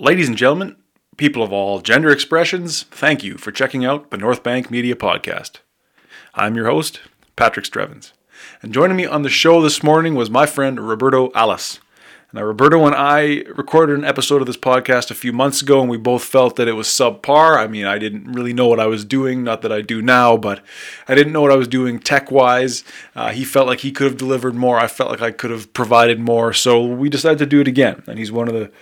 [0.00, 0.74] Ladies and gentlemen,
[1.16, 5.58] people of all gender expressions, thank you for checking out the North Bank Media Podcast.
[6.34, 7.00] I'm your host,
[7.36, 8.10] Patrick Strevens.
[8.60, 11.78] And joining me on the show this morning was my friend Roberto Alas.
[12.32, 15.88] Now, Roberto and I recorded an episode of this podcast a few months ago, and
[15.88, 17.56] we both felt that it was subpar.
[17.56, 20.36] I mean, I didn't really know what I was doing, not that I do now,
[20.36, 20.60] but
[21.06, 22.82] I didn't know what I was doing tech wise.
[23.14, 24.76] Uh, he felt like he could have delivered more.
[24.76, 26.52] I felt like I could have provided more.
[26.52, 28.02] So we decided to do it again.
[28.08, 28.72] And he's one of the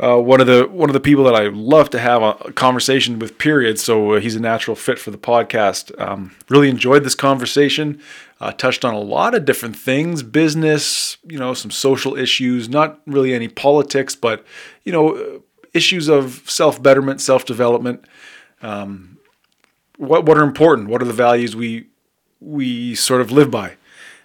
[0.00, 3.18] uh, one of the one of the people that I love to have a conversation
[3.18, 3.36] with.
[3.38, 3.78] Period.
[3.78, 5.98] So uh, he's a natural fit for the podcast.
[6.00, 8.00] Um, really enjoyed this conversation.
[8.40, 12.68] Uh, touched on a lot of different things, business, you know, some social issues.
[12.68, 14.44] Not really any politics, but
[14.84, 15.42] you know,
[15.74, 18.04] issues of self betterment, self development.
[18.62, 19.18] Um,
[19.96, 20.88] what what are important?
[20.88, 21.88] What are the values we
[22.40, 23.74] we sort of live by?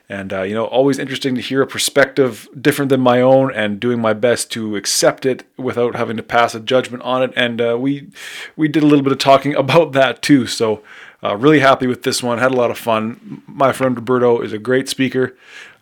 [0.09, 3.79] And uh, you know always interesting to hear a perspective different than my own and
[3.79, 7.33] doing my best to accept it without having to pass a judgment on it.
[7.35, 8.09] And uh, we
[8.55, 10.47] we did a little bit of talking about that too.
[10.47, 10.83] So
[11.23, 12.37] uh, really happy with this one.
[12.37, 13.43] Had a lot of fun.
[13.47, 15.35] My friend roberto is a great speaker.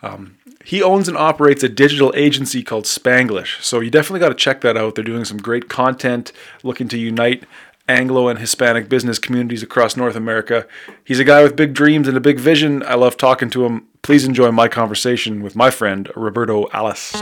[0.04, 3.62] Um, he owns and operates a digital agency called spanglish.
[3.64, 4.94] So you definitely got to check that out.
[4.94, 6.32] They're doing some great content
[6.64, 7.46] looking to unite
[7.90, 10.68] Anglo and Hispanic business communities across North America.
[11.04, 12.84] He's a guy with big dreams and a big vision.
[12.84, 13.88] I love talking to him.
[14.04, 17.22] Please enjoy my conversation with my friend Roberto Alas.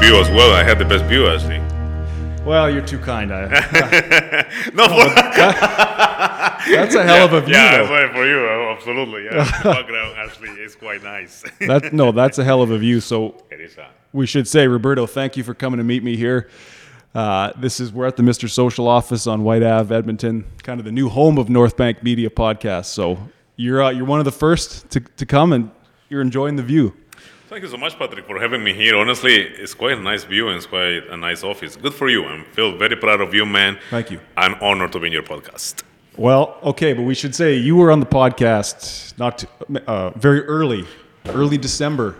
[0.00, 0.52] View as well.
[0.54, 1.60] I had the best view, actually.
[2.44, 3.32] Well, you're too kind.
[3.32, 3.42] I,
[4.74, 7.54] no, that, that's a hell yeah, of a view.
[7.54, 8.12] Yeah, though.
[8.12, 9.24] for you, absolutely.
[9.24, 11.44] Yeah, the background actually is quite nice.
[11.60, 13.00] that no, that's a hell of a view.
[13.00, 13.76] So it is.
[13.76, 16.48] A, we should say, Roberto, thank you for coming to meet me here.
[17.14, 18.48] Uh, this is we're at the Mr.
[18.48, 22.30] Social office on White Ave, Edmonton, kind of the new home of North Bank Media
[22.30, 22.86] Podcast.
[22.86, 23.18] So
[23.56, 25.70] you're uh, you're one of the first to, to come, and
[26.08, 26.96] you're enjoying the view.
[27.50, 28.96] Thank you so much, Patrick, for having me here.
[28.96, 31.74] Honestly, it's quite a nice view and it's quite a nice office.
[31.74, 32.24] Good for you.
[32.24, 33.76] I feel very proud of you, man.
[33.90, 34.20] Thank you.
[34.36, 35.82] I'm honored to be in your podcast.
[36.16, 39.48] Well, okay, but we should say you were on the podcast not too,
[39.88, 40.86] uh, very early,
[41.26, 42.14] early December.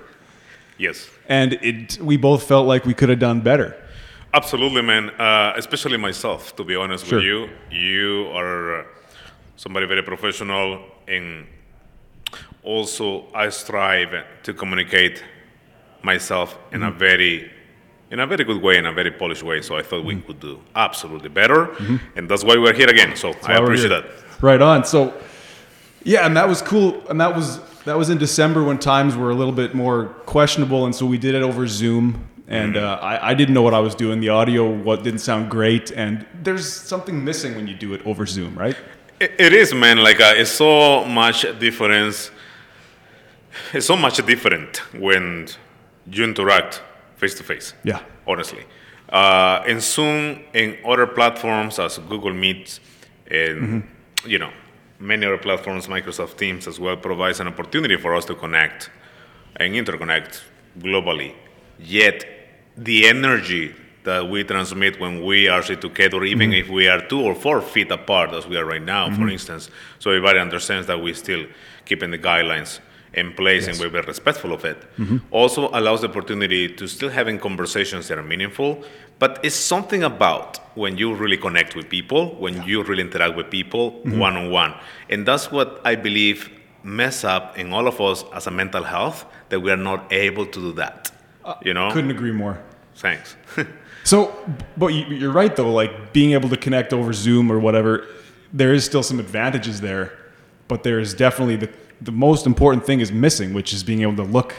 [0.78, 1.08] Yes.
[1.28, 3.80] And it, we both felt like we could have done better.
[4.34, 5.10] Absolutely, man.
[5.10, 7.18] Uh, especially myself, to be honest sure.
[7.18, 7.48] with you.
[7.70, 8.84] You are
[9.54, 11.46] somebody very professional in
[12.62, 15.24] also I strive to communicate
[16.02, 16.96] myself in mm-hmm.
[16.96, 17.50] a very
[18.10, 19.60] in a very good way, in a very polished way.
[19.62, 20.26] So I thought we mm-hmm.
[20.26, 21.96] could do absolutely better, mm-hmm.
[22.16, 23.14] and that's why we're here again.
[23.16, 24.06] So that's I appreciate that.
[24.42, 24.84] Right on.
[24.84, 25.14] So
[26.02, 29.30] yeah, and that was cool, and that was that was in December when times were
[29.30, 32.26] a little bit more questionable, and so we did it over Zoom.
[32.48, 32.84] And mm-hmm.
[32.84, 34.18] uh, I, I didn't know what I was doing.
[34.18, 38.26] The audio what didn't sound great, and there's something missing when you do it over
[38.26, 38.76] Zoom, right?
[39.20, 39.98] It, is, man.
[39.98, 42.30] Like uh, it's so much difference
[43.72, 45.48] it's so much different when
[46.10, 46.82] you interact
[47.16, 47.74] face to face.
[47.84, 48.02] Yeah.
[48.26, 48.64] Honestly.
[49.08, 52.78] Uh, in Zoom, in other platforms as Google Meet,
[53.26, 54.28] and mm-hmm.
[54.28, 54.50] you know,
[54.98, 58.90] many other platforms, Microsoft Teams as well, provides an opportunity for us to connect
[59.56, 60.42] and interconnect
[60.78, 61.34] globally.
[61.78, 62.24] Yet,
[62.76, 63.74] the energy
[64.04, 66.60] that we transmit when we are sit together, even mm-hmm.
[66.60, 69.22] if we are two or four feet apart, as we are right now, mm-hmm.
[69.22, 71.46] for instance, so everybody understands that we still
[71.84, 72.80] keeping the guidelines
[73.14, 73.74] in place yes.
[73.74, 74.80] and we're very respectful of it.
[74.96, 75.18] Mm-hmm.
[75.30, 78.84] Also allows the opportunity to still having conversations that are meaningful,
[79.18, 82.64] but it's something about when you really connect with people, when yeah.
[82.64, 84.74] you really interact with people one on one.
[85.08, 86.48] And that's what I believe
[86.82, 90.46] mess up in all of us as a mental health that we are not able
[90.46, 91.10] to do that.
[91.44, 91.90] Uh, you know?
[91.90, 92.62] Couldn't agree more.
[92.96, 93.36] Thanks.
[94.04, 94.34] so,
[94.76, 98.06] but you're right though, like being able to connect over Zoom or whatever,
[98.52, 100.16] there is still some advantages there,
[100.68, 101.70] but there is definitely the
[102.00, 104.54] the most important thing is missing, which is being able to look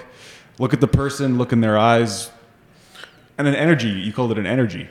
[0.59, 2.29] look at the person, look in their eyes,
[3.37, 3.89] and an energy.
[3.89, 4.87] You called it an energy.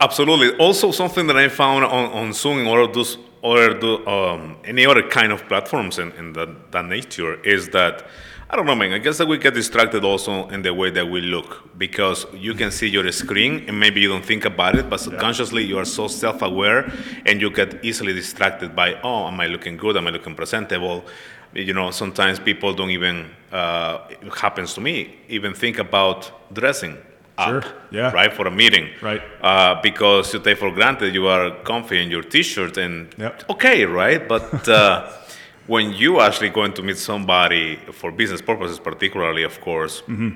[0.00, 0.56] Absolutely.
[0.56, 5.32] Also, something that I found on, on Zoom or those or um, any other kind
[5.32, 8.06] of platforms in, in that, that nature is that
[8.52, 8.92] I don't know, man.
[8.92, 12.52] I guess that we get distracted also in the way that we look because you
[12.54, 15.84] can see your screen and maybe you don't think about it, but subconsciously you are
[15.84, 16.90] so self-aware
[17.26, 19.96] and you get easily distracted by, oh, am I looking good?
[19.96, 21.04] Am I looking presentable?
[21.52, 26.96] you know sometimes people don't even uh, it happens to me even think about dressing
[27.36, 28.12] up, Sure, yeah.
[28.12, 29.20] right, for a meeting, Right.
[29.42, 33.50] Uh, because you take for granted you are comfy in your t-shirt and Yep.
[33.50, 34.28] okay, right?
[34.28, 35.10] But uh,
[35.72, 37.64] when you actually going to meet somebody
[37.98, 40.30] for business purposes, particularly, of course, Mm-hmm.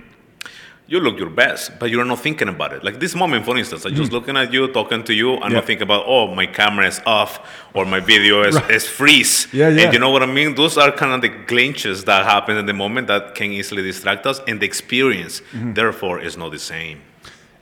[0.93, 2.81] you look your best, but you're not thinking about it.
[2.89, 5.59] Like this moment, for instance, I'm just looking at you, talking to you, and Yeah.
[5.59, 7.33] not thinking about, oh, my camera is off
[7.77, 9.33] or my video is, is freeze.
[9.53, 9.83] Yeah, yeah.
[9.85, 10.55] And you know what I mean?
[10.63, 14.27] Those are kind of the glitches that happen in the moment that can easily distract
[14.27, 15.73] us, and the experience, Mm-hmm.
[15.81, 16.99] therefore, is not the same.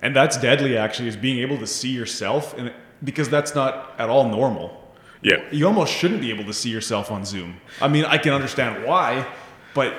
[0.04, 2.72] And that's deadly, actually, is being able to see yourself, and
[3.08, 3.72] because that's not
[4.02, 4.81] at all normal.
[5.22, 5.36] Yeah.
[5.52, 7.56] You almost shouldn't be able to see yourself on Zoom.
[7.80, 9.24] I mean, I can understand why,
[9.74, 9.94] but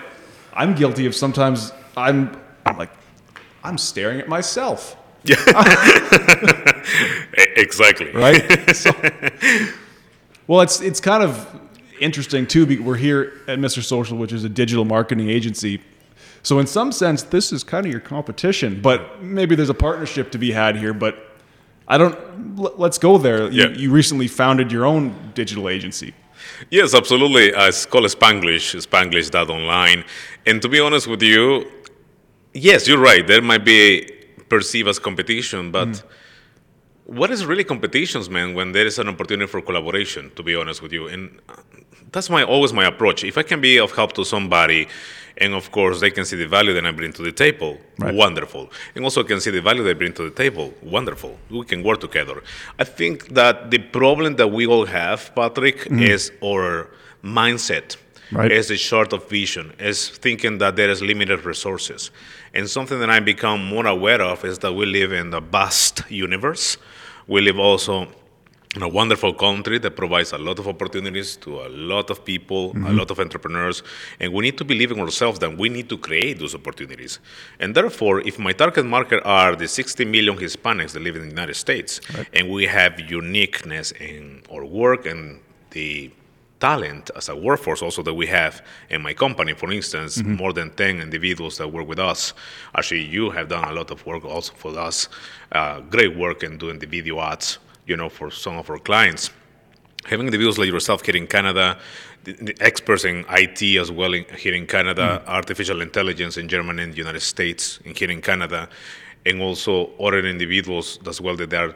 [0.53, 2.91] I'm guilty of sometimes I'm, I'm like,
[3.63, 5.35] I'm staring at myself, Yeah.
[7.55, 8.11] Exactly.
[8.11, 8.75] right?
[8.75, 8.91] so,
[10.47, 11.59] well, it's it's kind of
[11.99, 12.65] interesting too.
[12.65, 13.81] Because we're here at Mr.
[13.83, 15.81] Social, which is a digital marketing agency.
[16.41, 20.31] So in some sense, this is kind of your competition, but maybe there's a partnership
[20.31, 20.93] to be had here.
[20.93, 21.15] But
[21.87, 22.15] I don't.
[22.59, 23.51] l- Let's go there.
[23.51, 23.69] You, Yeah.
[23.75, 26.13] you recently founded your own digital agency.
[26.69, 27.53] Yes, absolutely.
[27.53, 30.03] Uh, it's called Spanglish, Spanglish.online.
[30.45, 31.65] And to be honest with you,
[32.53, 33.25] yes, you're right.
[33.25, 34.09] There might be
[34.49, 36.03] perceived as competition, but
[37.05, 40.81] what is really competitions, man, when there is an opportunity for collaboration, to be honest
[40.81, 41.07] with you?
[41.07, 41.55] And uh,
[42.11, 43.23] that's my always my approach.
[43.23, 44.87] If I can be of help to somebody,
[45.37, 48.13] and of course they can see the value that I bring to the table, Right.
[48.13, 48.71] wonderful.
[48.95, 51.37] And also can see the value they bring to the table, wonderful.
[51.49, 52.41] We can work together.
[52.79, 55.99] I think that the problem that we all have, Patrick, mm-hmm.
[56.01, 56.89] is our
[57.23, 57.97] mindset.
[58.31, 58.51] Right.
[58.51, 62.09] Is a short of vision, is thinking that there is limited resources.
[62.55, 66.09] And something that I become more aware of is that we live in a vast
[66.09, 66.77] universe.
[67.27, 68.07] We live also
[68.75, 72.73] in a wonderful country that provides a lot of opportunities to a lot of people,
[72.87, 73.83] a lot of entrepreneurs,
[74.19, 77.19] and we need to believe in ourselves that we need to create those opportunities.
[77.59, 81.29] And therefore, if my target market are the 60 million Hispanics that live in the
[81.29, 82.01] United States,
[82.33, 85.39] and we have uniqueness in our work and
[85.69, 86.11] the
[86.59, 90.69] talent as a workforce also that we have in my company for instance more than
[90.69, 92.33] 10 individuals that work with us.
[92.73, 95.09] Actually you have done a lot of work also for us.
[95.51, 99.31] Uh, great work in doing the video ads you know for some of our clients.
[100.05, 101.79] Having individuals like yourself here in Canada,
[102.23, 106.83] the, the experts in IT as well in, here in Canada, artificial intelligence in Germany
[106.83, 108.67] and the United States, and here in Canada,
[109.25, 111.75] and also other individuals as well that they are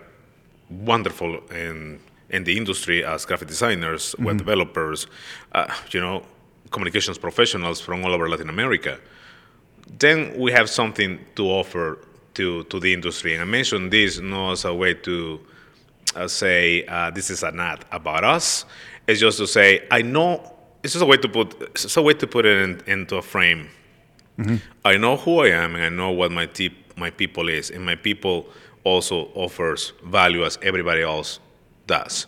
[0.70, 2.00] wonderful in
[2.30, 5.08] in the industry as graphic designers, web developers,
[5.54, 6.22] uh, you know,
[6.72, 9.00] communications professionals from all over Latin America.
[10.00, 12.00] Then we have something to offer
[12.34, 15.40] to to the industry, and I mentioned this not as a way to
[16.18, 18.66] uh, say uh, this is an ad about us.
[19.08, 20.42] It's just to say I know.
[20.84, 21.62] It's just a way to put.
[21.62, 23.70] It's just a way to put it in, into a frame.
[24.86, 27.84] I know who I am, and I know what my te- my people is, and
[27.86, 28.46] my people
[28.84, 31.40] also offers value as everybody else
[31.88, 32.28] does.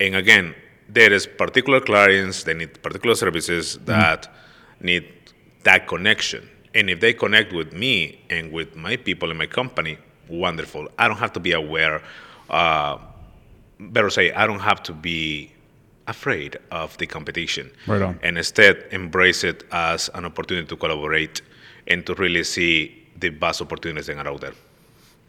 [0.00, 0.54] And again,
[0.88, 4.28] there is particular clients that need particular services that
[4.80, 5.04] need
[5.64, 6.48] that connection.
[6.74, 9.98] And if they connect with me and with my people in my company,
[10.28, 10.88] wonderful.
[10.98, 12.02] I don't have to be aware.
[12.50, 12.98] Uh,
[13.78, 15.52] better say, I don't have to be
[16.06, 17.70] afraid of the competition.
[17.86, 18.18] Right on.
[18.22, 21.42] And instead, embrace it as an opportunity to collaborate
[21.86, 24.54] and to really see the vast opportunities that are out there.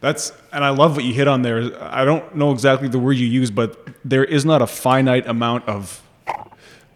[0.02, 1.58] That's and I love what you hit on there.
[1.84, 5.68] I don't know exactly the word you use, but there is not a finite amount
[5.68, 6.02] of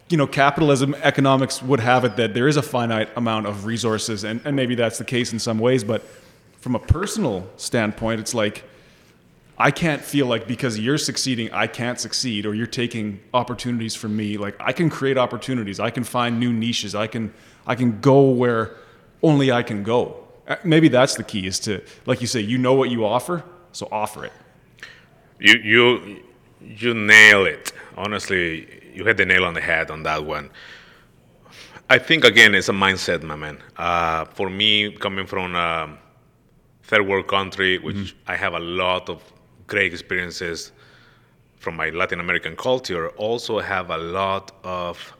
[0.10, 4.24] you know, capitalism, economics would have it that there is a finite amount of resources,
[4.24, 6.04] and, and maybe that's the case in some ways, but
[6.60, 8.64] from a personal standpoint, it's like
[9.64, 14.14] I can't feel like because you're succeeding, I can't succeed, or you're taking opportunities from
[14.14, 14.36] me.
[14.38, 17.34] Like I can create opportunities, I can find new niches, I can
[17.66, 18.76] I can go where
[19.22, 20.28] only I can go.
[20.50, 23.42] Uh, Maybe that's the key is to, like you say, you know what you offer,
[23.72, 24.34] so offer it.
[25.40, 26.24] You you
[26.60, 27.72] you nail it.
[27.96, 30.50] Honestly, you hit the nail on the head on that one.
[31.90, 33.60] I think again, it's a mindset, my man.
[33.78, 35.98] Uh, for me, coming from a
[36.84, 39.33] third world country, which I have a lot of
[39.68, 40.72] great experiences
[41.58, 45.14] from my Latin American culture, also have a lot of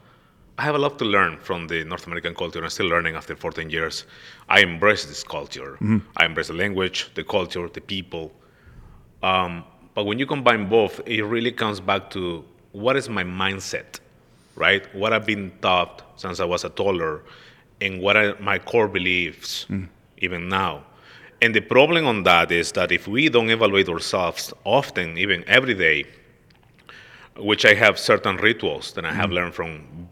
[0.56, 2.62] I have a lot to learn from the North American culture.
[2.62, 4.04] I'm still learning after 14 years.
[4.48, 5.76] I embrace this culture.
[6.16, 8.30] I embrace the language, the culture, the people.
[9.22, 13.98] Um, but when you combine both, it really comes back to what is my mindset,
[14.54, 14.82] right?
[14.94, 17.22] What I've been taught since I was a toddler,
[17.80, 19.66] and what are my core beliefs,
[20.18, 20.84] even now.
[21.44, 25.74] And the problem on that is that if we don't evaluate ourselves often, even every
[25.74, 26.06] day,
[27.36, 29.68] which I have certain rituals that I have learned from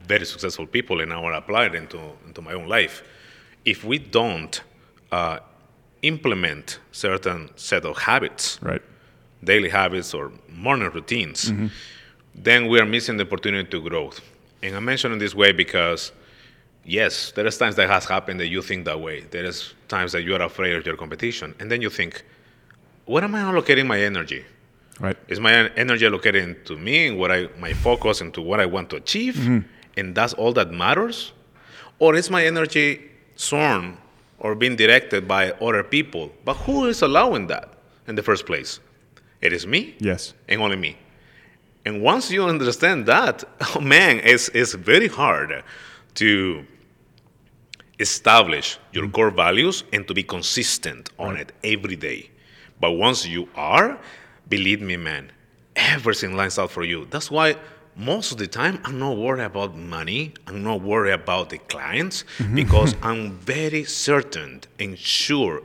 [0.06, 3.02] very successful people and now I apply it into, into my own life.
[3.64, 4.60] If we don't
[5.10, 5.38] uh,
[6.02, 8.82] implement certain set of habits, Right.
[9.42, 11.50] daily habits or morning routines,
[12.34, 14.10] then we are missing the opportunity to grow.
[14.62, 16.12] And I mention it this way because,
[16.84, 19.20] yes, there is times that has happened that you think that way.
[19.30, 22.24] There is times that you are afraid of your competition, and then you think,
[23.06, 24.44] where am I allocating my energy?
[25.00, 25.16] Right.
[25.28, 28.90] Is my energy allocated into me and what I my focus into what I want
[28.90, 29.66] to achieve, mm-hmm.
[29.96, 31.32] and that's all that matters,
[31.98, 33.96] or is my energy sworn
[34.38, 36.30] or being directed by other people?
[36.44, 37.68] But who is allowing that
[38.06, 38.80] in the first place?
[39.40, 40.34] It is me Yes.
[40.48, 40.96] and only me.
[41.84, 43.42] And once you understand that,
[43.74, 45.64] oh man, it's, it's very hard
[46.14, 46.66] to
[48.02, 49.12] establish your mm.
[49.12, 52.30] core values and to be consistent on it every day.
[52.80, 53.99] But once you are,
[54.49, 55.30] believe me, man,
[55.76, 57.06] everything lines out for you.
[57.11, 57.56] That's why
[57.97, 60.35] most of the time I'm not worried about money.
[60.47, 62.54] I'm not worried about the clients mm-hmm.
[62.54, 65.62] because I'm very certain and sure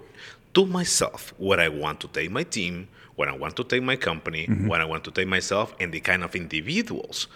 [0.53, 3.95] to myself where I want to take my team, where I want to take my
[3.95, 4.67] company, mm-hmm.
[4.67, 7.27] where I want to take myself, and the kind of individuals,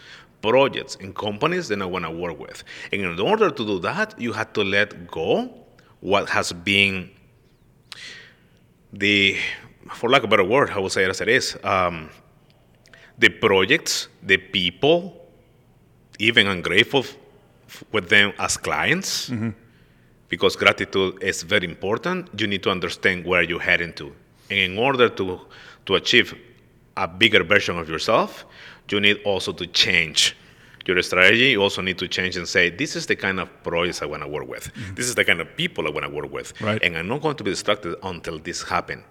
[0.42, 2.64] projects, and companies that I want to work with.
[2.92, 5.50] And in order to do that, you have to let go
[6.00, 7.10] what has been
[8.92, 9.38] the,
[9.94, 12.10] for lack of a better word, I will say it as it is, um,
[13.18, 15.30] the projects, the people,
[16.20, 19.30] even I'm grateful f- with them as clients
[20.28, 22.30] because gratitude is very important.
[22.40, 24.08] You need to understand where you're heading to.
[24.50, 25.40] And in order to,
[25.86, 26.34] to achieve
[26.98, 28.46] a bigger version of yourself,
[28.92, 30.36] you need also to change
[30.86, 31.50] your strategy.
[31.52, 34.24] You also need to change and say, this is the kind of projects I want
[34.24, 34.72] to work with.
[34.96, 36.60] This is the kind of people I want to work with.
[36.62, 36.82] Right.
[36.84, 39.04] And I'm not going to be distracted until this happens.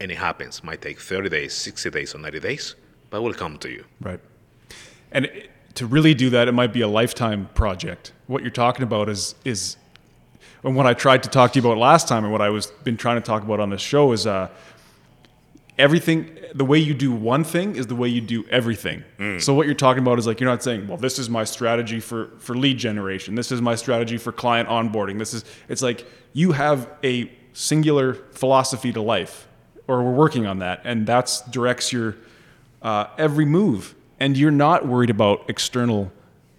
[0.00, 0.64] And it happens.
[0.64, 2.74] Might take 30 days, 60 days, or 90 days,
[3.10, 3.84] but it will come to you.
[4.00, 4.20] Right.
[5.12, 5.30] And
[5.74, 8.12] to really do that, it might be a lifetime project.
[8.26, 9.76] What you're talking about is is,
[10.64, 12.66] and what I tried to talk to you about last time, and what I was
[12.84, 14.48] been trying to talk about on this show is uh,
[15.78, 16.38] everything.
[16.54, 19.04] The way you do one thing is the way you do everything.
[19.40, 22.00] So what you're talking about is like you're not saying, well, this is my strategy
[22.00, 23.34] for for lead generation.
[23.34, 25.18] This is my strategy for client onboarding.
[25.18, 25.44] This is.
[25.68, 29.48] It's like you have a singular philosophy to life,
[29.88, 32.16] or we're working on that, and that's directs your
[32.82, 36.12] uh, every move, and you're not worried about external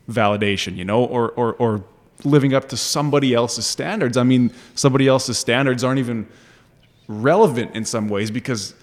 [0.09, 1.83] validation, you know, or or or
[2.23, 4.17] living up to somebody else's standards.
[4.17, 6.27] I mean, somebody else's standards aren't even
[7.07, 8.73] relevant in some ways because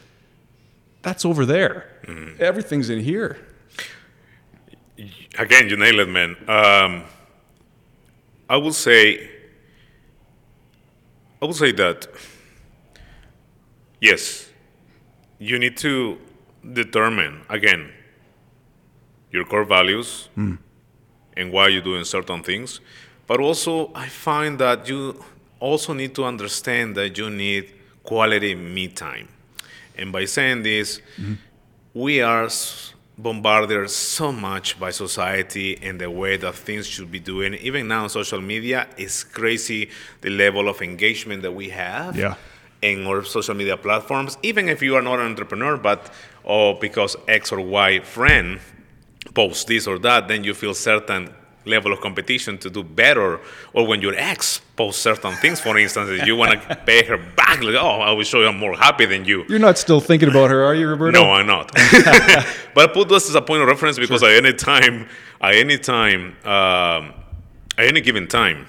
[1.02, 1.86] that's over there.
[2.38, 3.38] Everything's in here.
[5.38, 6.36] Again, you nailed it, man.
[6.48, 7.04] Um,
[8.48, 9.30] I will say,
[11.40, 12.06] I will say that,
[14.00, 14.50] yes,
[15.38, 16.18] you need to
[16.72, 17.90] determine again
[19.30, 20.28] your core values
[21.36, 22.80] and why you're doing certain things.
[23.26, 25.24] But also, I find that you
[25.60, 29.28] also need to understand that you need quality me time.
[29.98, 31.00] And by saying this,
[31.94, 32.48] we are
[33.18, 37.54] bombarded so much by society and the way that things should be doing.
[37.54, 39.90] Even now on social media, it's crazy
[40.22, 42.36] the level of engagement that we have Yeah.
[42.80, 44.38] in our social media platforms.
[44.42, 46.10] Even if you are not an entrepreneur, but
[46.46, 48.58] oh, because X or Y friend
[49.34, 51.28] posts this or that, then you feel certain
[51.64, 53.40] level of competition to do better.
[53.72, 57.62] Or when your ex posts certain things, for instance, you want to pay her back,
[57.62, 59.44] like, oh, I will show you I'm more happy than you.
[59.48, 61.20] You're not still thinking about her, are you, Roberto?
[61.20, 61.72] No, I'm not.
[62.74, 65.08] but I put this as a point of reference because at any time,
[65.40, 67.14] at any time, um,
[67.76, 68.66] at any given time,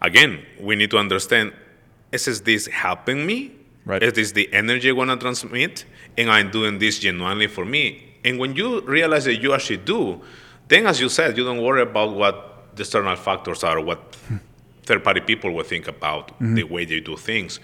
[0.00, 1.52] again, we need to understand:
[2.12, 3.52] is this helping me?
[3.84, 4.02] Right.
[4.02, 5.86] Is this the energy I want to transmit?
[6.18, 8.08] And I'm doing this genuinely for me.
[8.22, 10.20] And when you realize that you actually do,
[10.68, 14.16] then, as you said, you don't worry about what the external factors are, what
[14.84, 16.54] third-party people will think about mm-hmm.
[16.54, 17.60] the way they do things.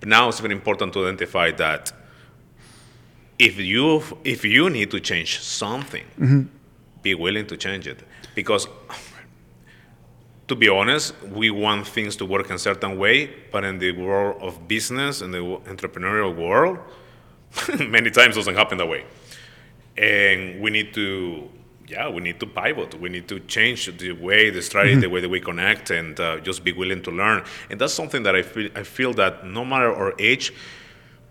[0.00, 1.92] But now it's very important to identify that
[3.38, 6.42] if you if you need to change something, mm-hmm.
[7.02, 8.02] be willing to change it.
[8.34, 8.68] Because
[10.48, 13.92] to be honest, we want things to work in a certain way, but in the
[13.92, 16.78] world of business and the entrepreneurial world,
[17.88, 19.04] many times doesn't happen that way.
[19.96, 21.48] And we need to,
[21.86, 22.98] yeah, we need to pivot.
[22.98, 25.14] We need to change the way, the strategy, the mm-hmm.
[25.14, 27.44] way that we connect, and uh, just be willing to learn.
[27.70, 28.70] And that's something that I feel.
[28.74, 30.52] I feel that no matter our age,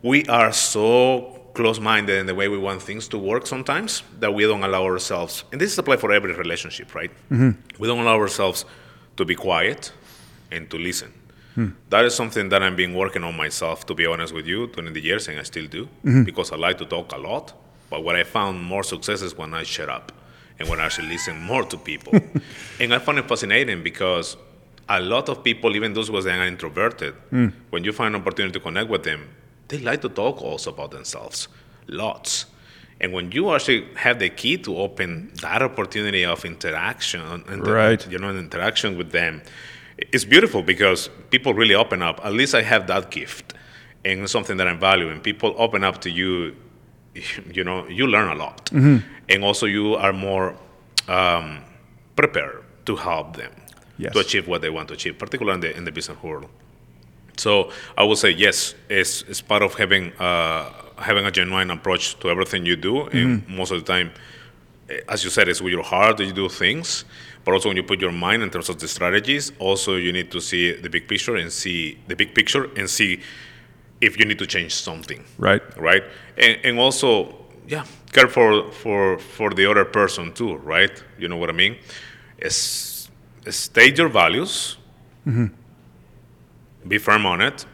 [0.04, 4.44] we are so close-minded in the way we want things to work sometimes that we
[4.44, 7.12] don't allow ourselves and this is applied for every relationship right?
[7.32, 7.52] Mm-hmm.
[7.80, 8.66] We don't allow ourselves
[9.18, 9.92] to be quiet
[10.52, 11.14] and to listen.
[11.54, 11.70] Hmm.
[11.90, 14.94] That is something that i've been working on myself to be honest with you during
[14.94, 16.24] the years and i still do mm-hmm.
[16.24, 17.54] because i like to talk a lot.
[17.92, 20.12] But what i found more success is when i shut up
[20.64, 22.14] and when i actually listen more to people
[22.80, 24.38] and i find it fascinating because
[24.90, 27.48] a lot of people, even those who are introverted, Hmm.
[27.70, 29.30] when you find an opportunity to connect with them,
[29.70, 31.48] they like to talk also about themselves,
[31.88, 32.48] lots.
[33.00, 38.06] And when you actually have the key to open that opportunity of interaction, and Right.
[38.12, 39.42] you know, an interaction with them,
[39.98, 42.20] it's beautiful because people really open up.
[42.26, 43.54] At least I have that gift,
[44.04, 45.08] and something that I value.
[45.10, 46.56] And people open up to you,
[47.54, 48.98] you know, you learn a lot, Mm-hmm.
[49.30, 50.56] and also you are more
[51.08, 51.60] um,
[52.16, 53.52] prepared to help them
[53.98, 54.14] Yes.
[54.14, 56.48] to achieve what they want to achieve, particularly in the in the business world.
[57.38, 62.18] So I would say yes, it's, it's part of having uh, having a genuine approach
[62.20, 64.12] to everything you do, and most of the time,
[65.08, 67.06] as you said, it's with your heart that you do things.
[67.46, 70.32] But also when you put your mind in terms of the strategies, also you need
[70.32, 73.20] to see the big picture and see the big picture and see
[74.04, 75.62] if you need to change something Right.
[75.78, 76.04] right?
[76.38, 77.36] And, and also,
[77.68, 81.04] yeah, care for, for for the other person too, right?
[81.18, 81.78] You know what I mean?
[82.38, 83.10] Is
[83.50, 84.78] state your values,
[85.26, 85.48] mm-hmm.
[86.88, 87.66] be firm on it,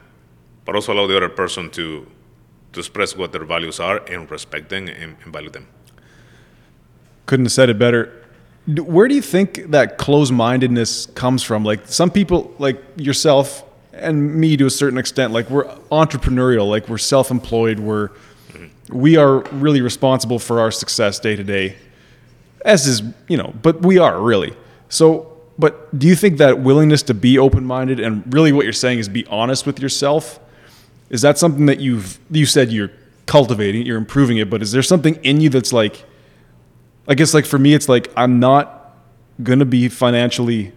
[0.66, 2.06] but also allow the other person to
[2.74, 5.66] to express what their values are and respect them and, and value them.
[7.26, 8.14] Couldn't have said it better.
[8.68, 11.64] Where do you think that closed-mindedness comes from?
[11.64, 13.64] Like some people, like yourself
[14.02, 18.10] and me to a certain extent, like we're entrepreneurial, like we're self-employed, we're
[18.90, 21.76] we are really responsible for our success day to day.
[22.66, 24.54] As is, you know, but we are really.
[24.90, 29.00] So, but do you think that willingness to be open-minded and really what you're saying
[29.00, 30.40] is be honest with yourself?
[31.10, 32.92] Is that something that you've you said you're
[33.26, 36.06] cultivating, you're improving it, but is there something in you that's like
[37.08, 38.94] I guess like for me, it's like I'm not
[39.42, 40.74] gonna be financially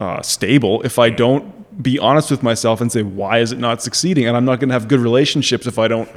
[0.00, 3.82] uh, stable if I don't be honest with myself and say why is it not
[3.82, 6.08] succeeding, and I'm not gonna have good relationships if I don't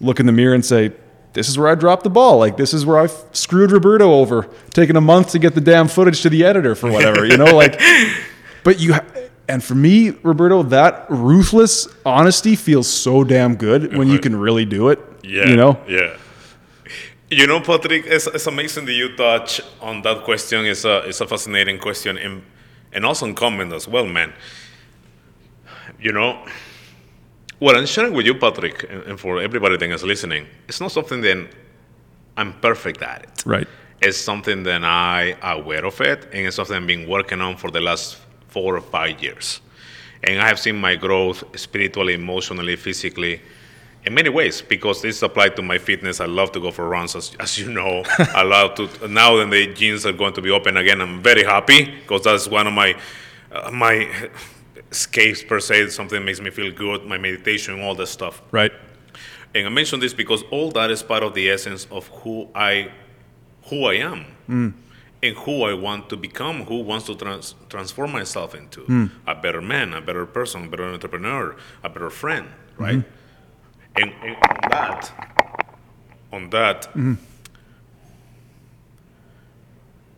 [0.00, 0.92] look in the mirror and say
[1.32, 4.48] this is where I dropped the ball, like this is where I screwed Roberto over,
[4.70, 7.56] taking a month to get the damn footage to the editor for whatever, you know,
[7.56, 7.80] like.
[8.62, 9.04] But you, ha-
[9.48, 14.22] and for me, Roberto, that ruthless honesty feels so damn good when you uh-huh.
[14.22, 15.00] can really do it.
[15.22, 15.48] Yeah.
[15.48, 15.80] you know.
[15.88, 16.16] yeah.
[17.30, 20.66] You know, Patrick, it's, it's amazing that you touch on that question.
[20.66, 22.42] It's a, it's a fascinating question and,
[22.92, 24.32] and also in comment as well, man.
[26.00, 26.44] You know,
[27.58, 30.92] what I'm sharing with you, Patrick, and, and for everybody that is listening, it's not
[30.92, 31.48] something that
[32.36, 33.42] I'm perfect at it.
[33.44, 33.68] Right.
[34.00, 37.70] It's something that I aware of it, and it's something I've been working on for
[37.70, 38.16] the last
[38.48, 39.60] four or five years.
[40.22, 43.42] And I have seen my growth spiritually, emotionally, physically,
[44.06, 44.62] in many ways.
[44.62, 47.70] Because this applied to my fitness, I love to go for runs, as, as you
[47.70, 48.04] know.
[48.18, 51.02] I love to now that the gyms are going to be open again.
[51.02, 52.96] I'm very happy because that's one of my
[53.52, 54.30] uh, my
[54.90, 55.88] escapes per se.
[55.90, 57.04] Something makes me feel good.
[57.06, 58.42] My meditation, all that stuff.
[58.50, 58.72] Right.
[59.54, 62.92] And I mention this because all that is part of the essence of who I,
[63.64, 64.72] who I am, mm.
[65.22, 66.64] and who I want to become.
[66.64, 69.10] Who wants to trans- transform myself into mm.
[69.26, 72.48] a better man, a better person, a better entrepreneur, a better friend,
[72.78, 72.98] right?
[72.98, 74.02] Mm-hmm.
[74.02, 75.12] And, and on that,
[76.32, 77.14] on that, mm-hmm.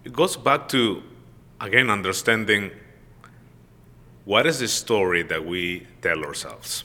[0.04, 1.02] it goes back to
[1.58, 2.70] again understanding
[4.24, 6.84] what is the story that we tell ourselves.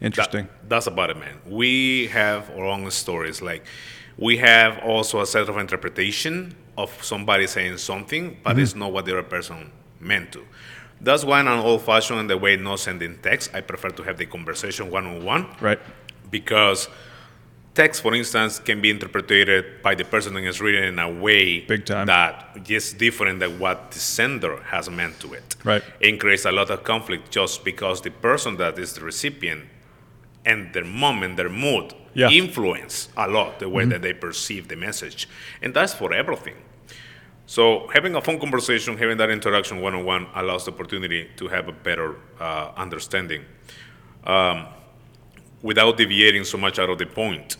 [0.00, 0.48] That- Interesting.
[0.68, 1.40] that's about it, man.
[1.46, 3.40] We have our own stories.
[3.40, 3.64] Like,
[4.18, 8.60] we have also a set of interpretation of somebody saying something, but mm-hmm.
[8.60, 10.44] it's not what the other person meant to.
[11.00, 14.16] That's why, an old fashioned in the way not sending text, I prefer to have
[14.16, 15.78] the conversation one on one Right.
[16.30, 16.88] because
[17.76, 21.60] text, for instance, can be interpreted by the person that is reading in a way
[21.66, 25.54] that is different than what the sender has meant to it.
[25.62, 25.82] Right.
[26.00, 29.64] It creates a lot of conflict just because the person that is the recipient
[30.44, 32.30] and their moment, their mood, Yeah.
[32.30, 35.28] influence a lot the way that they perceive the message.
[35.62, 36.56] And that's for everything.
[37.46, 41.72] So having a phone conversation, having that interaction one-on-one allows the opportunity to have a
[41.72, 43.44] better uh, understanding
[44.24, 44.66] um,
[45.62, 47.58] without deviating so much out of the point.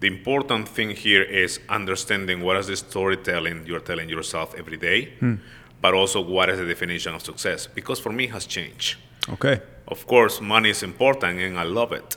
[0.00, 5.14] The important thing here is understanding what is the storytelling you're telling yourself every day,
[5.18, 5.34] hmm.
[5.80, 7.66] but also what is the definition of success.
[7.66, 8.96] Because for me, it has changed.
[9.28, 9.60] Okay.
[9.88, 12.16] Of course, money is important and I love it.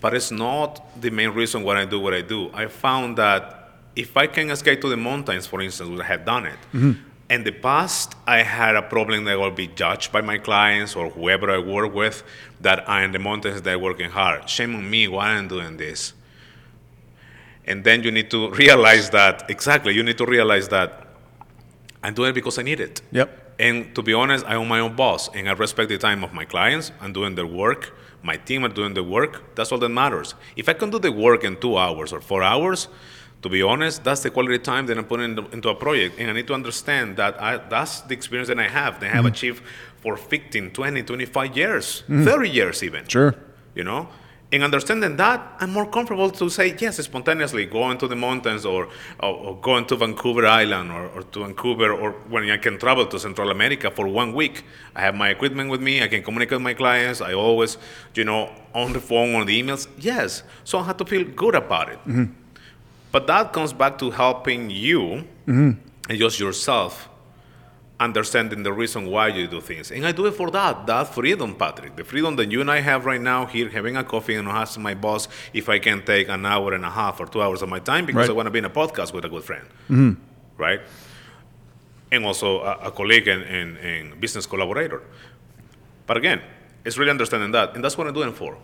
[0.00, 2.50] But it's not the main reason why I do what I do.
[2.54, 6.46] I found that if I can escape to the mountains, for instance, would have done
[6.46, 6.58] it.
[6.72, 6.92] Mm-hmm.
[7.28, 10.96] In the past, I had a problem that I will be judged by my clients
[10.96, 12.22] or whoever I work with
[12.60, 14.48] that I'm in the mountains, they're working hard.
[14.48, 16.12] Shame on me, why I'm doing this.
[17.70, 21.06] And then you need to realize that, exactly, you need to realize that
[22.02, 23.00] I'm doing it because I need it.
[23.12, 23.28] Yep.
[23.60, 26.32] And to be honest, I own my own boss, and I respect the time of
[26.32, 26.90] my clients.
[27.00, 27.82] I'm doing their work.
[28.22, 29.54] My team are doing the work.
[29.54, 30.34] That's all that matters.
[30.56, 32.88] If I can do the work in two hours or four hours,
[33.42, 36.18] to be honest, that's the quality time that I'm putting into, a project.
[36.18, 39.14] And I need to understand that I, that's the experience that I have, that I
[39.14, 39.34] have Mm-hmm.
[39.34, 39.62] achieved
[40.02, 43.06] for 15, 20, 25 years, 30 years even.
[43.06, 43.34] Sure.
[43.74, 44.08] You know?
[44.52, 48.88] In understanding that, I'm more comfortable to say yes spontaneously, going to the mountains or,
[49.20, 53.06] or, or going to Vancouver Island or, or to Vancouver or when I can travel
[53.06, 54.64] to Central America for one week.
[54.96, 57.78] I have my equipment with me, I can communicate with my clients, I always,
[58.14, 59.86] you know, on the phone, on the emails.
[59.98, 60.42] Yes.
[60.64, 61.98] So I have to feel good about it.
[62.00, 62.24] Mm-hmm.
[63.12, 65.72] But that comes back to helping you mm-hmm.
[66.08, 67.09] and just yourself
[68.00, 69.90] understanding the reason why you do things.
[69.92, 71.94] And I do it for that, that freedom, Patrick.
[71.96, 74.82] The freedom that you and I have right now here, having a coffee and asking
[74.82, 77.68] my boss if I can take an hour and a half or two hours of
[77.68, 78.30] my time because Right.
[78.30, 80.16] I want to be in a podcast with a good friend.
[80.56, 80.80] Right?
[82.10, 85.02] And also a, a colleague and, and, and business collaborator.
[86.06, 86.40] But again,
[86.84, 87.74] it's really understanding that.
[87.74, 88.56] And that's what I'm doing for.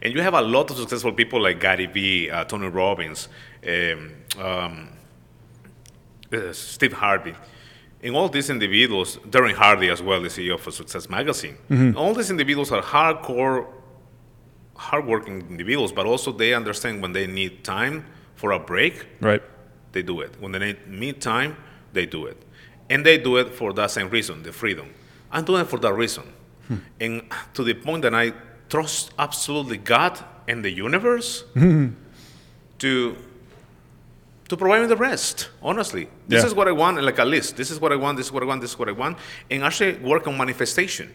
[0.00, 3.28] And you have a lot of successful people like Gary Vee, uh, Tony Robbins,
[3.66, 4.88] um, um,
[6.32, 7.34] uh, Steve Harvey.
[8.06, 11.98] And all these individuals, Darren Hardy as well, the CEO of Success Magazine, mm-hmm.
[11.98, 13.66] all these individuals are hardcore,
[14.76, 18.04] hardworking individuals, but also they understand when they need time
[18.36, 19.42] for a break, Right.
[19.90, 20.36] they do it.
[20.38, 21.56] When they need me time,
[21.92, 22.40] they do it.
[22.88, 24.94] And they do it for that same reason, the freedom.
[25.32, 26.32] I'm doing it for that reason.
[26.68, 26.76] Hmm.
[27.00, 27.22] And
[27.54, 28.34] to the point that I
[28.68, 31.42] trust absolutely God and the universe
[32.78, 33.16] to
[34.48, 36.08] to provide me the rest, honestly.
[36.28, 36.46] This Yeah.
[36.46, 37.56] is what I want, like a list.
[37.56, 39.18] This is what I want, this is what I want, this is what I want.
[39.50, 41.12] And actually work on manifestation.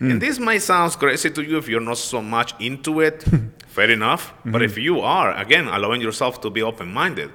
[0.00, 0.18] And hmm.
[0.18, 3.22] this might sound crazy to you if you're not so much into it.
[3.66, 4.32] Fair enough.
[4.46, 4.80] But if hmm.
[4.80, 7.30] you are, again, allowing yourself to be open minded,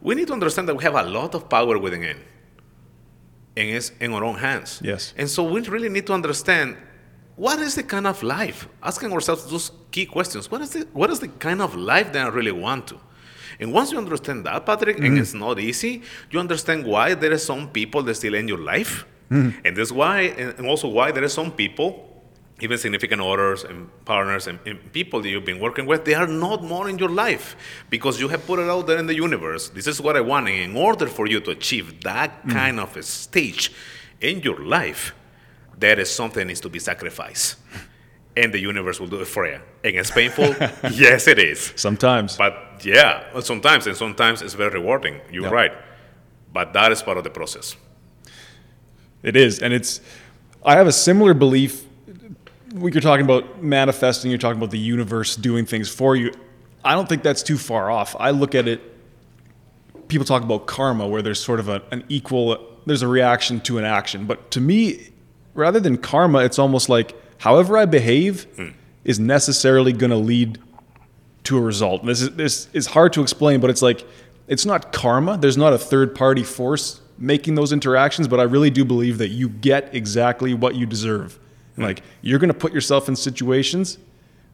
[0.00, 2.16] we need to understand that we have a lot of power within it.
[3.56, 4.80] And it's in our own hands.
[4.82, 5.12] Yes.
[5.18, 6.78] And so we really need to understand
[7.36, 8.68] what is the kind of life?
[8.82, 10.50] Asking ourselves those key questions.
[10.50, 13.00] What is the what is the kind of life that I really want to?
[13.60, 15.20] And once you understand that, Patrick, and mm.
[15.20, 19.04] it's not easy, you understand why there are some people that still in your life.
[19.30, 19.54] Mm.
[19.64, 22.06] And that's why and also why there are some people,
[22.60, 26.26] even significant others and partners and, and people that you've been working with, they are
[26.26, 27.54] not more in your life
[27.90, 29.68] because you have put it out there in the universe.
[29.68, 30.48] This is what I want.
[30.48, 32.52] And in order for you to achieve that mm.
[32.52, 33.72] kind of a stage
[34.20, 35.14] in your life,
[35.78, 37.56] there is something that needs to be sacrificed.
[38.42, 39.58] And the universe will do it for you.
[39.84, 40.44] And it's painful?
[40.92, 41.72] yes, it is.
[41.76, 42.36] Sometimes.
[42.36, 45.20] But yeah, sometimes, and sometimes it's very rewarding.
[45.30, 45.50] You're Yeah.
[45.60, 45.72] right.
[46.52, 47.76] But that is part of the process.
[49.22, 50.00] It is, and it's.
[50.64, 51.84] I have a similar belief.
[52.72, 56.32] When you're talking about manifesting, you're talking about the universe doing things for you.
[56.84, 58.16] I don't think that's too far off.
[58.18, 58.80] I look at it.
[60.08, 62.66] People talk about karma, where there's sort of a, an equal.
[62.86, 65.10] There's a reaction to an action, but to me,
[65.54, 68.68] rather than karma, it's almost like however I behave hmm.
[69.04, 70.58] is necessarily going to lead
[71.44, 72.04] to a result.
[72.04, 74.06] This is this is hard to explain, but it's like
[74.46, 75.36] it's not karma.
[75.36, 79.28] There's not a third party force making those interactions, but I really do believe that
[79.28, 81.38] you get exactly what you deserve.
[81.76, 81.82] Hmm.
[81.82, 83.98] Like you're going to put yourself in situations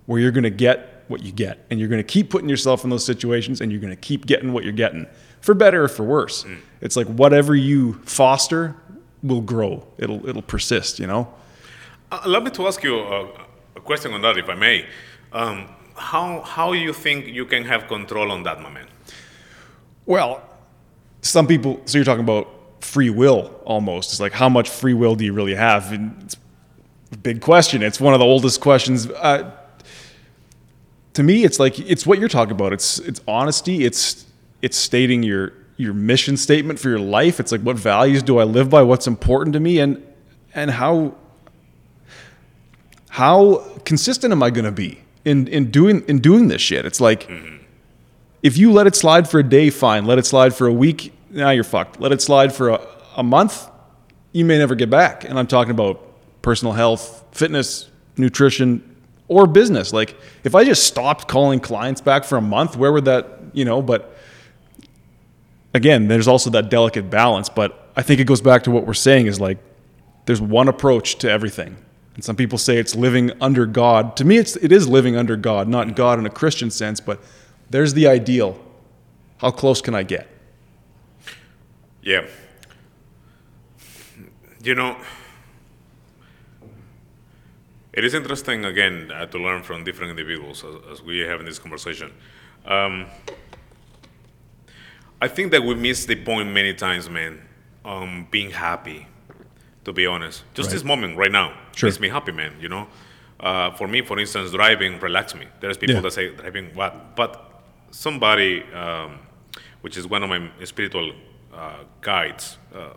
[0.07, 2.83] where you're going to get what you get, and you're going to keep putting yourself
[2.83, 5.07] in those situations, and you're going to keep getting what you're getting,
[5.41, 6.43] for better or for worse.
[6.45, 6.55] Hmm.
[6.81, 8.77] It's like whatever you foster
[9.23, 9.87] will grow.
[9.99, 11.01] It'll it'll persist.
[11.01, 11.35] You know.
[12.11, 13.27] Uh, allow me to ask you a,
[13.77, 14.87] a question on that, if I may.
[15.33, 18.89] Um, how, how you think you can have control on that moment?
[20.05, 20.43] Well,
[21.23, 21.81] some people.
[21.87, 22.49] So you're talking about
[22.81, 24.13] free will almost.
[24.13, 25.93] It's like how much free will do you really have?
[25.93, 26.37] And it's
[27.13, 27.83] a big question.
[27.83, 29.09] It's one of the oldest questions.
[29.11, 29.51] Uh,
[31.15, 32.73] to me, it's like it's what you're talking about.
[32.73, 33.85] It's it's honesty.
[33.85, 34.27] It's
[34.63, 37.41] it's stating your your mission statement for your life.
[37.41, 38.83] It's like what values do I live by?
[38.83, 40.03] What's important to me, and
[40.55, 41.15] and how
[43.17, 46.85] how consistent am I going to be in in doing in doing this shit?
[46.85, 47.27] It's like
[48.43, 50.05] if you let it slide for a day, fine.
[50.05, 51.99] Let it slide for a week, now you're fucked.
[51.99, 53.71] Let it slide for a, a month,
[54.33, 55.25] you may never get back.
[55.25, 55.99] And I'm talking about
[56.43, 58.83] personal health, fitness, nutrition,
[59.29, 59.95] or business.
[59.95, 63.65] Like if I just stopped calling clients back for a month, where would that, you
[63.65, 64.15] know, but
[65.73, 67.49] again, there's also that delicate balance.
[67.49, 69.57] But I think it goes back to what we're saying is like
[70.27, 71.79] there's one approach to everything.
[72.17, 74.17] And some people say it's living under God.
[74.17, 77.21] To me, it's it is living under God, not God in a Christian sense, but
[77.69, 78.59] there's the ideal.
[79.39, 80.27] How close can I get?
[82.03, 82.27] Yeah.
[84.63, 84.97] You know,
[87.93, 91.47] it is interesting again uh, to learn from different individuals as, as we have in
[91.47, 92.13] this conversation.
[92.65, 93.07] Um,
[95.21, 97.43] I think that we miss the point many times, man,
[97.85, 99.07] on being happy.
[99.87, 100.75] To be honest, just Right.
[100.75, 101.87] this moment right now Sure.
[101.89, 102.53] makes me happy, man.
[102.61, 102.89] You know,
[103.39, 105.47] uh, for me, for instance, driving relax me.
[105.61, 106.01] There's people Yeah.
[106.03, 107.31] that say driving what, but
[107.93, 109.21] somebody um,
[109.83, 111.13] which is one of my spiritual
[111.55, 112.95] uh, guides, uh,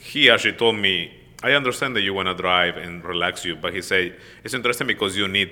[0.00, 3.74] he actually told me, I understand that you want to drive and relax you, but
[3.74, 5.50] he said, it's interesting because you need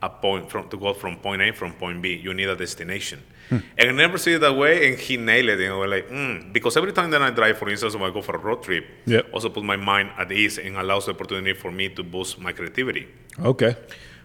[0.00, 2.14] a point from, to go from point A from point B.
[2.14, 3.18] You need a destination.
[3.50, 5.68] And I never see it that way, and he nailed it.
[5.68, 6.52] I was like, mm.
[6.52, 8.86] because every time that I drive, for instance, when I go for a road trip,
[9.04, 9.26] yep.
[9.32, 12.52] also put my mind at ease and allows the opportunity for me to boost my
[12.52, 13.08] creativity.
[13.38, 13.76] Okay.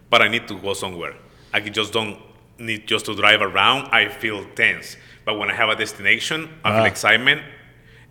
[0.09, 1.15] But I need to go somewhere.
[1.53, 2.17] I just don't
[2.57, 3.89] need just to drive around.
[3.91, 4.95] I feel tense.
[5.25, 6.85] But when I have a destination, I feel ah.
[6.85, 7.41] excitement,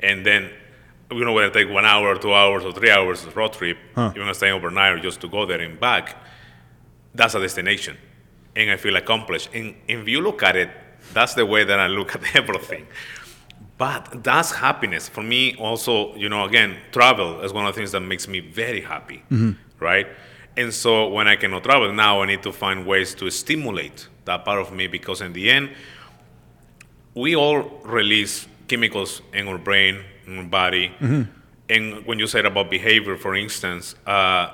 [0.00, 0.50] and then
[1.10, 3.78] you know, when I take one hour, two hours, or three hours of road trip,
[3.94, 4.12] huh.
[4.14, 6.16] even staying overnight or just to go there and back,
[7.14, 7.96] that's a destination.
[8.54, 9.50] And I feel accomplished.
[9.54, 10.70] And if you look at it,
[11.12, 12.86] that's the way that I look at everything.
[13.78, 15.08] But that's happiness.
[15.08, 18.40] For me, also, you know, again, travel is one of the things that makes me
[18.40, 19.52] very happy, mm-hmm.
[19.78, 20.06] right?
[20.56, 24.44] And so when I cannot travel now, I need to find ways to stimulate that
[24.44, 25.70] part of me because in the end,
[27.14, 30.02] we all release chemicals in our brain
[30.48, 30.88] body.
[31.00, 31.22] Mm-hmm.
[31.68, 34.50] And when you said about behavior, for instance, uh,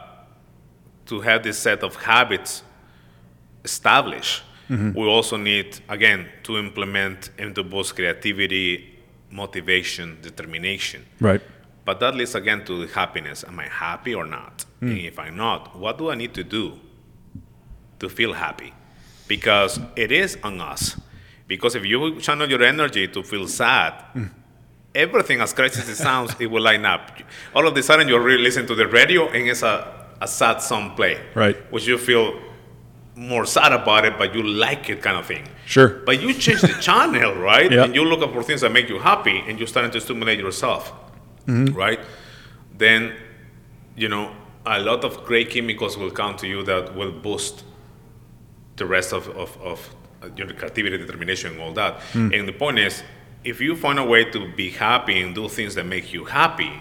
[1.06, 2.62] to have this set of habits
[3.64, 4.98] established, mm-hmm.
[4.98, 8.98] we also need, again, to implement into both creativity,
[9.30, 11.04] motivation, determination.
[11.20, 11.40] Right.
[11.85, 13.44] But that leads again to the happiness.
[13.46, 14.64] Am I happy or not?
[14.80, 14.90] Mm.
[14.90, 16.78] And if I'm not, what do I need to do
[17.98, 18.72] to feel happy?
[19.26, 21.00] Because it is on us.
[21.46, 24.30] Because if you channel your energy to feel sad, mm
[24.94, 27.11] everything as crazy as it sounds, it will line up.
[27.54, 30.61] All of a sudden, you're really listening to the radio and it's a, a sad
[30.61, 31.20] song play.
[31.35, 31.56] Right.
[31.72, 32.38] Which you feel
[33.14, 35.46] more sad about it, but you like it kind of thing.
[35.66, 35.88] Sure.
[35.88, 37.70] But you change the channel, right?
[37.70, 37.85] Yep.
[37.87, 40.38] And you look up for things that make you happy and you're starting to stimulate
[40.38, 40.92] yourself,
[41.46, 41.75] mm-hmm.
[41.75, 42.01] right?
[42.77, 43.14] Then,
[43.96, 47.64] you know, a lot of great chemicals will come to you that will boost
[48.77, 49.94] the rest of, of, of
[50.37, 51.98] your creativity, determination, and all that.
[52.12, 52.38] Mm.
[52.38, 53.03] And the point is,
[53.44, 56.72] if you find a way to be happy and do things that make you happy,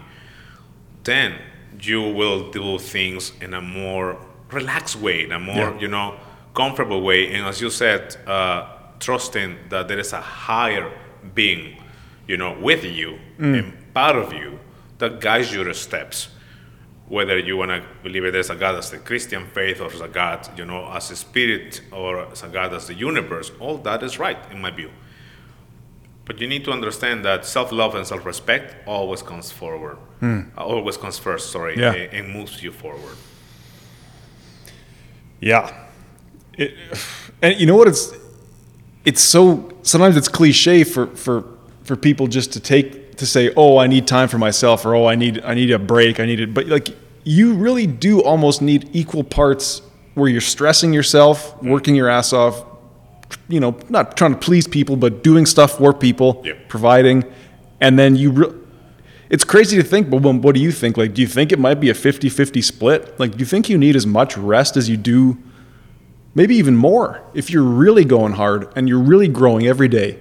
[1.03, 1.37] then
[1.81, 4.17] you will do things in a more
[4.51, 5.79] relaxed way, in a more, yeah.
[5.79, 6.17] you know,
[6.53, 7.33] comfortable way.
[7.33, 8.67] And as you said, uh,
[8.99, 10.91] trusting that there is a higher
[11.33, 11.81] being,
[12.27, 13.59] you know, with you mm.
[13.59, 14.59] and part of you
[14.99, 16.29] that guides your steps.
[17.07, 19.99] Whether you want to believe it as a God as the Christian faith or as
[19.99, 23.77] a God, you know, as a spirit or as a God as the universe, all
[23.79, 24.91] that is right in my view.
[26.23, 30.49] But you need to understand that self-love and self-respect always comes forward, mm.
[30.57, 31.51] always comes first.
[31.51, 31.91] Sorry, yeah.
[31.91, 33.17] and, and, moves you forward.
[35.41, 35.73] Yeah,
[36.53, 36.75] it,
[37.41, 37.87] and you know what?
[37.87, 38.13] It's
[39.03, 41.43] it's so sometimes it's cliche for for
[41.83, 45.07] for people just to take to say, "Oh, I need time for myself," or "Oh,
[45.07, 46.53] I need I need a break," I need it.
[46.53, 46.89] But like
[47.23, 49.81] you really do almost need equal parts
[50.13, 51.69] where you're stressing yourself, hmm.
[51.69, 52.63] working your ass off,
[53.47, 56.53] you know, not trying to please people, but doing stuff for people, yeah.
[56.67, 57.23] providing,
[57.79, 58.31] and then you.
[58.31, 58.60] Re-
[59.31, 60.97] it's crazy to think, but what do you think?
[60.97, 63.19] Like, do you think it might be a 50-50 split?
[63.19, 65.37] Like, do you think you need as much rest as you do,
[66.35, 70.19] maybe even more, if you're really going hard and you're really growing every day?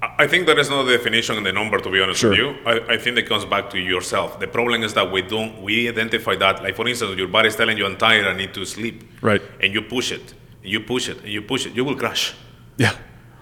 [0.00, 2.30] I think there is no definition in the number, to be honest sure.
[2.30, 2.56] with you.
[2.66, 4.38] I, I, think it comes back to yourself.
[4.38, 6.62] The problem is that we don't, we identify that.
[6.62, 9.02] Like, for instance, your body is telling you, I'm tired, I need to sleep.
[9.22, 9.42] Right.
[9.60, 10.34] And you push it
[10.68, 12.34] you push it and you push it, you will crash.
[12.76, 12.92] Yeah.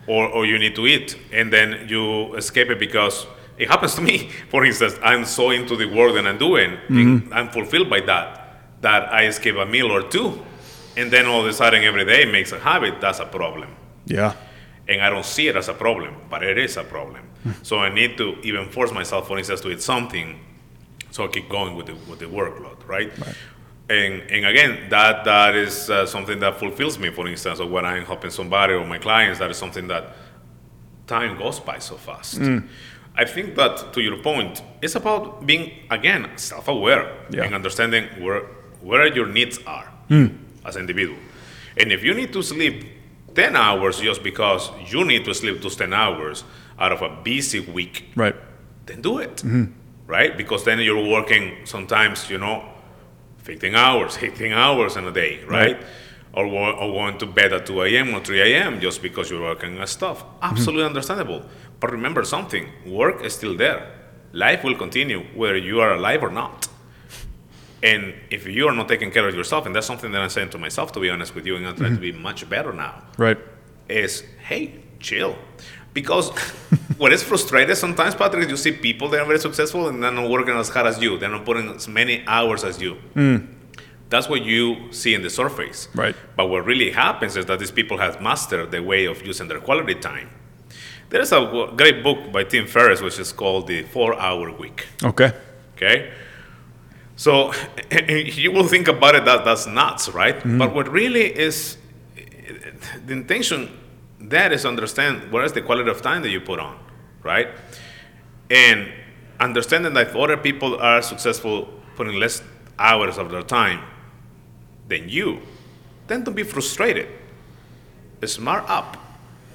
[0.07, 3.27] Or, or you need to eat and then you escape it because
[3.59, 4.31] it happens to me.
[4.51, 7.33] For instance, I'm so into the work that I'm doing, mm-hmm.
[7.33, 10.42] I'm fulfilled by that, that I escape a meal or two.
[10.97, 13.01] And then all of a sudden, every day makes a habit.
[13.01, 13.75] That's a problem.
[14.07, 14.35] Yeah.
[14.88, 17.23] And I don't see it as a problem, but it is a problem.
[17.42, 17.53] Hmm.
[17.62, 20.40] so I need to even force myself, for instance, to eat something
[21.11, 23.16] so I keep going with the, with the workload, right?
[23.19, 23.37] right
[23.88, 27.85] and and again that that is uh, something that fulfills me for instance or when
[27.85, 30.16] i'm helping somebody or my clients that is something that
[31.07, 32.66] time goes by so fast mm.
[33.16, 37.44] I think that to your point it's about being again self-aware yeah.
[37.44, 38.42] and understanding where
[38.83, 40.37] where your needs are mm.
[40.64, 41.18] as an individual
[41.76, 42.85] and if you need to sleep
[43.35, 46.44] 10 hours just because you need to sleep those 10 hours
[46.79, 48.37] out of a busy week right
[48.87, 49.64] then do it mm-hmm.
[50.07, 52.64] right because then you're working sometimes you know
[53.46, 55.76] 15 hours, 18 hours in a day, right?
[55.76, 55.87] right.
[56.35, 58.14] Or, or going to bed at 2 a.m.
[58.14, 58.81] or 3 a.m.
[58.81, 60.22] just because you're working on stuff.
[60.42, 60.88] Absolutely mm-hmm.
[60.88, 61.42] understandable.
[61.80, 63.92] But remember something work is still there.
[64.32, 66.68] Life will continue whether you are alive or not.
[67.82, 70.50] And if you are not taking care of yourself, and that's something that I'm saying
[70.50, 72.02] to myself, to be honest with you, and I'm trying mm-hmm.
[72.02, 73.02] to be much better now.
[73.18, 73.38] Right.
[73.88, 75.36] Is hey, chill.
[75.92, 76.30] Because
[76.98, 80.28] what is frustrating sometimes, Patrick, you see people that are very successful and they're not
[80.28, 81.18] working as hard as you.
[81.18, 82.96] They're not putting as many hours as you.
[83.14, 83.46] Mm.
[84.08, 85.88] That's what you see in the surface.
[85.94, 86.14] Right.
[86.36, 89.60] But what really happens is that these people have mastered the way of using their
[89.60, 90.30] quality time.
[91.09, 94.87] There's a great book by Tim Ferriss, which is called The Four Hour Week.
[95.03, 95.33] Okay.
[95.77, 96.12] Okay?
[97.16, 97.53] So
[98.09, 100.37] you will think about it that that's nuts, right?
[100.37, 100.59] Mm-hmm.
[100.59, 101.79] But what really is
[103.07, 103.71] the intention
[104.21, 106.79] that is understand what is the quality of time that you put on,
[107.23, 107.49] right?
[108.51, 108.92] And
[109.38, 112.42] understanding that if other people are successful putting less
[112.79, 113.83] hours of their time
[114.88, 115.40] than you,
[116.07, 117.09] then don't be frustrated.
[118.25, 118.97] Smart up.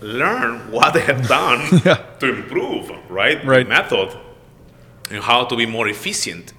[0.02, 1.98] Learn what they have done Yeah.
[2.20, 3.44] to improve, right?
[3.46, 3.64] Right.
[3.64, 4.18] The method
[5.12, 6.54] and how to be more efficient,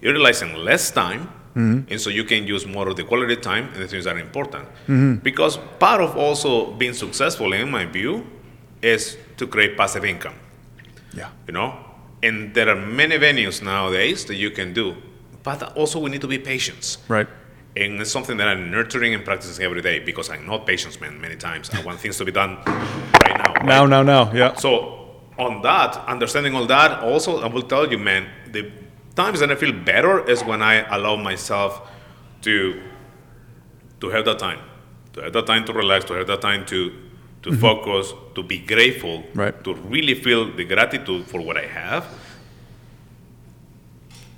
[0.00, 1.90] utilizing less time, mm-hmm.
[1.90, 4.18] and so you can use more of the quality time and the things that are
[4.18, 4.64] important.
[4.88, 5.16] Mm-hmm.
[5.16, 8.26] Because part of also being successful, in my view,
[8.82, 10.34] is to create passive income.
[11.14, 11.28] Yeah.
[11.46, 11.74] You know,
[12.22, 14.96] and there are many venues nowadays that you can do,
[15.42, 16.98] but also we need to be patient.
[17.08, 17.28] Right.
[17.76, 21.20] And it's something that I'm nurturing and practicing every day because I'm not patient man
[21.20, 21.70] many times.
[21.70, 23.52] I want things to be done right now.
[23.54, 23.64] right?
[23.64, 24.32] Now, now, now.
[24.32, 24.54] Yeah.
[24.54, 28.72] So on that, understanding all that, also I will tell you, man, the
[29.14, 31.88] times that I feel better is when I allow myself
[32.42, 32.82] to
[34.00, 34.60] to have that time,
[35.12, 36.92] to have that time to relax, to have that time to
[37.42, 37.60] to mm-hmm.
[37.60, 39.64] focus, to be grateful, Right.
[39.64, 42.06] to really feel the gratitude for what I have,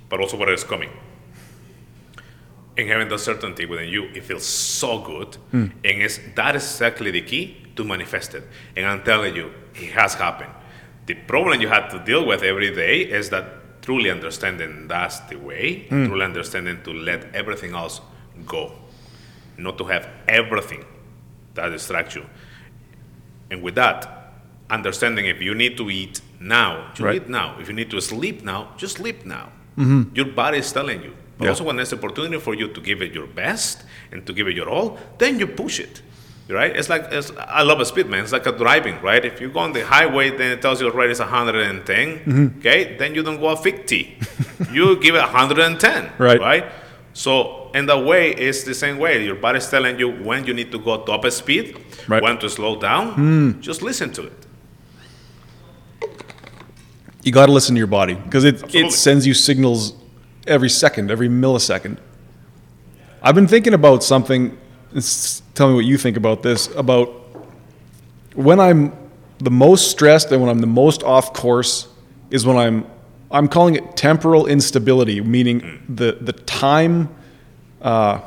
[0.09, 0.89] but also what is coming.
[2.75, 5.35] And having that certainty within you, it feels so good.
[5.51, 5.67] Hmm.
[5.83, 8.43] And it's, that is exactly the key to manifest it.
[8.75, 10.51] And I'm telling you, it has happened.
[11.05, 15.35] The problem you have to deal with every day is that truly understanding that's the
[15.35, 16.05] way, hmm.
[16.07, 18.01] truly understanding to let everything else
[18.45, 18.71] go,
[19.57, 20.83] not to have everything
[21.53, 22.25] that distracts you.
[23.51, 24.31] And with that,
[24.69, 27.15] understanding if you need to eat now, you Right.
[27.17, 27.57] eat now.
[27.59, 29.51] If you need to sleep now, just sleep now.
[29.77, 30.15] Mm-hmm.
[30.15, 31.13] Your body is telling you.
[31.37, 31.49] But Yeah.
[31.51, 34.55] also when there's opportunity for you to give it your best and to give it
[34.55, 36.01] your all, then you push it.
[36.49, 36.75] Right?
[36.75, 38.21] It's like it's, I love a speed, man.
[38.23, 39.23] It's like a driving, right?
[39.23, 42.19] If you go on the highway, then it tells you already it's 110.
[42.19, 42.59] Mm-hmm.
[42.59, 44.17] Okay, then you don't go at 50.
[44.71, 46.11] you give it 110.
[46.19, 46.39] Right.
[46.39, 46.65] Right.
[47.13, 49.23] So in that way, it's the same way.
[49.25, 52.21] Your body's telling you when you need to go top speed, Right.
[52.21, 53.61] when to slow down.
[53.61, 54.45] Just listen to it.
[57.23, 58.81] You got to listen to your body because it, Absolutely.
[58.89, 59.93] it sends you signals
[60.47, 61.97] every second, every millisecond.
[63.21, 64.57] I've been thinking about something.
[65.55, 66.67] Tell me what you think about this.
[66.75, 67.07] About
[68.35, 68.93] when I'm
[69.39, 71.87] the most stressed and when I'm the most off course
[72.29, 72.85] is when I'm
[73.31, 77.09] I'm calling it temporal instability, meaning the the time
[77.81, 78.21] uh,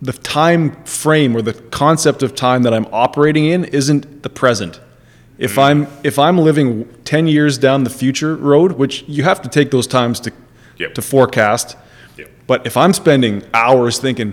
[0.00, 4.80] the time frame or the concept of time that I'm operating in isn't the present.
[5.36, 9.48] If I'm if I'm living 10 years down the future road, which you have to
[9.48, 10.32] take those times to
[10.78, 10.94] Yep.
[10.94, 11.76] to forecast,
[12.16, 12.30] Yep.
[12.46, 14.32] but if I'm spending hours thinking,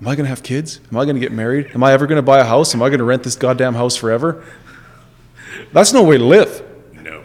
[0.00, 0.80] am I going to have kids?
[0.90, 1.70] Am I going to get married?
[1.74, 2.74] Am I ever going to buy a house?
[2.74, 4.44] Am I going to rent this goddamn house forever?
[5.72, 6.62] That's no way to live.
[7.02, 7.22] No.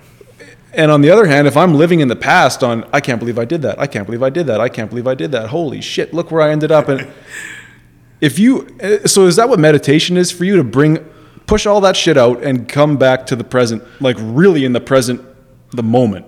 [0.73, 3.37] And on the other hand, if I'm living in the past on, I can't believe
[3.37, 3.77] I did that.
[3.79, 4.61] I can't believe I did that.
[4.61, 5.49] I can't believe I did that.
[5.49, 6.87] Holy shit, look where I ended up.
[6.87, 7.11] And
[8.21, 8.67] if you,
[9.05, 10.97] so is that what meditation is for you to bring,
[11.47, 14.79] push all that shit out and come back to the present, like really in the
[14.81, 15.21] present,
[15.71, 16.25] the moment?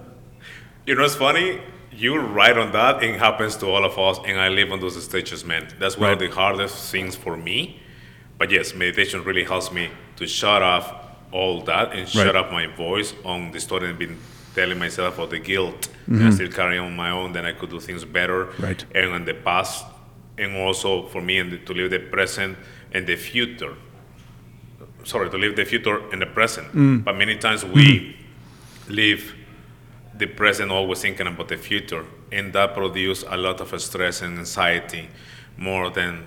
[0.85, 1.61] You know, what's funny.
[1.95, 3.03] You're right on that.
[3.03, 5.67] It happens to all of us, and I live on those stages, man.
[5.79, 7.81] That's one of the hardest things for me.
[8.37, 10.93] But yes, meditation really helps me to shut off
[11.31, 12.35] all that and shut Right.
[12.35, 14.17] up my voice on the story I've been
[14.55, 15.89] telling myself of the guilt.
[16.07, 18.45] And I still carry on my own, then I could do things better.
[18.59, 18.83] Right.
[18.93, 19.85] And in the past,
[20.37, 22.57] and also for me and to live the present
[22.91, 23.75] and the future.
[25.03, 26.67] Sorry, to live the future and the present.
[26.73, 27.03] Mm.
[27.03, 27.73] But many times mm-hmm.
[27.73, 28.15] we
[28.89, 29.33] live
[30.17, 34.39] the present always thinking about the future and that produce a lot of stress and
[34.39, 35.09] anxiety
[35.57, 36.25] more than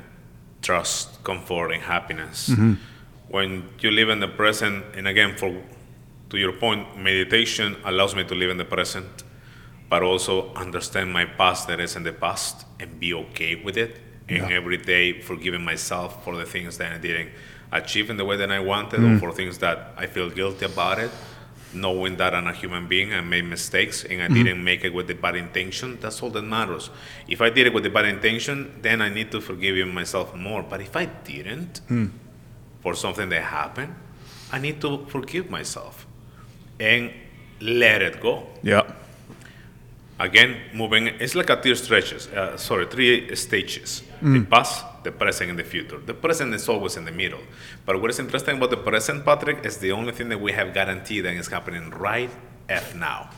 [0.62, 2.48] trust comfort and happiness.
[2.48, 2.74] Mm-hmm.
[3.28, 5.62] When you live in the present and again for
[6.30, 9.22] to your point meditation allows me to live in the present
[9.88, 14.00] but also understand my past that is in the past and be okay with it.
[14.28, 14.56] And Yeah.
[14.56, 17.30] every day forgiving myself for the things that i didn't
[17.70, 19.20] achieve in the way that i wanted or mm.
[19.20, 21.10] for things that i feel guilty about it
[21.72, 25.08] knowing that I'm a human being, I made mistakes and I didn't make it with
[25.08, 26.90] the bad intention, that's all that matters.
[27.28, 30.62] If I did it with the bad intention, then I need to forgive myself more.
[30.62, 31.80] But if I didn't,
[32.82, 33.94] for something that happened,
[34.52, 36.06] I need to forgive myself
[36.78, 37.12] and
[37.60, 38.46] let it go.
[38.62, 38.82] Yeah.
[40.18, 44.02] Again, moving, it's like a three stretches, uh, sorry, three stages.
[44.20, 44.40] Mm.
[44.40, 45.98] The past, the present, and the future.
[45.98, 47.40] The present is always in the middle.
[47.84, 50.72] But what is interesting about the present, Patrick, is the only thing that we have
[50.72, 52.30] guaranteed that is happening right
[52.68, 53.30] F now.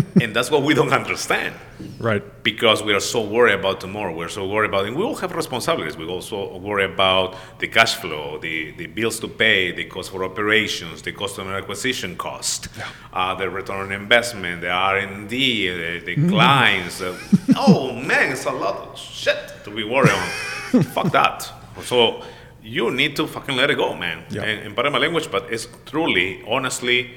[0.22, 1.54] and that's what we don't understand
[1.98, 2.22] Right.
[2.42, 4.14] because we are so worried about tomorrow.
[4.14, 5.96] We're so worried about, and we all have responsibilities.
[5.96, 10.24] We also worry about the cash flow, the, the bills to pay, the cost for
[10.24, 12.68] operations, the customer acquisition cost,
[13.12, 17.00] uh, the return on investment, the R and D, the, the clients.
[17.00, 17.18] Uh,
[17.56, 20.82] oh man, it's a lot of shit to be worried on.
[20.94, 21.50] Fuck that.
[21.82, 22.22] So
[22.62, 24.24] you need to fucking let it go, man.
[24.30, 24.42] Yeah.
[24.42, 27.10] And, and pardon my language, but it's truly, honestly,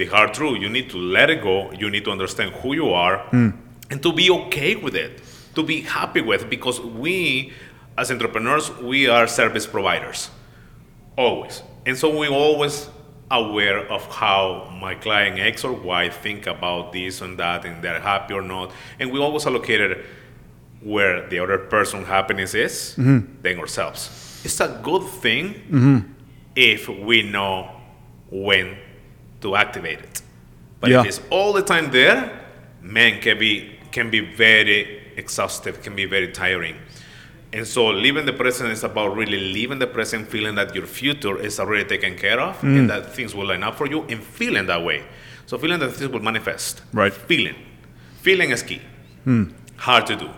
[0.00, 0.60] the hard truth.
[0.60, 1.70] You need to let it go.
[1.72, 3.50] You need to understand who you are hmm.
[3.90, 5.22] and to be okay with it,
[5.54, 7.52] to be happy with because we,
[7.98, 10.30] as entrepreneurs, we are service providers,
[11.16, 11.62] always.
[11.86, 12.88] And so we always
[13.30, 18.00] aware of how my client X or Y think about this and that and they're
[18.00, 18.72] happy or not.
[18.98, 20.04] And we always allocated
[20.80, 23.20] where the other person happiness is hmm.
[23.42, 24.40] than ourselves.
[24.44, 25.98] It's a good thing hmm.
[26.56, 27.70] if we know
[28.30, 28.78] when
[29.40, 30.22] to activate it.
[30.80, 31.00] But Yeah.
[31.00, 32.30] if it's all the time there,
[32.82, 36.76] man, can be can be very exhaustive, can be very tiring.
[37.52, 41.36] And so living the present is about really living the present, feeling that your future
[41.40, 42.78] is already taken care of Mm.
[42.78, 45.02] and that things will line up for you and feeling that way.
[45.46, 46.82] So feeling that things will manifest.
[46.92, 47.12] Right.
[47.12, 47.56] Feeling.
[48.22, 48.80] Feeling is key.
[49.76, 50.28] Hard to do.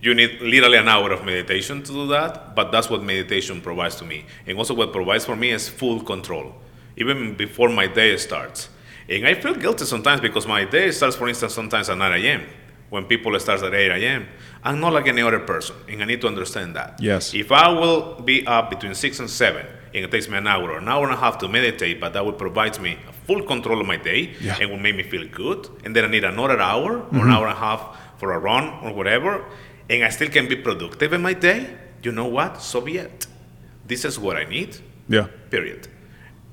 [0.00, 3.96] You need literally an hour of meditation to do that, but that's what meditation provides
[3.96, 4.24] to me.
[4.46, 6.54] And also what provides for me is full control,
[7.00, 8.68] even before my day starts.
[9.08, 12.46] And I feel guilty sometimes because my day starts, for instance, sometimes at 9 a.m.
[12.90, 14.26] When people start at 8 a.m.
[14.64, 17.00] I'm not like any other person, and I need to understand that.
[17.00, 17.34] Yes.
[17.34, 20.70] If I will be up between 6 and 7, and it takes me an hour
[20.72, 23.80] or an hour and a half to meditate, but that will provide me full control
[23.80, 24.56] of my day Yeah.
[24.60, 25.68] and will make me feel good.
[25.84, 27.30] And then I need another hour or an mm-hmm.
[27.30, 29.44] hour and a half for a run or whatever,
[29.88, 31.60] and I still can be productive in my day.
[32.02, 32.60] You know what?
[32.62, 33.26] So be it.
[33.86, 34.76] This is what I need,
[35.08, 35.28] Yeah.
[35.50, 35.88] period.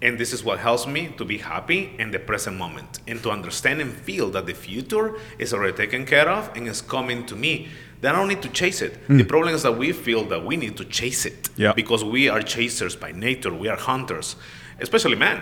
[0.02, 3.32] And this is what helps me to be happy in the present moment and to
[3.32, 7.36] understand and feel that the future is already taken care of and is coming to
[7.36, 7.70] me.
[8.02, 9.08] Then I don't need to chase it.
[9.08, 9.28] The hmm.
[9.28, 11.74] problem is that we feel that we need to chase it Yeah.
[11.74, 13.54] because we are chasers by nature.
[13.54, 14.36] We are hunters,
[14.80, 15.42] especially men.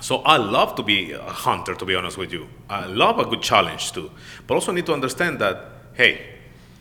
[0.00, 2.48] So I love to be a hunter, to be honest with you.
[2.68, 4.10] I love a good challenge too,
[4.46, 5.56] but also need to understand that
[5.94, 6.20] hey,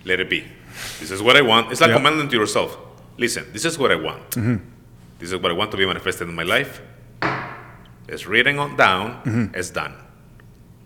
[0.05, 0.43] let it be.
[0.99, 1.71] This is what I want.
[1.71, 1.97] It's like Yeah.
[1.97, 2.77] commanding to yourself.
[3.17, 4.31] Listen, this is what I want.
[4.31, 4.57] Mm-hmm.
[5.19, 6.81] This is what I want to be manifested in my life.
[8.10, 9.22] It's written on down.
[9.24, 9.55] Mm-hmm.
[9.55, 9.93] It's done.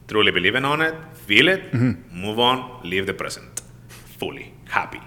[0.08, 2.22] Truly believing on it, feel it, mm-hmm.
[2.22, 4.54] move on, live the present, fully.
[4.66, 5.02] Happy.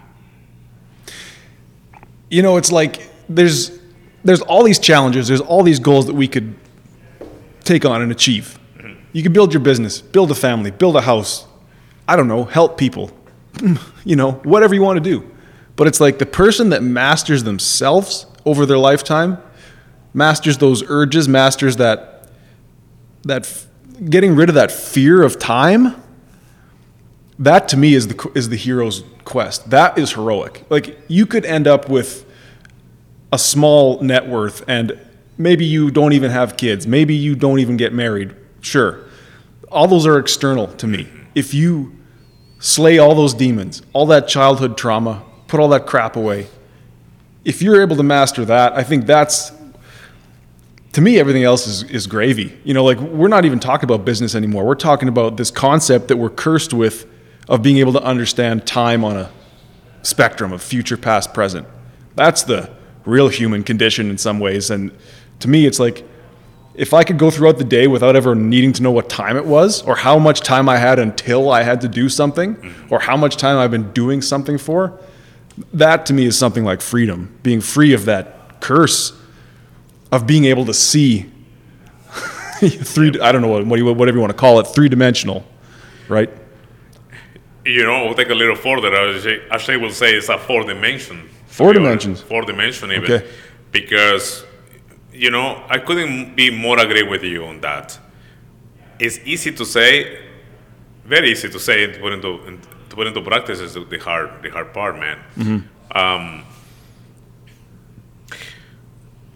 [2.30, 3.78] you know it's like there's
[4.24, 5.28] there's all these challenges.
[5.28, 6.54] There's all these goals that we could
[7.64, 8.58] take on and achieve.
[8.76, 8.94] Mm-hmm.
[9.12, 11.46] You can build your business build a family build a house
[12.06, 13.10] i don't know help people
[14.04, 15.30] you know whatever you want to do.
[15.76, 19.38] But it's like the person that masters themselves over their lifetime
[20.16, 22.28] masters those urges masters that
[23.22, 23.66] that
[24.08, 25.94] getting rid of that fear of time
[27.38, 29.70] that to me is the is the hero's quest.
[29.70, 30.64] That is heroic.
[30.70, 32.24] Like you could end up with
[33.32, 34.98] a small net worth and
[35.36, 36.86] maybe you don't even have kids.
[36.86, 38.34] Maybe you don't even get married.
[38.60, 39.04] Sure.
[39.70, 41.08] All those are external to me.
[41.34, 41.94] If you
[42.58, 46.46] slay all those demons, all that childhood trauma, put all that crap away.
[47.44, 49.52] If you're able to master that, I think that's
[50.96, 52.58] to me everything else is, is gravy.
[52.64, 54.64] You know like we're not even talking about business anymore.
[54.64, 57.06] We're talking about this concept that we're cursed with
[57.48, 59.30] of being able to understand time on a
[60.02, 61.68] spectrum of future past present.
[62.14, 62.70] That's the
[63.04, 64.70] real human condition in some ways.
[64.70, 64.90] And
[65.40, 66.02] to me it's like
[66.74, 69.44] if i could go throughout the day without ever needing to know what time it
[69.44, 72.92] was or how much time i had until i had to do something mm-hmm.
[72.92, 74.98] or how much time i've been doing something for
[75.72, 77.34] that to me is something like freedom.
[77.42, 79.12] Being free of that curse
[80.16, 81.10] of being able to see
[82.94, 85.44] three I don't know what, what you- whatever you want to call it three dimensional
[86.08, 86.30] right
[87.76, 88.90] You know, we'll take a little further.
[89.54, 91.18] Actually will say it's a four dimension.
[91.58, 92.18] Four dimensions.
[92.22, 93.04] Four dimension even.
[93.10, 93.26] Okay.
[93.72, 94.44] Because,
[95.24, 97.98] you know, I couldn't be more agree with you on that.
[99.04, 99.90] It's easy to say,
[101.04, 102.30] very easy to say, to put into
[102.90, 105.18] to put into practice is the, the hard the hard part, man.
[106.00, 106.44] Um,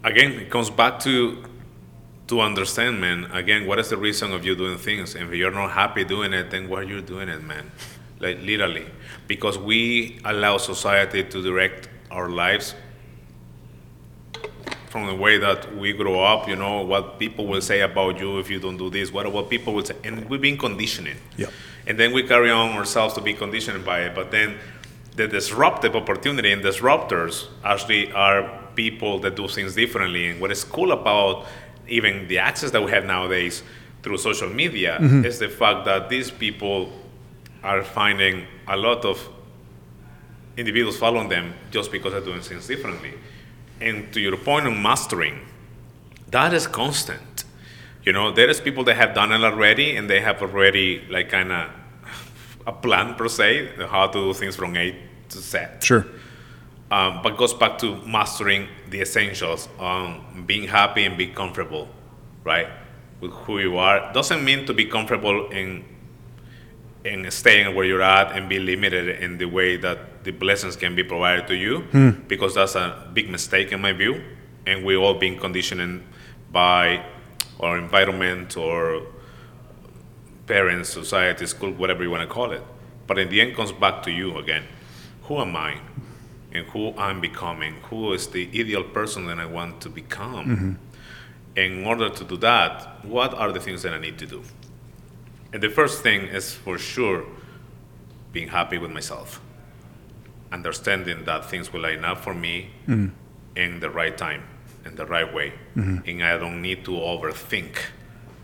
[0.04, 1.44] again, it comes back to
[2.28, 3.24] to understand, man.
[3.32, 5.16] Again, what is the reason of you doing things?
[5.16, 7.72] And if you're not happy doing it, then why are you doing it, man?
[8.20, 8.86] Like literally,
[9.26, 12.76] because we allow society to direct our lives
[14.90, 16.48] from the way that we grow up.
[16.48, 19.12] You know what people will say about you if you don't do this.
[19.12, 21.16] What what people will say, and we've been conditioning.
[21.36, 21.52] Yep.
[21.88, 24.14] And then we carry on ourselves to be conditioned by it.
[24.14, 24.58] But then
[25.16, 30.28] the disruptive opportunity and disruptors actually are people that do things differently.
[30.28, 31.46] And what is cool about
[31.88, 33.62] even the access that we have nowadays,
[34.02, 35.24] through social media Mm-hmm.
[35.26, 36.90] is the fact that these people
[37.62, 39.28] are finding a lot of
[40.56, 43.12] individuals following them just because they're doing things differently.
[43.80, 45.40] And to your point on mastering,
[46.30, 47.44] that is constant.
[48.04, 51.28] You know, there is people that have done it already and they have already like
[51.28, 51.70] kind of
[52.66, 54.96] a plan per se, how to do things from A
[55.28, 55.58] to Z.
[55.82, 56.06] Sure.
[56.90, 61.88] Um, but goes back to mastering the essentials on being happy and be comfortable,
[62.42, 62.66] right,
[63.20, 64.12] with who you are.
[64.12, 65.84] Doesn't mean to be comfortable in
[67.04, 70.94] in staying where you're at and be limited in the way that the blessings can
[70.94, 71.84] be provided to you,
[72.28, 74.20] because that's a big mistake in my view.
[74.66, 76.02] And we all being conditioned
[76.52, 77.02] by
[77.60, 79.06] our environment or
[80.46, 82.62] parents, society, school, whatever you want to call it.
[83.06, 84.64] But in the end, comes back to you again.
[85.22, 85.80] Who am I?
[86.52, 87.74] And who I'm becoming?
[87.90, 90.46] Who is the ideal person that I want to become?
[90.46, 90.72] Mm-hmm.
[91.56, 94.42] In order to do that, what are the things that I need to do?
[95.52, 97.24] And the first thing is for sure
[98.32, 99.40] being happy with myself,
[100.52, 103.08] understanding that things will line up for me mm-hmm.
[103.56, 104.44] in the right time,
[104.84, 106.08] in the right way, mm-hmm.
[106.08, 107.78] and I don't need to overthink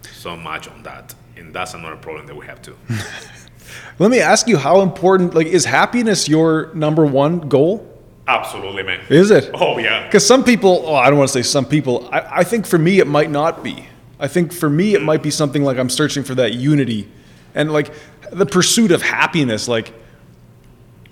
[0.03, 1.15] so much on that.
[1.37, 2.77] And that's another problem that we have too.
[3.99, 7.93] Let me ask you how important like is happiness your number one goal?
[8.29, 9.01] Absolutely, man.
[9.09, 9.51] Is it?
[9.55, 10.05] Oh yeah.
[10.07, 12.09] Because some people, oh, I don't want to say some people.
[12.13, 13.89] I, I think for me, it might not be.
[14.19, 17.09] I think for me, it might be something like I'm searching for that unity
[17.55, 17.93] and like
[18.33, 19.69] the pursuit of happiness.
[19.69, 19.93] Like,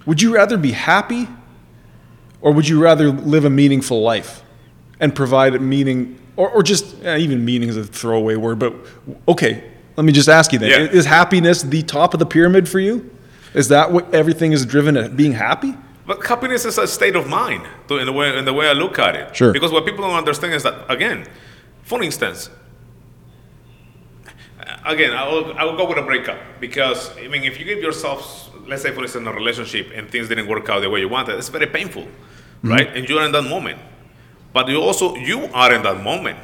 [0.07, 1.29] would you rather be happy
[2.41, 4.43] or would you rather live a meaningful life
[5.01, 8.75] and provide a meaning or, or just eh, even meaning is a throwaway word, but
[9.29, 10.71] okay, let me just ask you then.
[10.71, 10.91] Yeah.
[10.91, 13.11] Is happiness the top of the pyramid for you?
[13.55, 15.75] Is that what everything is driven at being happy?
[16.07, 18.73] But happiness is a state of mind, to- in the way in the way I
[18.73, 19.37] look at it.
[19.37, 19.53] Sure.
[19.53, 21.27] Because what people don't understand is that again,
[21.83, 22.51] for instance,
[24.85, 27.79] again, I will, I will go with a breakup because I mean, if you give
[27.79, 31.09] yourself, let's say, for instance, a relationship and things didn't work out the way you
[31.09, 32.71] wanted, it's very painful, mm-hmm.
[32.71, 32.89] right?
[32.97, 33.79] And you're in that moment,
[34.53, 36.39] but you also you are in that moment.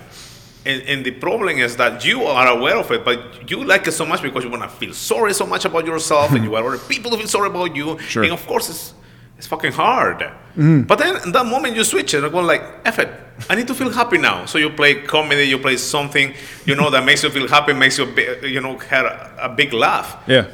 [0.66, 3.92] And, and the problem is that you are aware of it, but you like it
[3.92, 6.66] so much because you want to feel sorry so much about yourself, and you want
[6.66, 7.98] other people to feel sorry about you.
[8.00, 8.24] Sure.
[8.24, 8.94] And of course, it's
[9.40, 10.30] it's fucking hard.
[10.54, 10.86] Mm.
[10.86, 12.22] But then in that moment you switch it.
[12.22, 13.08] I'm going like, F it.
[13.48, 14.44] I need to feel happy now.
[14.44, 16.34] So you play comedy, you play something,
[16.66, 18.04] you know, that makes you feel happy, makes you,
[18.42, 20.22] you know, have a, a big laugh.
[20.26, 20.46] Yeah.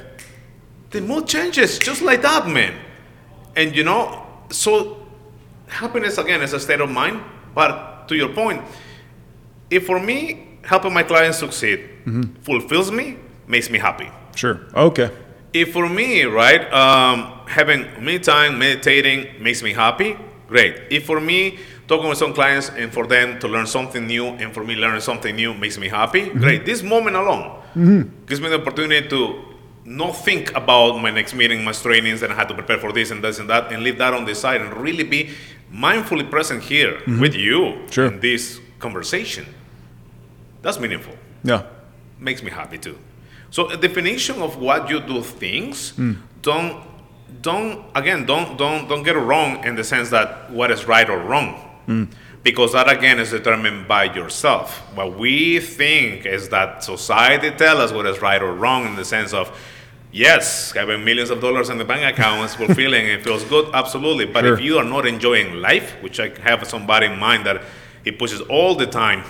[0.90, 2.78] The mood changes just like that, man.
[3.56, 5.04] And you know, so
[5.66, 7.20] happiness again is a state of mind.
[7.56, 8.62] But to your point,
[9.68, 12.34] if for me helping my clients succeed mm-hmm.
[12.42, 13.16] fulfills me,
[13.48, 14.08] makes me happy.
[14.36, 14.60] Sure.
[14.76, 15.10] Okay.
[15.56, 20.14] If for me, right, um, having me time, meditating makes me happy,
[20.48, 20.74] great.
[20.90, 24.52] If for me, talking with some clients and for them to learn something new and
[24.52, 26.38] for me learning something new makes me happy, mm-hmm.
[26.38, 26.66] great.
[26.66, 28.26] This moment alone mm-hmm.
[28.26, 29.44] gives me the opportunity to
[29.86, 33.10] not think about my next meeting, my trainings, and I had to prepare for this
[33.10, 35.30] and this and that, and leave that on the side and really be
[35.72, 37.20] mindfully present here mm-hmm.
[37.20, 38.08] with you Sure.
[38.08, 39.46] in this conversation.
[40.60, 41.62] That's meaningful Yeah.
[42.20, 42.98] makes me happy too.
[43.56, 46.12] So a definition of what you do things hmm.
[46.42, 46.76] don't
[47.40, 51.08] don't again don't don't don't get it wrong in the sense that what is right
[51.08, 51.54] or wrong.
[51.86, 52.04] Hmm.
[52.42, 54.76] Because that again is determined by yourself.
[54.94, 59.06] What we think is that society tell us what is right or wrong in the
[59.06, 59.50] sense of
[60.12, 64.26] yes, having millions of dollars in the bank account is fulfilling and feels good, absolutely.
[64.26, 67.62] But if you are not enjoying life, which I have somebody in mind that
[68.04, 69.24] he pushes all the time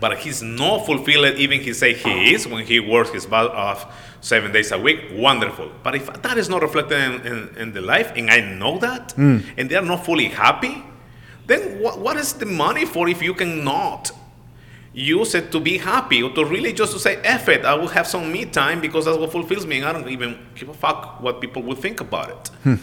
[0.00, 3.94] but he's not fulfilled even he say he is when he works his butt off
[4.20, 5.00] seven days a week.
[5.12, 5.70] Wonderful.
[5.82, 9.12] But if that is not reflected in, in, in the life and i know that
[9.12, 9.38] hmm.
[9.56, 10.82] and they are not fully happy
[11.46, 14.10] then what, what is the money for if you cannot
[14.92, 17.88] use it to be happy or to really just to say F it, I will
[17.88, 20.74] have some me time because that's what fulfills me and I don't even give a
[20.74, 22.48] fuck what people will think about it.
[22.62, 22.74] Hmm.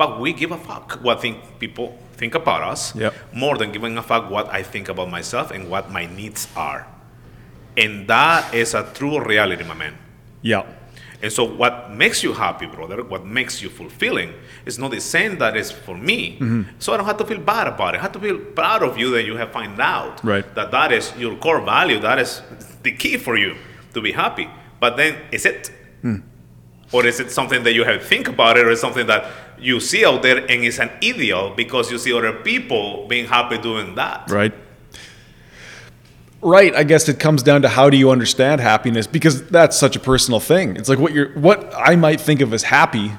[0.00, 1.88] But we give a fuck what think people
[2.20, 3.12] think about us Yep.
[3.44, 6.86] more than giving a fuck what I think about myself and what my needs are.
[7.76, 9.94] And that is a true reality, my man.
[10.42, 10.62] Yeah.
[11.22, 14.30] And so, what makes you happy, brother, what makes you fulfilling,
[14.64, 16.20] is not the same that is for me.
[16.40, 16.62] Mm-hmm.
[16.78, 17.98] So I don't have to feel bad about it.
[17.98, 20.46] I have to feel proud of you that you have found out Right.
[20.54, 21.98] that that is your core value.
[22.00, 22.40] That is
[22.86, 23.50] the key for you
[23.94, 24.48] to be happy.
[24.82, 25.70] But then, is it?
[26.00, 26.20] Hmm.
[26.92, 29.22] Or is it something that you have to think about it, or is something that
[29.60, 33.58] you see out there and it's an ideal because you see other people being happy
[33.58, 34.30] doing that?
[34.30, 34.52] Right.
[36.42, 36.74] Right.
[36.74, 40.00] I guess it comes down to how do you understand happiness because that's such a
[40.00, 40.76] personal thing.
[40.76, 43.12] It's like what you're what I might think of as happy.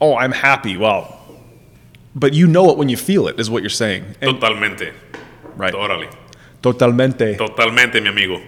[0.00, 0.76] Oh, I'm happy.
[0.76, 1.16] Well,
[2.14, 4.04] but you know it when you feel it is what you're saying.
[4.20, 4.92] And- Totalmente.
[5.56, 5.72] right.
[5.72, 6.08] Totally.
[6.62, 7.36] Totalmente.
[7.36, 8.40] Totalmente, mi amigo.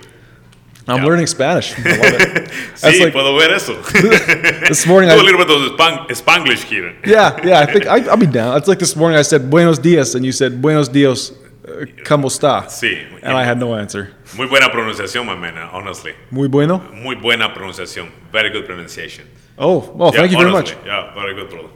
[0.89, 1.05] I'm Yeah.
[1.07, 1.75] learning Spanish.
[1.79, 2.51] I love it.
[2.77, 3.75] Sí, like- puedo ver eso.
[4.69, 5.15] this morning, I.
[5.17, 6.07] Do a I, little bit of Span-
[6.45, 6.95] Spanglish here.
[7.05, 8.57] yeah, yeah, I think I, I'll be down.
[8.57, 11.33] It's like this morning I said Buenos dias, and you said Buenos dias,
[11.67, 12.69] uh, ¿cómo está?
[12.71, 13.05] Sí.
[13.23, 14.13] And I had no answer.
[14.37, 16.13] Muy buena pronunciación, my man, honestly.
[16.31, 16.79] Muy bueno.
[16.93, 18.11] Muy buena pronunciación.
[18.31, 19.27] Very good pronunciation.
[19.59, 20.77] Oh, well, thank you very much.
[20.85, 21.69] Yeah, very good, brother.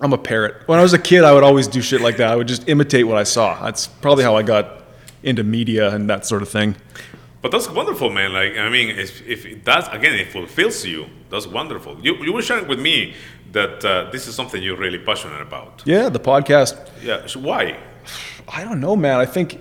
[0.00, 0.54] I'm a parrot.
[0.66, 2.30] When I was a kid, I would always do shit like that.
[2.30, 3.60] I would just imitate what I saw.
[3.64, 4.82] That's probably how I got
[5.22, 6.76] into media and that sort of thing.
[7.40, 8.32] But that's wonderful, man.
[8.32, 11.96] Like, I mean, if, if that's, again, it fulfills you, that's wonderful.
[12.02, 13.14] You, you were sharing with me
[13.52, 15.82] that uh, this is something you're really passionate about.
[15.84, 16.76] Yeah, the podcast.
[17.02, 17.78] Yeah, so why?
[18.48, 19.18] I don't know, man.
[19.20, 19.58] I think.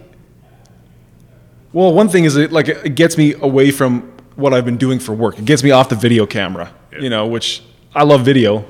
[1.74, 4.02] Well, one thing is it like it gets me away from
[4.36, 5.38] what I've been doing for work.
[5.38, 7.00] It gets me off the video camera, Yeah.
[7.02, 7.62] you know, which
[7.94, 8.66] I love video,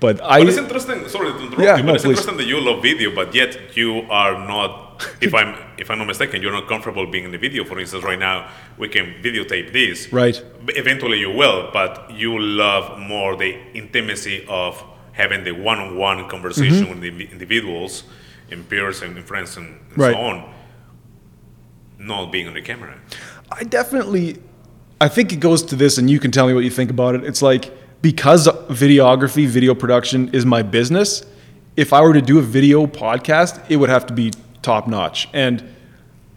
[0.00, 0.40] but I.
[0.40, 1.08] But it's interesting.
[1.08, 2.10] Sorry to interrupt Yeah, you, no, but it's please.
[2.10, 4.91] interesting that you love video, but yet you are not.
[5.20, 7.64] If I'm if I'm not mistaken, you're not comfortable being in the video.
[7.64, 10.12] For instance, right now we can videotape this.
[10.12, 10.42] Right.
[10.68, 14.82] Eventually you will, but you love more the intimacy of
[15.12, 17.00] having the one-on-one conversation Mm-hmm.
[17.00, 18.04] with the individuals,
[18.50, 20.14] in peers and in friends and, and Right.
[20.14, 20.54] so on.
[21.98, 22.98] Not being on the camera.
[23.50, 24.38] I definitely,
[25.00, 27.14] I think it goes to this, and you can tell me what you think about
[27.14, 27.24] it.
[27.24, 27.70] It's like
[28.02, 31.24] because videography, video production is my business.
[31.76, 34.32] If I were to do a video podcast, it would have to be
[34.62, 35.62] top notch, and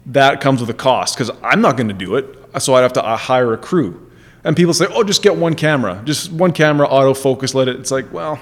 [0.06, 2.26] that comes with a cost because I'm not going to do it.
[2.58, 4.10] So I'd have to uh, hire a crew.
[4.44, 7.90] And people say, "Oh, just get one camera, just one camera, autofocus, let it." It's
[7.90, 8.38] like, well,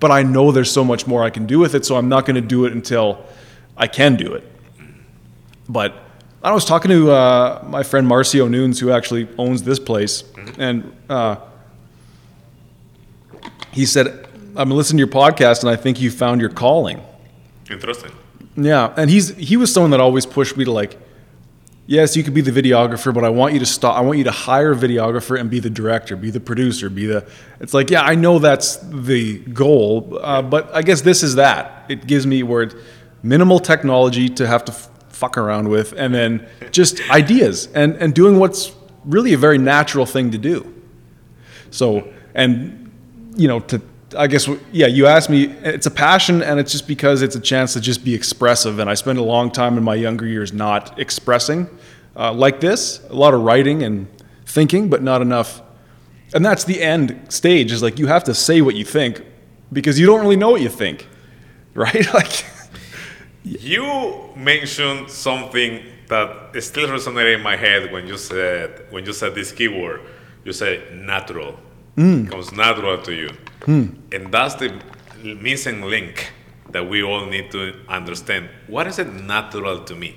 [0.00, 2.26] but I know there's so much more I can do with it, so I'm not
[2.26, 3.24] going to do it until
[3.76, 4.44] I can do it.
[5.68, 5.94] But
[6.42, 10.22] I was talking to uh, my friend Marcio Nunes, who actually owns this place,
[10.56, 11.36] and uh,
[13.72, 17.02] he said, "I'm listening to your podcast, and I think you found your calling."
[17.68, 18.12] Interesting.
[18.60, 20.98] Yeah, and he's he was someone that always pushed me to like,
[21.86, 23.96] yes, you could be the videographer, but I want you to stop.
[23.96, 27.06] I want you to hire a videographer and be the director, be the producer, be
[27.06, 27.24] the.
[27.60, 31.84] It's like, yeah, I know that's the goal, uh, but I guess this is that.
[31.88, 32.68] It gives me where
[33.22, 38.12] minimal technology to have to f- fuck around with, and then just ideas and and
[38.12, 38.72] doing what's
[39.04, 40.74] really a very natural thing to do.
[41.70, 42.90] So, and
[43.36, 43.80] you know, to
[44.16, 45.48] I guess yeah, you asked me.
[45.62, 48.78] It's a passion, and it's just because it's a chance to just be expressive.
[48.78, 51.68] And I spent a long time in my younger years not expressing
[52.16, 53.02] uh, like this.
[53.10, 54.08] A lot of writing and
[54.46, 55.60] thinking, but not enough.
[56.34, 57.72] And that's the end stage.
[57.72, 59.22] Is like you have to say what you think
[59.72, 61.06] because you don't really know what you think,
[61.74, 62.12] right?
[62.14, 62.44] Like,
[63.44, 69.34] You mentioned something that still resonated in my head when you said when you said
[69.34, 70.00] this keyword.
[70.44, 71.58] You said natural.
[71.96, 73.28] it Comes natural to you,
[73.68, 73.88] Hmm.
[74.12, 74.72] and that's the
[75.22, 76.32] missing link
[76.70, 78.48] that we all need to understand.
[78.66, 80.16] What is it natural to me?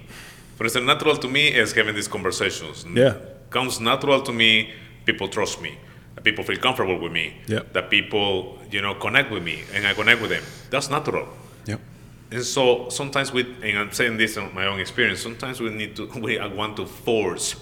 [0.56, 2.86] For instance, natural to me is having these conversations.
[2.94, 3.16] Yeah.
[3.50, 4.72] comes natural to me.
[5.06, 5.78] People trust me.
[6.16, 7.34] that People feel comfortable with me.
[7.46, 7.64] Yeah.
[7.74, 10.44] That people, you know, connect with me, and I connect with them.
[10.70, 11.28] That's natural.
[11.66, 11.82] yep.
[12.32, 15.98] And so sometimes we, and I'm saying this on my own experience, sometimes we need
[15.98, 17.58] to, we want to force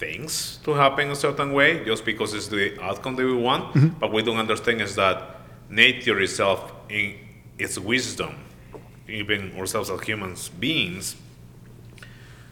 [0.00, 3.74] things to happen a certain way just because it's the outcome that we want.
[3.74, 3.98] Mm-hmm.
[4.00, 5.16] But we don't understand is that
[5.68, 7.14] nature itself, in
[7.58, 8.34] its wisdom,
[9.06, 11.16] even ourselves as humans beings,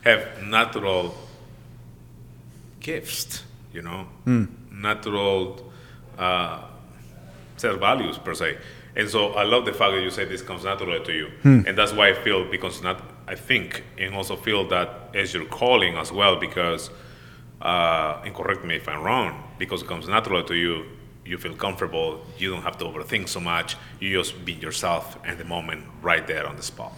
[0.02, 1.14] have natural
[2.80, 3.42] gifts,
[3.72, 4.46] you know, mm.
[4.70, 5.72] natural
[6.16, 6.62] uh,
[7.56, 8.58] set values per se.
[8.96, 11.60] And so I love the fact that you say this comes naturally to you, hmm.
[11.66, 15.44] and that's why I feel because not I think and also feel that as your
[15.44, 16.90] calling as well because
[17.60, 20.84] uh, and correct me if I'm wrong because it comes naturally to you.
[21.24, 22.24] You feel comfortable.
[22.38, 23.76] You don't have to overthink so much.
[24.00, 26.92] You just be yourself in the moment, right there on the spot.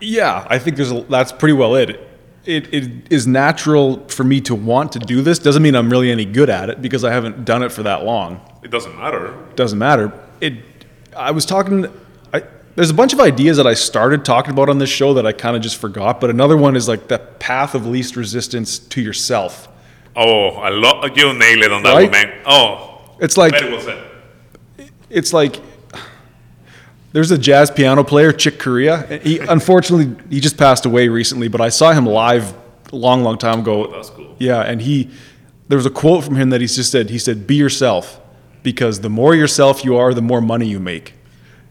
[0.00, 2.08] Yeah, I think there's a, that's pretty well it.
[2.44, 5.38] It it is natural for me to want to do this.
[5.38, 8.04] Doesn't mean I'm really any good at it because I haven't done it for that
[8.04, 8.40] long.
[8.62, 9.34] It doesn't matter.
[9.56, 10.12] Doesn't matter.
[10.40, 10.54] It.
[11.16, 11.86] I was talking.
[12.76, 15.32] There's a bunch of ideas that I started talking about on this show that I
[15.32, 16.20] kind of just forgot.
[16.20, 19.68] But another one is like the path of least resistance to yourself.
[20.16, 22.02] Oh, I love you nailed it on that Right?
[22.04, 22.32] one, man.
[22.46, 23.98] Oh, It's like well
[25.10, 25.60] it's like
[27.12, 29.20] there's a jazz piano player, Chick Corea.
[29.22, 32.54] He unfortunately he just passed away recently, but I saw him live
[32.92, 33.86] a long, long time ago.
[33.86, 34.36] Oh, that's cool.
[34.38, 35.10] Yeah, and he
[35.68, 37.10] there was a quote from him that he just said.
[37.10, 38.20] He said, "Be yourself,
[38.62, 41.14] because the more yourself you are, the more money you make."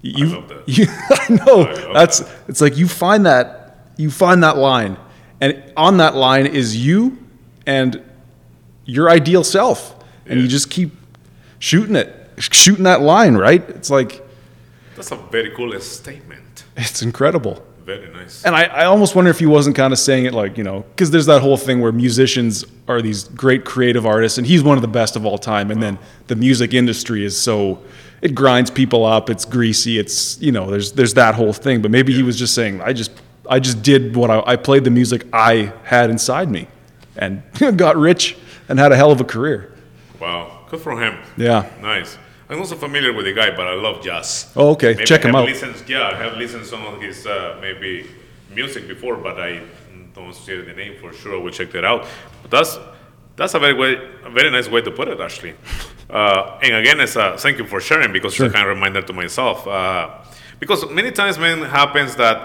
[0.01, 0.67] You, love that.
[0.67, 4.97] You, I know love that's it's like you find that you find that line,
[5.41, 7.17] and on that line is you
[7.65, 8.01] and
[8.85, 9.95] your ideal self,
[10.25, 10.91] and you just keep
[11.59, 13.35] shooting it, shooting that line.
[13.35, 13.67] Right?
[13.69, 14.25] It's like
[14.95, 16.63] That's a very cool statement.
[16.77, 17.65] it's incredible.
[17.89, 18.45] Very nice.
[18.45, 20.81] And I, I almost wonder if he wasn't kind of saying it like, you know,
[20.91, 24.77] because there's that whole thing where musicians are these great creative artists, and he's one
[24.77, 25.71] of the best of all time.
[25.71, 25.97] And then
[26.27, 27.79] the music industry is so,
[28.21, 31.81] it grinds people up, it's greasy, it's, you know, there's there's that whole thing.
[31.81, 33.11] But maybe he was just saying, I just
[33.49, 36.67] I just did what I, I played the music I had inside me
[37.17, 37.43] and
[37.77, 39.73] got rich and had a hell of a career.
[40.19, 41.17] Wow, good for him.
[41.37, 41.69] Yeah.
[41.81, 42.17] Nice.
[42.49, 44.51] I'm also familiar with the guy, but I love jazz.
[44.55, 44.93] Oh, okay.
[44.93, 45.45] Maybe Check I him out.
[45.45, 48.07] Listened, yeah, I have listened some of his uh, maybe
[48.53, 49.61] music before, but I
[50.15, 51.39] don't see the name for sure.
[51.39, 52.07] We checked it out.
[52.41, 52.77] But that's
[53.39, 53.91] that's a very way,
[54.23, 55.55] a very nice way to put it, actually.
[56.09, 59.01] Uh, and again, it's a thank you for sharing because it's a kind of reminder
[59.01, 59.65] to myself.
[59.67, 60.09] Uh,
[60.59, 62.37] because many times, man, happens that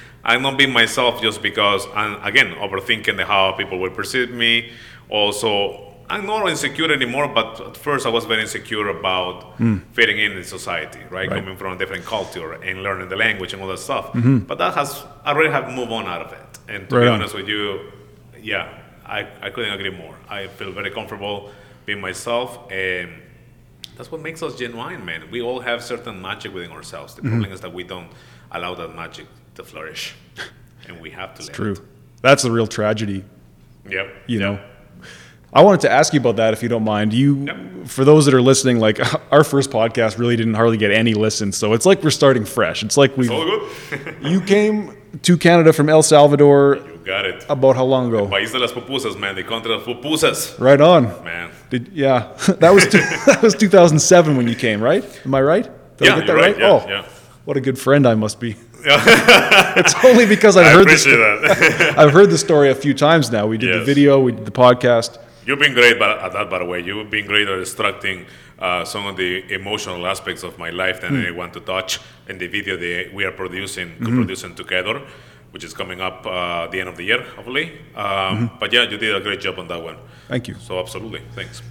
[0.24, 4.70] I'm not being myself just because I'm again overthinking the how people will perceive me.
[5.08, 9.56] Also, I'm not insecure anymore, but at first I was very insecure about
[9.92, 11.28] fitting in in society, right?
[11.28, 14.10] Coming from a different culture and learning the language and all that stuff.
[14.48, 16.58] But that has I already have moved on out of it.
[16.68, 17.14] And to Right be on.
[17.14, 17.90] honest with you,
[18.40, 18.68] yeah,
[19.06, 20.14] I, I couldn't agree more.
[20.28, 21.50] I feel very comfortable
[21.86, 23.10] being myself and
[23.96, 25.30] that's what makes us genuine, man.
[25.30, 27.14] We all have certain magic within ourselves.
[27.14, 27.30] The mm-hmm.
[27.30, 28.08] problem is that we don't
[28.50, 29.26] allow that magic
[29.56, 30.14] to flourish.
[30.88, 31.72] And we have to let True.
[31.72, 31.80] it.
[32.22, 33.22] That's the real tragedy,
[33.88, 34.06] Yep.
[34.26, 34.58] you know.
[35.52, 37.12] I wanted to ask you about that if you don't mind.
[37.12, 37.86] You, Yep.
[37.86, 38.98] for those that are listening, like
[39.32, 42.82] our first podcast really didn't hardly get any listens, so it's like we're starting fresh.
[42.82, 44.16] It's like we, All good?
[44.22, 47.44] you came to Canada from El Salvador you got it.
[47.48, 48.26] about how long ago?
[48.26, 49.34] País de las pupusas, man.
[49.34, 51.04] The country of pupusas, Right on.
[51.24, 51.50] man.
[51.70, 55.04] Did yeah, that was two, that was 2007 when you came, right?
[55.24, 55.64] Am I right?
[55.96, 56.42] Did Yeah, I get that right?
[56.42, 56.58] right.
[56.58, 57.04] Yeah, oh, yeah.
[57.44, 58.56] what a good friend I must be.
[58.82, 61.06] it's only because I've I heard this.
[61.98, 63.46] I've heard the story a few times now.
[63.46, 65.18] We did the video, we did the podcast.
[65.46, 66.80] You've been great but at that, by the way.
[66.80, 68.26] You've been great at extracting
[68.58, 71.24] uh, some of the emotional aspects of my life that hmm.
[71.26, 71.98] I want to touch
[72.28, 74.56] in the video that we are producing, co-producing mm-hmm.
[74.56, 75.02] together,
[75.52, 77.72] which is coming up uh, at the end of the year, hopefully.
[77.94, 79.96] Um, But yeah, you did a great job on that one.
[80.28, 80.54] Thank you.
[80.60, 81.62] So absolutely, thanks.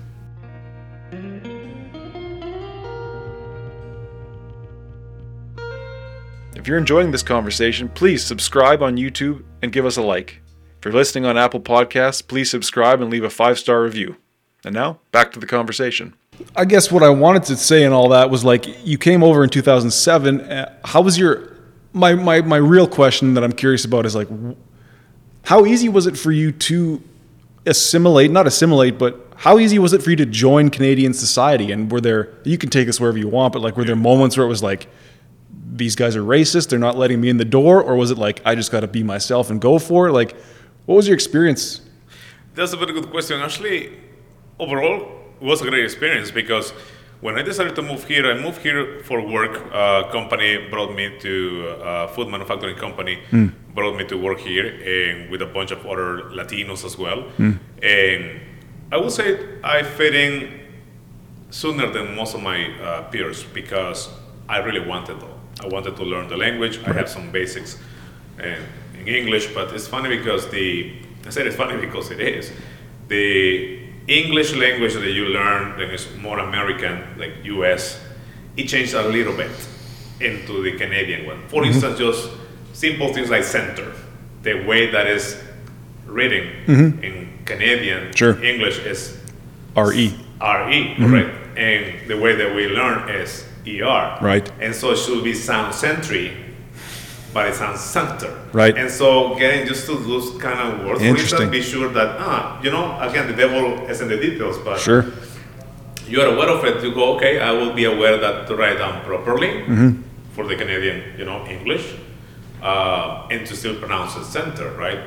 [6.55, 10.41] If you're enjoying this conversation, please subscribe on YouTube and give us a like.
[10.79, 14.17] If you're listening on Apple Podcasts, please subscribe and leave a five star review.
[14.65, 16.15] And now, back to the conversation.
[16.55, 19.43] I guess what I wanted to say and all that was like, you came over
[19.43, 20.41] in 2007.
[20.41, 21.55] uh, How was your.
[21.91, 24.27] My, my, my real question that I'm curious about is like,
[25.43, 27.01] how easy was it for you to
[27.65, 31.71] assimilate, not assimilate, but how easy was it for you to join Canadian society?
[31.71, 34.37] And were there, you can take us wherever you want, but like, were there moments
[34.37, 34.87] where it was like,
[35.71, 37.81] these guys are racist, they're not letting me in the door?
[37.81, 40.13] Or was it like, I just got to be myself and go for it?
[40.13, 40.35] Like,
[40.85, 41.81] what was your experience?
[42.53, 43.39] That's a very good question.
[43.39, 43.97] Actually,
[44.59, 45.01] overall,
[45.39, 46.73] it was a great experience because
[47.21, 49.57] when I decided to move here, I moved here for work.
[49.73, 53.19] A company brought me to a food manufacturing company,
[53.75, 57.25] brought me to work here, and with a bunch of other Latinos as well.
[57.83, 58.39] And
[58.91, 60.59] I would say I fit in
[61.51, 64.09] sooner than most of my uh, peers because
[64.47, 65.37] I really wanted though.
[65.61, 66.79] I wanted to learn the language.
[66.85, 67.77] I have some basics
[68.39, 68.57] in,
[68.99, 70.93] in English, but it's funny because the
[71.25, 72.51] I said it's funny because it is
[73.09, 77.99] the English language that you learn that is more American, like U.S.
[78.57, 79.51] It changed a little bit
[80.19, 81.47] into the Canadian one.
[81.47, 82.29] For instance, just
[82.73, 83.93] simple things like center,
[84.41, 85.41] the way that is
[86.05, 86.43] written
[87.03, 88.43] in Canadian Sure.
[88.43, 89.17] English is
[89.75, 90.15] RE.
[90.41, 91.57] RE, correct?
[91.57, 94.17] And the way that we learn is ER.
[94.21, 94.51] Right.
[94.59, 96.33] And so it should be sound century,
[97.33, 98.31] but it sounds center.
[98.53, 98.75] Right.
[98.77, 101.41] And so getting used to those kind of words, Interesting.
[101.43, 104.79] instance, be sure that, ah, you know, again, the devil is in the details, but
[104.79, 105.05] Sure.
[106.07, 106.83] you are aware of it.
[106.83, 110.01] You go, okay, I will be aware that to write down properly Mm-hmm.
[110.33, 111.85] for the Canadian, you know, English,
[112.63, 114.99] uh, and to still pronounce it center, right?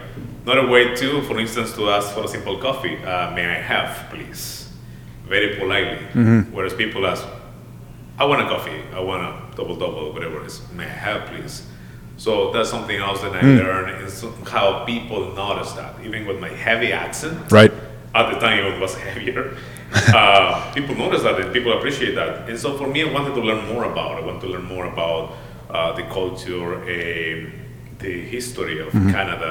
[0.47, 4.11] Another way too, for instance, to ask for a simple coffee, uh, may I have,
[4.11, 4.69] please,
[5.29, 5.99] very politely.
[6.15, 6.53] Mm-hmm.
[6.55, 7.25] Whereas people ask,
[8.19, 11.27] I want a coffee, I want a double double, whatever it is, may I have,
[11.27, 11.67] please.
[12.23, 13.57] So that's something else that I Hmm.
[13.63, 17.73] learned is how people notice that, even with my heavy accent Right.
[18.15, 19.57] at the time it was heavier.
[20.15, 22.49] uh, people notice that and people appreciate that.
[22.49, 24.13] And so for me, I wanted to learn more about.
[24.21, 25.23] I want to learn more about
[25.69, 27.51] uh, the culture, and
[27.99, 29.51] the history of Canada,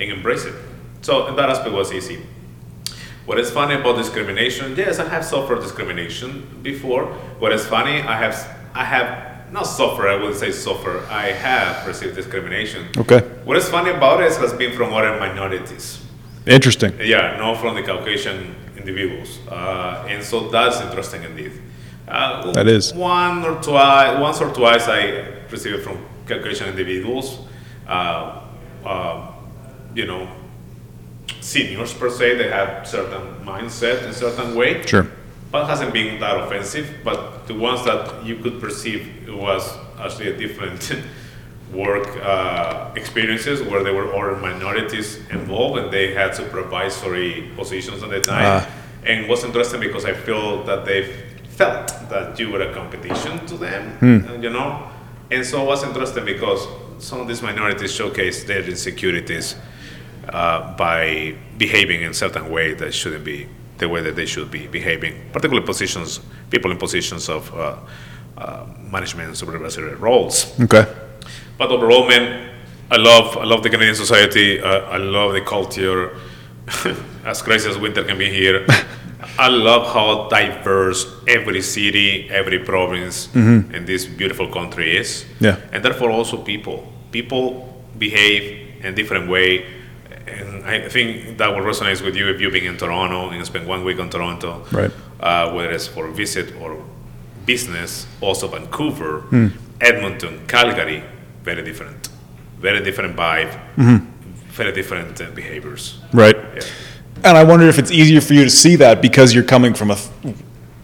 [0.00, 0.54] and embrace it.
[1.02, 2.18] So that aspect was easy.
[3.26, 4.74] What is funny about discrimination?
[4.76, 6.30] Yes, I have suffered discrimination
[6.62, 7.04] before.
[7.38, 7.96] What is funny?
[8.02, 8.34] I have
[8.74, 9.08] I have
[9.52, 10.08] not suffer.
[10.08, 11.04] I wouldn't say suffer.
[11.10, 12.86] I have received discrimination.
[12.96, 13.20] Okay.
[13.44, 16.00] What is funny about it has been from other minorities.
[16.46, 16.92] Interesting.
[17.00, 21.52] Yeah, not from the Caucasian individuals, uh, and so that's interesting indeed.
[22.08, 22.94] Uh, That is.
[22.94, 27.38] one or twice, once or twice I received it from Caucasian individuals,
[27.86, 28.40] uh,
[28.84, 29.32] uh,
[29.94, 30.28] you know,
[31.40, 32.36] seniors per se.
[32.36, 34.82] They have certain mindset in certain way.
[34.86, 35.06] Sure.
[35.50, 36.98] But hasn't been that offensive.
[37.04, 40.96] But the ones that you could perceive it was actually a different
[41.72, 48.10] work uh, experiences where there were other minorities involved and they had supervisory positions at
[48.10, 48.44] the time.
[48.44, 48.68] Ah.
[49.04, 51.12] And it was interesting because I feel that they
[51.48, 54.88] felt that you were a competition to them, uh, you know.
[55.30, 56.66] And so it was interesting because
[56.98, 59.56] some of these minorities showcase their insecurities
[60.28, 63.48] uh, by behaving in certain way that shouldn't be
[63.80, 66.20] the way that they should be behaving, particularly positions,
[66.50, 67.76] people in positions of uh,
[68.38, 70.58] uh, management and supervisory roles.
[70.60, 70.86] Okay.
[71.58, 72.50] But overall, man,
[72.90, 74.60] I love I love the Canadian society.
[74.60, 76.16] Uh, I love the culture.
[77.24, 78.66] as crazy as winter can be here,
[79.38, 85.24] I love how diverse every city, every province in this beautiful country is.
[85.40, 85.56] Yeah.
[85.72, 86.92] And therefore, also people.
[87.10, 89.79] People behave in different way.
[90.38, 93.66] And I think that will resonate with you if you've been in Toronto and spent
[93.66, 94.90] one week in Toronto, Right.
[95.20, 96.76] uh, whether it's for visit or
[97.46, 98.06] business.
[98.20, 99.48] Also, Vancouver, Hmm.
[99.80, 101.02] Edmonton, Calgary,
[101.42, 102.08] very different,
[102.60, 103.96] very different vibe, Mm-hmm.
[104.52, 105.98] very different uh, behaviors.
[106.12, 106.36] Right.
[106.36, 106.62] Yeah.
[107.24, 109.90] And I wonder if it's easier for you to see that because you're coming from
[109.90, 109.98] a,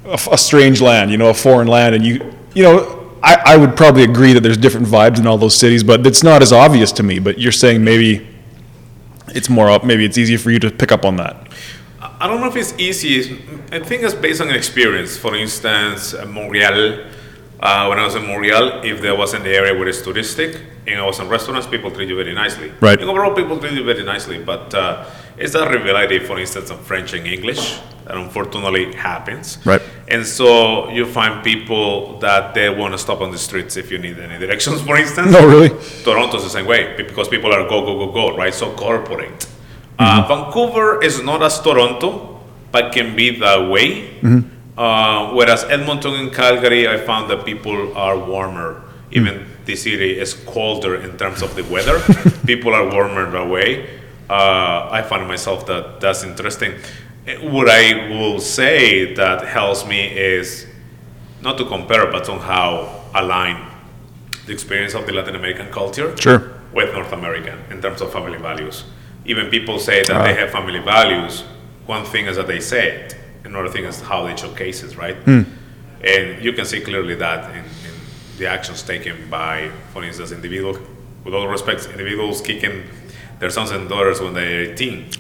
[0.07, 3.57] a, a strange land, you know, a foreign land, and you, you know, I, I
[3.57, 6.53] would probably agree that there's different vibes in all those cities, but it's not as
[6.53, 7.18] obvious to me.
[7.18, 8.26] But you're saying maybe
[9.29, 11.49] it's more up, maybe it's easier for you to pick up on that.
[12.01, 13.43] I don't know if it's easy.
[13.72, 15.16] I think it's based on experience.
[15.16, 17.05] For instance, Montreal.
[17.59, 21.01] Uh, when I was in Montreal, if there was an area where it's touristic and
[21.01, 22.70] I was in restaurants, people treat you very nicely.
[22.81, 23.01] Right.
[23.01, 24.43] And overall, people treat you very nicely.
[24.43, 29.59] But uh, it's that rivalry, for instance, of French and English that unfortunately happens.
[29.67, 29.83] Right.
[30.09, 33.99] And so you find people that they want to stop on the streets if you
[33.99, 35.33] need any directions, for instance.
[35.33, 35.71] No, really?
[36.05, 39.49] Toronto's the same way because people are go go go go right so corporate.
[39.99, 42.41] Uh, Vancouver is not as Toronto,
[42.71, 44.11] but can be that way.
[44.77, 48.83] Uh, whereas Edmonton and Calgary, I found that people are warmer.
[49.11, 51.99] Even the city is colder in terms of the weather.
[52.47, 53.89] people are warmer that way.
[54.29, 56.75] Uh, I find myself that that's interesting.
[57.43, 60.66] What I will say that helps me is
[61.41, 63.66] not to compare, but somehow align
[64.47, 66.53] the experience of the Latin American culture Sure.
[66.72, 68.85] with North American in terms of family values.
[69.24, 70.37] Even people say that they ah.
[70.37, 71.43] have family values.
[71.87, 75.16] One thing is that they say it, another thing is how they showcase it, right?
[75.16, 75.43] Hmm.
[76.05, 77.95] And you can see clearly that in, in
[78.39, 80.79] the actions taken by, for instance, individuals,
[81.24, 82.85] with all respect, individuals kicking
[83.41, 85.11] their sons and daughters when they're 18.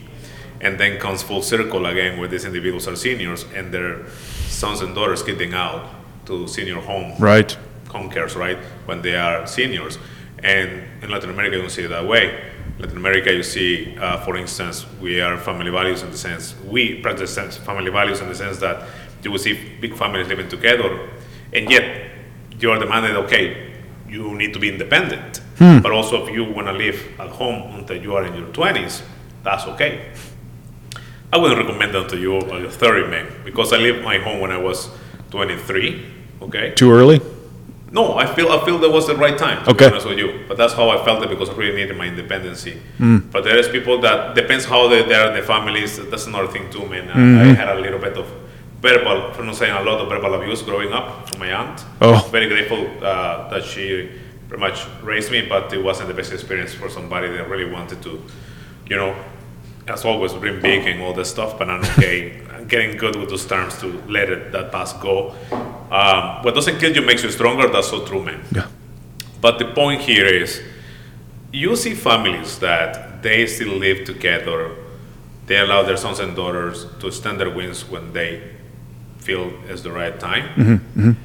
[0.60, 4.06] And then comes full circle again where these individuals are seniors and their
[4.48, 5.88] sons and daughters getting out
[6.26, 7.56] to senior home Right.
[7.90, 8.58] home cares, right?
[8.86, 9.98] When they are seniors.
[10.42, 12.40] And in Latin America, you don't see it that way.
[12.78, 17.00] Latin America, you see, uh, for instance, we are family values in the sense, we
[17.00, 18.82] practice sense, family values in the sense that
[19.22, 21.08] you will see big families living together,
[21.54, 22.10] and yet
[22.60, 23.72] you are demanded, okay,
[24.08, 25.40] you need to be independent.
[25.58, 29.00] But also, if you want to live at home until you are in your 20s,
[29.42, 30.10] that's okay.
[31.32, 34.40] I wouldn't recommend that to you on your 30, man, because I left my home
[34.40, 34.88] when I was
[35.30, 36.06] 23,
[36.42, 36.72] okay?
[36.74, 37.20] Too early?
[37.92, 39.64] No, I feel I feel that was the right time.
[39.64, 39.86] To Okay.
[39.86, 42.06] be honest with you, but that's how I felt it because I really needed my
[42.06, 42.80] independency.
[42.98, 43.30] Mm.
[43.30, 45.96] But there is people that depends how they, they are in the families.
[46.10, 47.08] That's another thing too, man.
[47.08, 47.50] I- mm-hmm.
[47.50, 48.26] I had a little bit of
[48.82, 51.84] verbal, for not saying a lot of verbal abuse growing up from my aunt.
[52.00, 52.28] Oh.
[52.30, 54.10] Very grateful uh, that she
[54.48, 58.02] pretty much raised me, but it wasn't the best experience for somebody that really wanted
[58.02, 58.22] to,
[58.90, 59.14] you know,
[59.88, 61.58] as always, big and all that stuff.
[61.58, 65.34] But I'm okay, getting good with those terms to let it that past go.
[65.90, 67.68] Um, what doesn't kill you makes you stronger.
[67.68, 68.42] That's so true, man.
[68.52, 68.68] Yeah.
[69.40, 70.60] But the point here is,
[71.52, 74.74] you see families that they still live together.
[75.46, 78.42] They allow their sons and daughters to extend their wings when they
[79.18, 81.16] feel is the right time.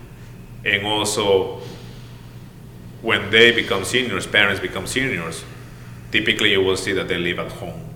[0.63, 1.61] And also,
[3.01, 5.43] when they become seniors, parents become seniors,
[6.11, 7.90] typically you will see that they live at home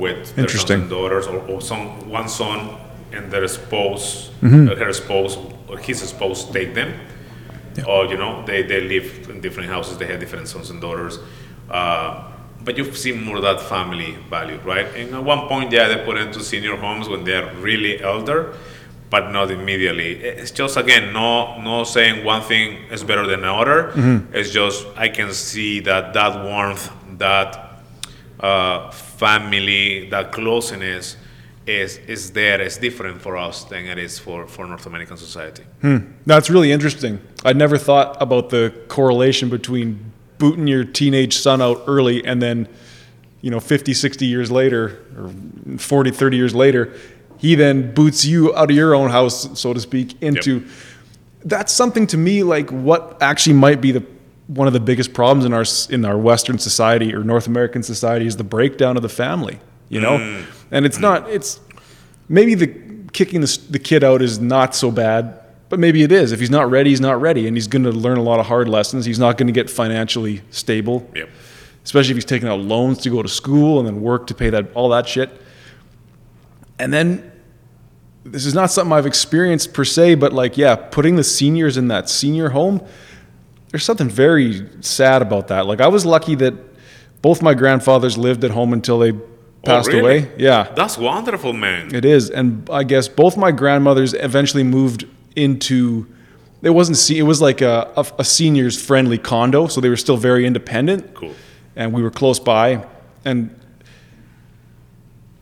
[0.00, 0.80] with their sons Interesting.
[0.82, 2.76] and daughters, or, or some one son
[3.12, 4.68] and their spouse, Mm-hmm.
[4.68, 5.38] uh, her spouse,
[5.68, 6.92] or his spouse take them.
[7.86, 9.96] Or you know, they, they live in different houses.
[9.98, 11.18] They have different sons and daughters.
[11.70, 12.32] Uh,
[12.64, 14.86] but you see more of that family value, right?
[14.96, 18.54] And at one point, yeah, they put into senior homes when they're really elder,
[19.10, 20.14] but not immediately.
[20.16, 23.92] It's just again, no, no saying one thing is better than another.
[24.32, 27.65] It's just I can see that that warmth, that
[28.40, 31.16] uh, family, that closeness
[31.66, 32.60] is is there.
[32.60, 35.64] It's different for us than it is for for North American society.
[36.26, 37.20] That's really interesting.
[37.44, 42.68] I never thought about the correlation between booting your teenage son out early and then
[43.40, 45.30] you know 50 60 years later or
[45.78, 46.92] 40 30 years later
[47.38, 50.68] he then boots you out of your own house so to speak into Yep.
[51.44, 54.04] that's something to me like what actually might be the
[54.48, 58.26] one of the biggest problems in our in our western society or north american society
[58.26, 60.18] is the breakdown of the family you know?
[60.18, 60.44] Mm.
[60.70, 61.60] And it's not it's
[62.28, 62.66] maybe the
[63.12, 66.30] kicking the, the kid out is not so bad but maybe it is.
[66.30, 68.46] If he's not ready he's not ready and he's going to learn a lot of
[68.46, 69.04] hard lessons.
[69.04, 71.08] He's not going to get financially stable.
[71.14, 71.28] Yep.
[71.84, 74.50] especially if he's taking out loans to go to school and then work to pay
[74.50, 75.30] that all that shit.
[76.78, 77.32] And then
[78.24, 81.88] this is not something I've experienced per se, but like yeah, putting the seniors in
[81.88, 82.84] that senior home,
[83.70, 85.66] there's something very sad about that.
[85.66, 86.54] Like I was lucky that
[87.22, 89.22] both my grandfathers lived at home until they oh,
[89.64, 90.00] passed really?
[90.00, 90.32] away.
[90.38, 90.72] Yeah.
[90.74, 91.94] That's wonderful, man.
[91.94, 96.06] It is, and I guess both my grandmothers eventually moved into.
[96.62, 97.10] It wasn't.
[97.10, 101.14] It was like a, a, a seniors friendly condo, so they were still very independent.
[101.14, 101.34] Cool.
[101.74, 102.86] And we were close by,
[103.24, 103.54] and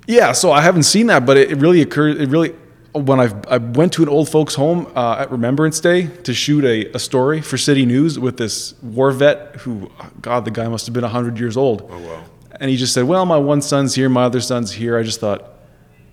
[0.07, 2.21] yeah, so I haven't seen that, but it, it really occurred.
[2.21, 2.55] It really
[2.95, 6.65] when I I went to an old folks home uh, at Remembrance Day to shoot
[6.65, 9.91] a, a story for City News with this war vet who,
[10.21, 11.89] God, the guy must have been hundred years old.
[11.91, 12.25] Oh, wow.
[12.61, 15.19] And he just said, "Well, my one son's here, my other son's here." I just
[15.21, 15.51] thought,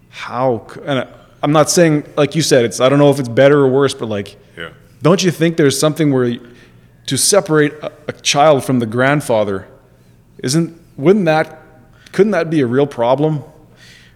[0.10, 0.66] how?
[0.86, 1.08] And I,
[1.44, 2.66] I'm not saying like you said.
[2.66, 4.70] It's I don't know if it's better or worse, but like, Yeah.
[5.02, 6.38] don't you think there's something where
[7.06, 9.68] to separate a, a child from the grandfather
[10.44, 10.80] isn't?
[10.98, 11.60] Wouldn't that?
[12.12, 13.44] Couldn't that be a real problem?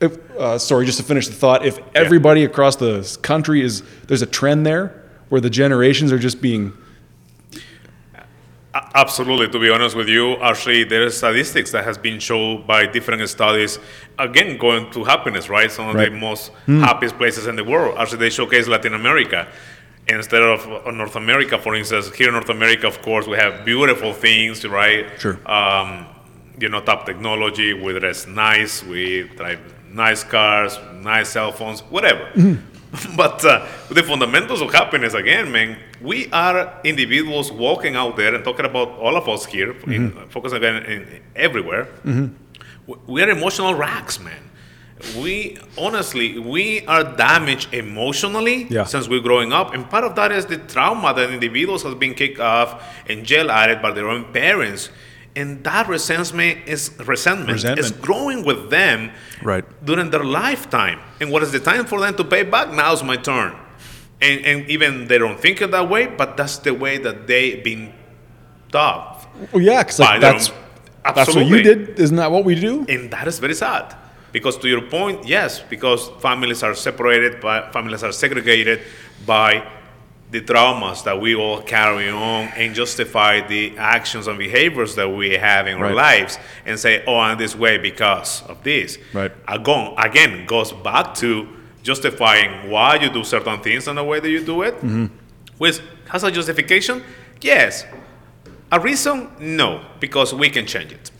[0.01, 1.65] If, uh, sorry, just to finish the thought.
[1.65, 6.41] If everybody across the country is there's a trend there where the generations are just
[6.41, 6.73] being
[8.93, 9.47] Absolutely.
[9.49, 13.27] To be honest with you, actually, there are statistics that has been shown by different
[13.29, 13.79] studies.
[14.19, 15.71] Again, going to happiness, right?
[15.71, 16.11] Some of Right.
[16.11, 17.97] the most happiest places in the world.
[17.97, 19.47] Actually, they showcase Latin America
[20.09, 21.57] instead of uh, North America.
[21.57, 25.05] For instance, here in North America, of course, we have beautiful things, right?
[25.19, 25.39] Sure.
[25.49, 26.07] Um,
[26.59, 27.73] you know, top technology.
[27.73, 28.83] We dress nice.
[28.83, 29.59] We drive
[29.95, 32.25] nice cars, nice cell phones, whatever.
[32.35, 32.71] Mm-hmm.
[33.17, 38.43] But uh, the fundamentals of happiness, again, man, we are individuals walking out there and
[38.43, 40.29] talking about all of us here, in, mm-hmm.
[40.29, 41.85] focusing again in, everywhere.
[42.05, 42.27] Mm-hmm.
[42.87, 44.43] W- We are emotional wrecks, man.
[45.21, 48.85] We honestly, we are damaged emotionally Yeah.
[48.85, 52.13] since we're growing up, and part of that is the trauma that individuals have been
[52.13, 52.69] kicked off
[53.09, 54.89] and jail added by their own parents,
[55.35, 59.11] and that resentment is resentment, is growing with them
[59.43, 59.65] Right.
[59.85, 60.99] during their lifetime.
[61.19, 62.71] And what is the time for them to pay back?
[62.71, 63.53] Now's my turn.
[64.21, 67.61] And, and even they don't think it that way, but that's the way that they've
[67.63, 67.93] been
[68.71, 69.27] taught.
[69.51, 70.51] well, yeah, because like, that's
[71.03, 71.99] that's what you did.
[71.99, 72.85] Isn't that what we do?
[72.87, 73.95] And that is very sad.
[74.31, 78.81] Because to your point, yes, because families are separated, by, families are segregated
[79.25, 79.65] by
[80.31, 85.33] the traumas that we all carry on and justify the actions and behaviors that we
[85.33, 88.97] have in our lives and say, oh, I'm this way because of this.
[89.13, 89.31] Right.
[89.47, 91.47] Again, again, goes back to
[91.83, 94.73] justifying why you do certain things and the way that you do it.
[95.57, 97.03] Which has a justification?
[97.41, 97.85] Yes.
[98.71, 99.29] A reason?
[99.39, 101.11] No, because we can change it.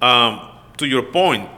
[0.00, 0.40] Um,
[0.78, 1.48] to your point,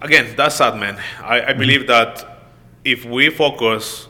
[0.00, 0.98] again, that's sad, man.
[1.20, 2.42] I, I believe that
[2.84, 4.06] if we focus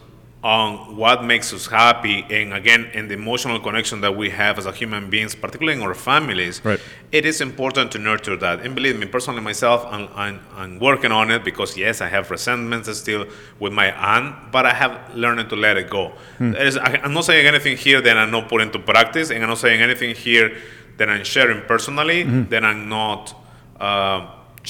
[0.54, 4.66] on what makes us happy and again in the emotional connection that we have as
[4.72, 6.80] a human beings particularly in our families Right.
[7.10, 8.56] it is important to nurture that.
[8.64, 12.30] And believe me personally myself I'm, I'm, I'm working on it because yes i have
[12.30, 13.22] resentments still
[13.62, 14.92] with my aunt but i have
[15.22, 16.04] learned to let it go.
[16.38, 19.38] There is- I, i'm not saying anything here that i'm not putting into practice and
[19.42, 20.48] i'm not saying anything here
[20.98, 22.20] that i'm sharing personally
[22.52, 23.22] that i'm not
[23.80, 24.20] uh,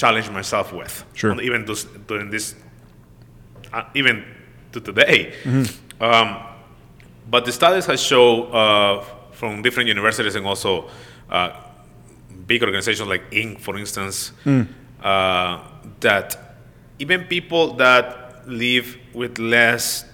[0.01, 0.93] challenging myself with.
[1.13, 1.39] Sure.
[1.47, 2.55] Even this, during this
[3.73, 4.15] uh, even
[4.71, 5.33] to today.
[5.99, 6.37] Um,
[7.29, 9.01] but the studies have shown uh,
[9.31, 10.89] from different universities and also
[11.29, 11.51] uh,
[12.45, 14.31] big organizations like Inc., for instance,
[15.03, 15.59] uh,
[15.99, 16.55] that
[16.99, 20.05] even people that live with less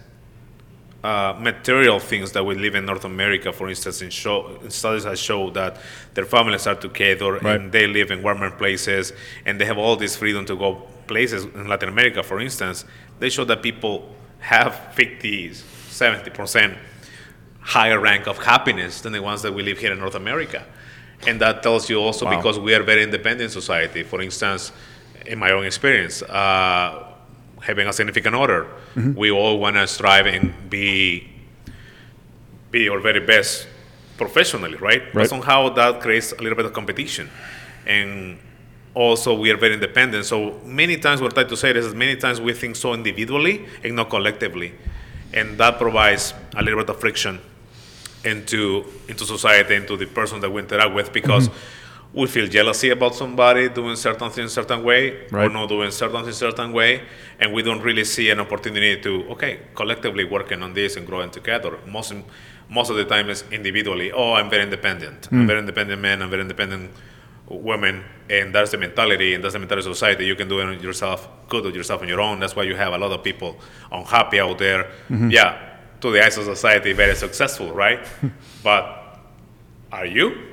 [1.04, 5.18] uh, material things that we live in North America, for instance, in show, studies have
[5.20, 5.78] shown that
[6.14, 7.60] their families are together Right.
[7.60, 9.12] and they live in warmer places
[9.46, 10.76] and they have all this freedom to go
[11.08, 12.86] places in Latin America, for instance.
[13.20, 16.78] They show that people have 50, 70%
[17.62, 20.66] higher rank of happiness than the ones that we live here in North America.
[21.26, 22.36] And that tells you also Wow.
[22.38, 24.04] because we are very independent society.
[24.04, 24.72] For instance,
[25.26, 27.06] in my own experience, uh,
[27.62, 28.66] having a significant other,
[28.96, 29.14] Mm-hmm.
[29.18, 31.28] we all want to strive and be
[32.70, 33.68] be our very best
[34.18, 35.02] professionally, right?
[35.02, 35.14] Right.
[35.14, 37.30] But somehow that creates a little bit of competition,
[37.88, 38.38] and
[38.94, 40.26] also we are very independent.
[40.26, 42.94] So many times what I try to say this is many times we think so
[42.94, 44.74] individually and not collectively,
[45.34, 47.40] and that provides a little bit of friction
[48.24, 52.20] into into society, into the person that we interact with, because mm-hmm.
[52.20, 56.38] we feel jealousy about somebody doing certain things certain way or not doing certain things
[56.38, 57.02] certain way,
[57.40, 61.32] and we don't really see an opportunity to okay collectively working on this and growing
[61.32, 61.80] together.
[61.88, 62.14] Most
[62.70, 64.12] most of the time is individually.
[64.12, 65.28] Oh, I'm very independent.
[65.32, 65.48] I'm mm.
[65.48, 66.22] very independent man.
[66.22, 66.92] I'm very independent
[67.62, 70.26] women, and that's the mentality, and that's the mentality of society.
[70.26, 72.40] You can do it on yourself, good with yourself on your own.
[72.40, 73.58] That's why you have a lot of people
[73.92, 74.86] unhappy out there.
[75.10, 75.30] Mm-hmm.
[75.30, 78.06] Yeah, to the eyes of society, very successful, right?
[78.64, 79.20] but
[79.92, 80.48] are you?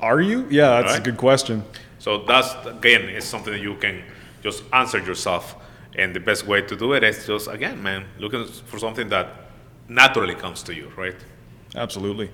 [0.00, 0.46] Are you?
[0.50, 1.64] Yeah, that's a good question.
[1.98, 4.02] So that's again is something that you can
[4.42, 5.56] just answer yourself,
[5.96, 9.26] and the best way to do it is just again, man, looking for something that
[9.88, 11.16] naturally comes to you, right?
[11.74, 12.30] Absolutely.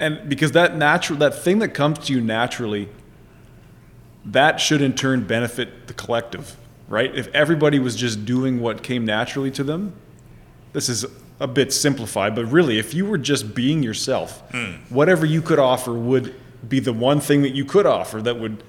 [0.00, 2.88] And because that natural that thing that comes to you naturally,
[4.24, 6.56] that should in turn benefit the collective,
[6.88, 7.14] right?
[7.14, 9.92] If everybody was just doing what came naturally to them,
[10.72, 11.04] this is
[11.38, 14.72] a bit simplified, but really if you were just being yourself, hmm.
[14.88, 16.34] whatever you could offer would
[16.66, 18.62] be the one thing that you could offer that would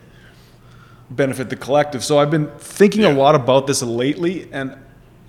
[1.09, 2.03] benefit the collective.
[2.03, 4.77] So I've been thinking a lot about this lately and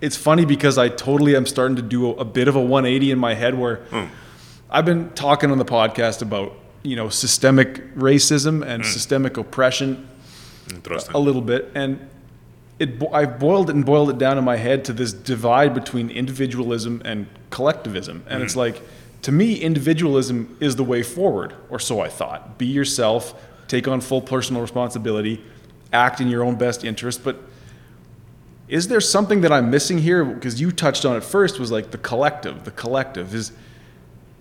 [0.00, 3.12] it's funny because I totally am starting to do a, a bit of a 180
[3.12, 4.06] in my head where hmm.
[4.74, 8.86] I've been talking on the podcast about, you know, systemic racism and mm.
[8.86, 10.08] systemic oppression
[11.12, 12.08] a little bit and
[12.78, 16.08] it I've boiled it and boiled it down in my head to this divide between
[16.08, 18.24] individualism and collectivism.
[18.26, 18.64] And it's mm.
[18.64, 18.80] like
[19.22, 22.56] to me individualism is the way forward or so I thought.
[22.56, 23.34] Be yourself,
[23.68, 25.44] take on full personal responsibility,
[25.92, 27.36] act in your own best interest, but
[28.68, 31.90] is there something that I'm missing here because you touched on it first was like
[31.90, 33.52] the collective, the collective is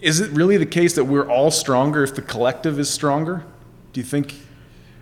[0.01, 3.45] is it really the case that we're all stronger if the collective is stronger?
[3.93, 4.35] Do you think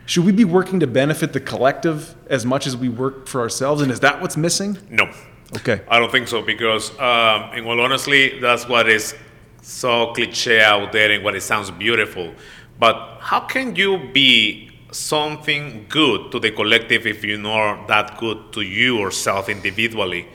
[0.05, 3.81] should we be working to benefit the collective as much as we work for ourselves?
[3.81, 4.77] And is that what's missing?
[4.89, 5.11] no.
[5.55, 5.81] Okay.
[5.87, 9.15] I don't think so because, um, and well, honestly, that's what is
[9.63, 12.35] so cliche out there and what it sounds beautiful.
[12.77, 18.53] But how can you be something good to the collective if you're not that good
[18.53, 20.27] to you yourself individually?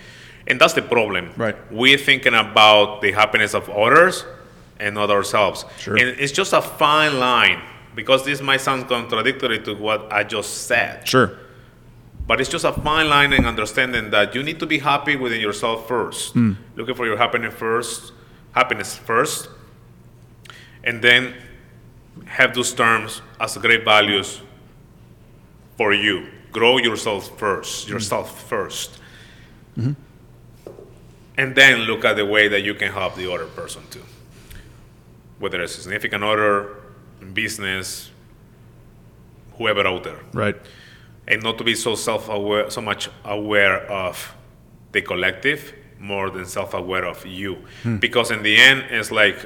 [0.48, 1.30] And that's the problem.
[1.36, 1.56] Right.
[1.70, 4.24] We're thinking about the happiness of others
[4.80, 5.64] and not ourselves.
[5.78, 5.96] Sure.
[5.96, 7.62] And it's just a fine line
[7.94, 11.06] because this might sound contradictory to what I just said.
[11.06, 11.38] Sure.
[12.26, 15.40] But it's just a fine line in understanding that you need to be happy within
[15.40, 16.32] yourself first.
[16.32, 16.54] Hmm.
[16.74, 18.12] Looking for your happiness first,
[18.52, 19.48] happiness first,
[20.82, 21.34] and then
[22.26, 24.40] have those terms as great values
[25.76, 26.28] for you.
[26.52, 27.92] Grow yourself first, hmm.
[27.92, 28.90] yourself 1st
[29.76, 29.92] mm-hmm.
[31.36, 34.04] And then look at the way that you can help the other person too.
[35.44, 36.70] Whether it's a significant other,
[37.34, 38.10] business,
[39.58, 40.56] whoever out there Right.
[41.28, 44.34] and not to be so self-aware, so much aware of
[44.92, 47.58] the collective more than self-aware of you.
[47.98, 49.36] Because in the end, it's like,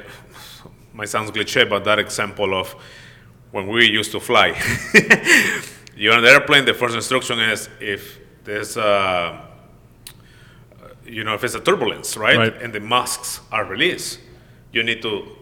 [0.95, 2.77] my sound cliche, but that example of
[3.51, 4.49] when we used to fly.
[5.97, 6.65] You're on the airplane.
[6.65, 9.37] The first instruction is if there's, uh,
[11.05, 12.63] you know, if it's a turbulence, right, Right.
[12.63, 14.21] and the masks are released,
[14.73, 15.35] you need to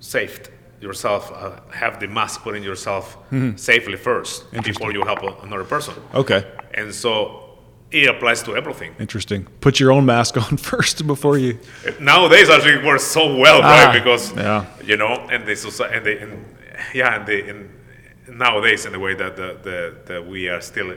[0.00, 3.16] save yourself, uh, have the mask put in yourself
[3.56, 5.94] safely first before you help another person.
[6.14, 6.44] Okay.
[6.74, 7.58] And so
[7.90, 8.94] it applies to everything.
[8.98, 9.46] Interesting.
[9.60, 11.58] Put your own mask on first before you.
[12.00, 13.92] Nowadays, actually, it works so well, Ah, right?
[13.92, 14.64] Because yeah.
[14.84, 16.56] you know, and the society, and, the, and
[16.94, 20.94] yeah, and the and nowadays, in the way that the, the that we are still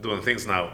[0.00, 0.72] doing things now.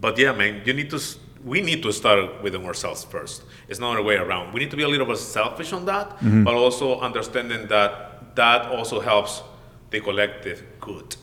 [0.00, 1.00] But yeah, man, you need to.
[1.46, 3.42] We need to start within ourselves first.
[3.68, 4.52] It's not a way around.
[4.52, 6.42] We need to be a little bit selfish on that, Mm-hmm.
[6.44, 9.42] but also understanding that that also helps
[9.90, 11.16] the collective good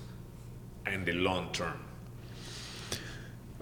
[0.85, 1.77] and the long term.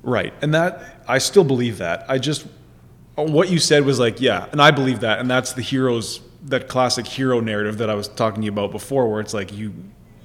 [0.03, 0.33] Right.
[0.41, 2.05] And that, I still believe that.
[2.07, 2.45] I just,
[3.15, 5.19] what you said was like, yeah, and I believe that.
[5.19, 8.71] And that's the heroes, that classic hero narrative that I was talking to you about
[8.71, 9.73] before, where it's like you,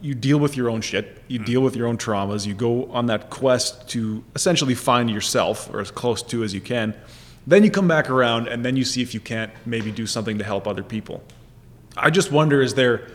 [0.03, 1.47] you deal with your own shit, you mm.
[1.47, 5.81] deal with your own traumas, you go on that quest to essentially find yourself, or
[5.81, 6.95] as close to as you can.
[7.47, 10.39] Then you come back around, and then you see if you can't maybe do something
[10.39, 11.23] to help other people.
[11.97, 13.09] I just wonder is there,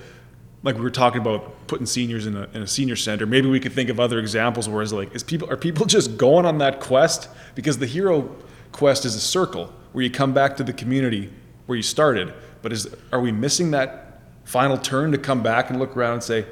[0.63, 3.59] like we were talking about putting seniors in a, in a senior center, maybe we
[3.59, 6.57] could think of other examples where it's like, is people, are people just going on
[6.59, 7.29] that quest?
[7.55, 8.29] Because the hero
[8.71, 11.31] quest is a circle where you come back to the community
[11.65, 12.33] where you started.
[12.61, 16.23] But is, are we missing that final turn to come back and look around and
[16.23, 16.45] say,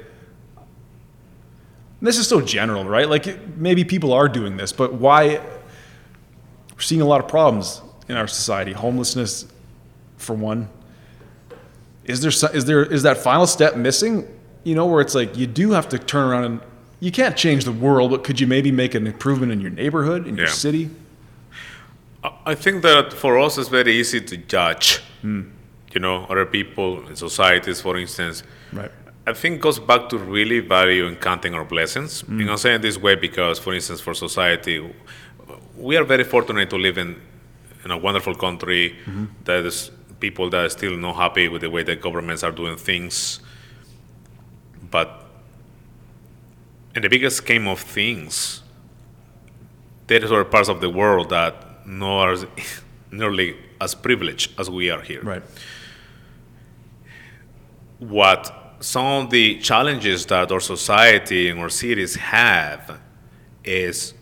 [2.02, 3.08] this is so general, right?
[3.08, 5.40] Like it- maybe people are doing this, but why?
[6.74, 8.72] We're seeing a lot of problems in our society.
[8.72, 9.46] Homelessness,
[10.16, 10.68] for one.
[12.04, 14.26] Is there is there is that final step missing?
[14.64, 16.60] You know, where it's like you do have to turn around and
[17.00, 20.26] you can't change the world, but could you maybe make an improvement in your neighborhood,
[20.26, 20.90] in your city?
[22.24, 25.00] I- I think that for us it's very easy to judge.
[25.22, 25.42] Hmm.
[25.92, 28.44] you know, other people in societies, for instance.
[28.72, 28.92] Right.
[29.30, 32.22] I think goes back to really value and counting our blessings.
[32.24, 32.50] Mm.
[32.50, 34.76] I'm saying this way because, for instance, for society,
[35.76, 37.20] we are very fortunate to live in,
[37.84, 39.26] in a wonderful country mm-hmm.
[39.44, 42.76] that is people that are still not happy with the way that governments are doing
[42.76, 43.38] things.
[44.90, 45.08] But
[46.96, 48.62] in the biggest scheme of things,
[50.08, 52.36] there are parts of the world that not are
[53.12, 55.22] nearly as privileged as we are here.
[55.22, 55.42] Right.
[58.00, 63.00] What some of the challenges that our society and our cities have
[63.62, 64.14] is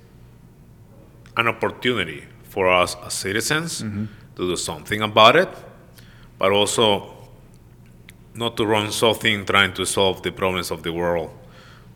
[1.37, 4.07] an opportunity for us as citizens mm-hmm.
[4.35, 5.49] to do something about it,
[6.39, 7.15] but also
[8.35, 11.31] not to run something trying to solve the problems of the world,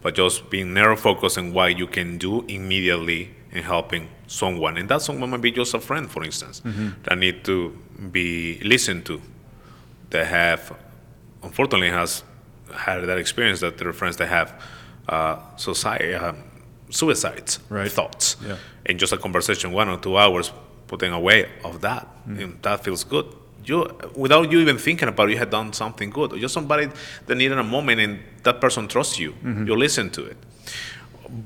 [0.00, 4.76] but just being narrow focused on what you can do immediately in helping someone.
[4.76, 6.90] And that someone might be just a friend, for instance, mm-hmm.
[7.02, 7.76] that need to
[8.12, 9.20] be listened to,
[10.10, 10.76] that have,
[11.42, 12.22] unfortunately, has
[12.74, 14.62] had that experience that there are friends that have
[15.08, 16.32] uh, society, uh,
[16.90, 17.90] suicides right.
[17.90, 18.36] thoughts.
[18.46, 18.56] Yeah.
[18.86, 20.52] And just a conversation, one or two hours,
[20.86, 22.06] putting away of that.
[22.28, 22.42] Mm.
[22.42, 23.26] And that feels good.
[23.64, 26.32] You, without you even thinking about it, you had done something good.
[26.32, 26.88] Or just somebody
[27.26, 29.32] that needed a moment and that person trusts you.
[29.32, 29.66] Mm-hmm.
[29.66, 30.36] You listen to it.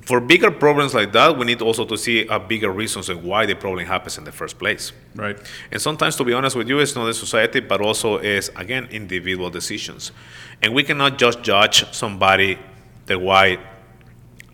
[0.03, 3.47] For bigger problems like that, we need also to see a bigger reasons and why
[3.47, 4.93] the problem happens in the first place.
[5.15, 5.39] Right.
[5.71, 8.89] And sometimes, to be honest with you, it's not the society, but also is again
[8.91, 10.11] individual decisions.
[10.61, 12.59] And we cannot just judge somebody
[13.07, 13.59] the why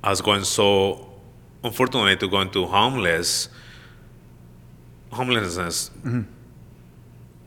[0.05, 1.09] as going so
[1.65, 3.49] unfortunately to go into homeless
[5.13, 6.23] homelessness mm-hmm.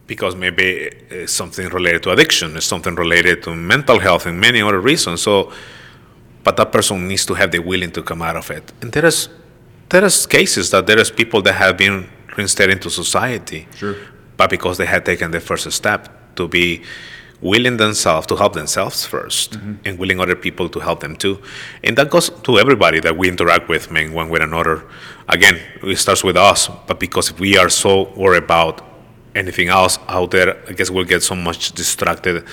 [0.08, 4.62] because maybe it's something related to addiction, it's something related to mental health and many
[4.62, 5.22] other reasons.
[5.22, 5.52] So,
[6.46, 8.72] but that person needs to have the willing to come out of it.
[8.82, 9.28] And there is
[9.90, 12.08] there is cases that there is people that have been
[12.38, 13.96] reinstated into society, sure.
[14.38, 16.84] but because they had taken the first step to be
[17.42, 19.74] willing themselves to help themselves 1st mm-hmm.
[19.86, 21.40] and willing other people to help them too.
[21.84, 24.86] And that goes to everybody that we interact with, man, one with another.
[25.28, 28.82] Again, it starts with us, but because if we are so worried about
[29.36, 32.46] anything else out there, I guess we'll get so much distracted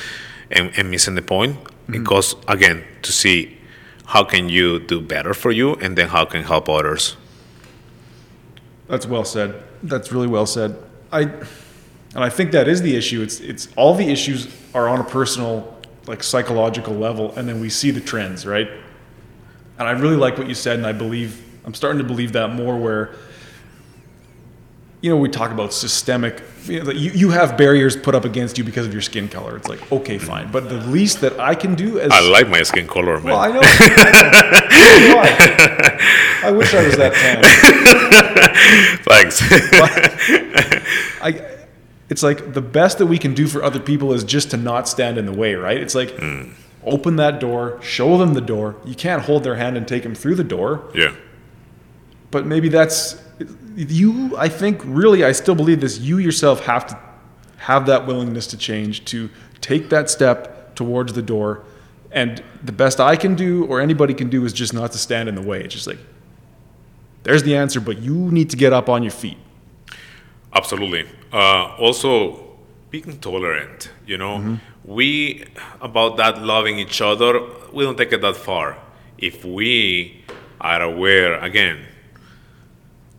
[0.51, 1.57] and, and missing the point.
[1.65, 2.05] Mm-hmm.
[2.05, 3.59] Goes, again, to see
[4.07, 7.17] how can you do better for you and then how can help others.
[8.89, 9.63] That's well said.
[9.83, 10.77] That's really well said.
[11.11, 11.23] I
[12.15, 13.23] and I think that is the issue.
[13.23, 17.71] It's it's all the issues are on a personal, like psychological level, and then we
[17.71, 18.69] see the trends, right?
[19.79, 22.49] And I really like what you said, and I believe I'm starting to believe that
[22.49, 22.79] more.
[22.79, 23.15] Where
[25.01, 26.43] you know we talk about systemic.
[26.65, 29.57] You, know, you, you have barriers put up against you because of your skin color.
[29.57, 32.63] It's like okay, fine, but the least that I can do as I like my
[32.63, 33.25] skin color, man.
[33.25, 33.61] Well, I know.
[35.25, 37.43] I, I wish I was that tan.
[39.05, 39.43] Thanks.
[41.23, 41.53] I
[42.13, 44.87] it's like the best that we can do for other people is just to not
[44.87, 45.79] stand in the way, right?
[45.79, 46.53] It's like mm.
[46.85, 48.77] open that door, show them the door.
[48.85, 50.91] You can't hold their hand and take them through the door.
[50.95, 51.15] Yeah.
[52.31, 53.15] But maybe that's
[53.77, 54.37] you.
[54.37, 55.99] I think really, I still believe this.
[55.99, 56.99] You yourself have to
[57.57, 59.31] have that willingness to change, to
[59.61, 61.65] take that step towards the door.
[62.11, 65.29] And the best I can do, or anybody can do, is just not to stand
[65.29, 65.63] in the way.
[65.63, 65.99] It's just like,
[67.23, 69.39] there's the answer, but you need to get up on your feet.
[70.53, 71.09] Absolutely.
[71.33, 72.53] Uh, also,
[72.91, 73.91] being tolerant.
[74.07, 74.55] You know, mm-hmm.
[74.85, 75.45] we
[75.81, 77.41] about that loving each other.
[77.73, 78.77] We don't take it that far.
[79.19, 80.25] If we
[80.61, 81.87] are aware again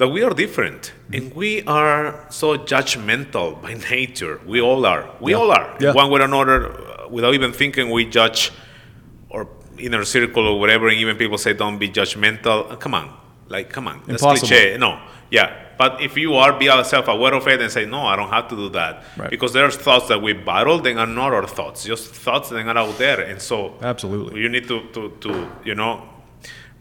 [0.03, 1.13] that we are different mm-hmm.
[1.15, 4.39] and we are so judgmental by nature.
[4.45, 5.09] We all are.
[5.21, 5.37] We yeah.
[5.37, 5.77] all are.
[5.79, 5.93] Yeah.
[5.93, 6.57] One way or another,
[7.09, 8.51] without even thinking, we judge
[9.29, 9.47] or
[9.77, 10.89] inner circle or whatever.
[10.89, 13.07] And even people say, "Don't be judgmental." Uh, come on,
[13.47, 13.97] like, come on.
[14.05, 14.47] That's Impossible.
[14.47, 14.77] cliche.
[14.77, 14.91] No,
[15.31, 18.47] yeah but if you are be self-aware of it and say, no, I don't have
[18.49, 19.29] to do that, right.
[19.29, 22.77] because there's thoughts that we battle, then are not our thoughts, just thoughts that are
[22.77, 26.07] out there, and so absolutely, you need to to, to you know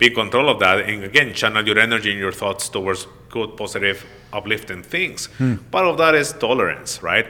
[0.02, 4.04] be control of that, and again, channel your energy and your thoughts towards good, positive,
[4.32, 5.26] uplifting things.
[5.38, 5.56] Hmm.
[5.70, 7.26] Part of that is tolerance, right?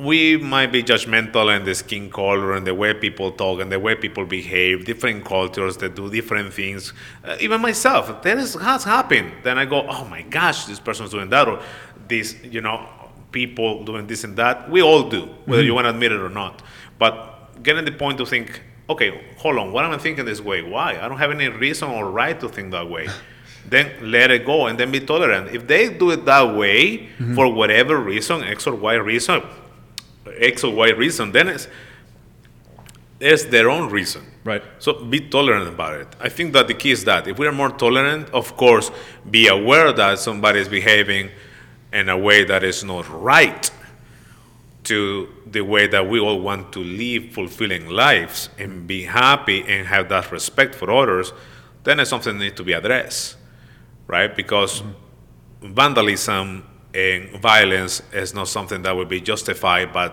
[0.00, 3.80] we might be judgmental in the skin color and the way people talk and the
[3.80, 6.92] way people behave, different cultures that do different things.
[7.24, 9.32] Uh, even myself, that is, has happened.
[9.42, 11.62] Then I go, oh my gosh, this person's doing that, or
[12.06, 12.86] this, you know,
[13.30, 14.70] people doing this and that.
[14.70, 15.66] We all do, whether mm-hmm.
[15.66, 16.62] you want to admit it or not.
[16.98, 20.62] But getting the point to think, okay, hold on, why am I thinking this way?
[20.62, 20.98] Why?
[21.00, 23.08] I don't have any reason or right to think that way.
[23.68, 25.54] then let it go and then be tolerant.
[25.54, 27.34] If they do it that way mm-hmm.
[27.34, 29.42] for whatever reason, X or Y reason,
[30.38, 31.68] X or Y reason, then it's,
[33.20, 34.26] it's their own reason.
[34.44, 34.62] Right.
[34.80, 36.08] So be tolerant about it.
[36.20, 38.90] I think that the key is that if we are more tolerant, of course,
[39.30, 41.30] be aware that somebody is behaving
[41.92, 43.70] in a way that is not right.
[44.84, 49.86] To the way that we all want to live fulfilling lives and be happy and
[49.86, 51.32] have that respect for others,
[51.84, 53.36] then it's something that needs to be addressed,
[54.06, 54.34] right?
[54.34, 54.82] Because
[55.60, 56.64] vandalism
[56.94, 60.12] and violence is not something that would be justified by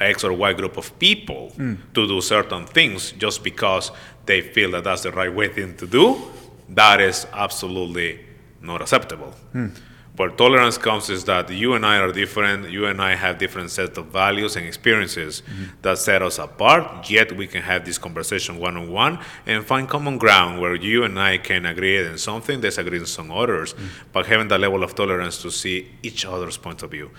[0.00, 1.74] X or Y group of people hmm.
[1.94, 3.90] to do certain things just because
[4.26, 6.20] they feel that that's the right way thing to do.
[6.68, 8.20] That is absolutely
[8.60, 9.32] not acceptable.
[9.52, 9.68] Hmm.
[10.14, 12.70] Where tolerance comes is that you and I are different.
[12.70, 15.64] You and I have different sets of values and experiences mm-hmm.
[15.80, 17.08] that set us apart.
[17.08, 21.04] Yet we can have this conversation one on one and find common ground where you
[21.04, 23.88] and I can agree on something, disagree on some others, mm.
[24.12, 27.10] but having that level of tolerance to see each other's point of view.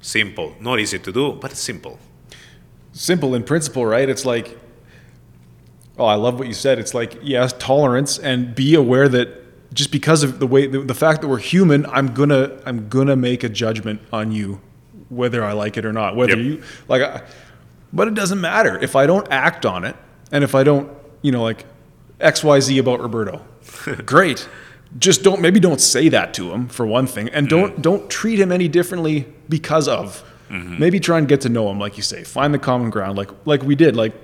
[0.00, 1.98] Simple, not easy to do, but simple.
[2.92, 4.08] simple in principle, right?
[4.08, 4.58] It's like,
[5.98, 6.78] oh, I love what you said.
[6.78, 9.28] It's like, yes, tolerance and be aware that
[9.72, 13.16] just because of the way, the, the fact that we're human, I'm gonna, I'm gonna
[13.16, 14.60] make a judgment on you,
[15.08, 16.16] whether I like it or not.
[16.16, 16.44] Whether Yep.
[16.44, 17.22] you like, I,
[17.92, 19.96] but it doesn't matter if I don't act on it,
[20.32, 20.90] and if I don't,
[21.22, 21.64] you know, like
[22.20, 23.44] X, Y, Z about Roberto.
[24.06, 24.48] Great.
[24.98, 27.82] Just don't maybe don't say that to him for one thing, and don't mm.
[27.82, 30.24] don't treat him any differently because of.
[30.48, 30.78] Mm-hmm.
[30.78, 32.24] Maybe try and get to know him, like you say.
[32.24, 33.96] Find the common ground, like like we did.
[33.96, 34.14] Like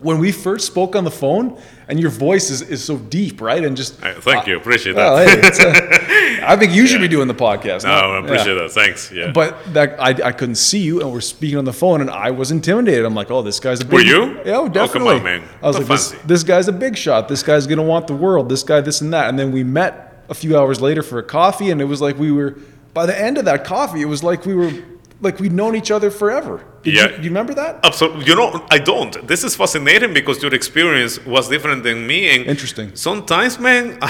[0.00, 1.58] when we first spoke on the phone,
[1.88, 3.64] and your voice is, is so deep, right?
[3.64, 5.28] And just Uh, thank you, appreciate well, that.
[5.28, 7.84] hey, it's a, I think you should be doing the podcast.
[7.84, 8.62] no, not- I appreciate yeah.
[8.62, 8.72] that.
[8.72, 9.10] Thanks.
[9.10, 9.30] Yeah.
[9.32, 12.30] But that I, I couldn't see you, and we're speaking on the phone, and I
[12.30, 13.04] was intimidated.
[13.06, 13.92] I'm like, oh, this guy's a big.
[13.94, 14.36] Were you?
[14.44, 15.14] Yeah, Oh, come definitely.
[15.16, 15.42] on, man.
[15.62, 17.28] I was Not like, this, this guy's a big shot.
[17.28, 18.48] This guy's gonna want the world.
[18.48, 19.28] This guy, this and that.
[19.30, 22.18] And then we met a few hours later for a coffee, and it was like
[22.18, 22.58] we were.
[22.92, 24.72] By the end of that coffee, it was like we were
[25.20, 26.64] like we'd known each other forever.
[26.86, 27.02] Did Yeah.
[27.10, 27.72] you, do you remember that?
[27.84, 28.24] Absolutely.
[28.28, 29.12] You know, I don't.
[29.26, 32.18] This is fascinating because your experience was different than me.
[32.32, 32.88] And Interesting.
[32.94, 33.98] Sometimes, man,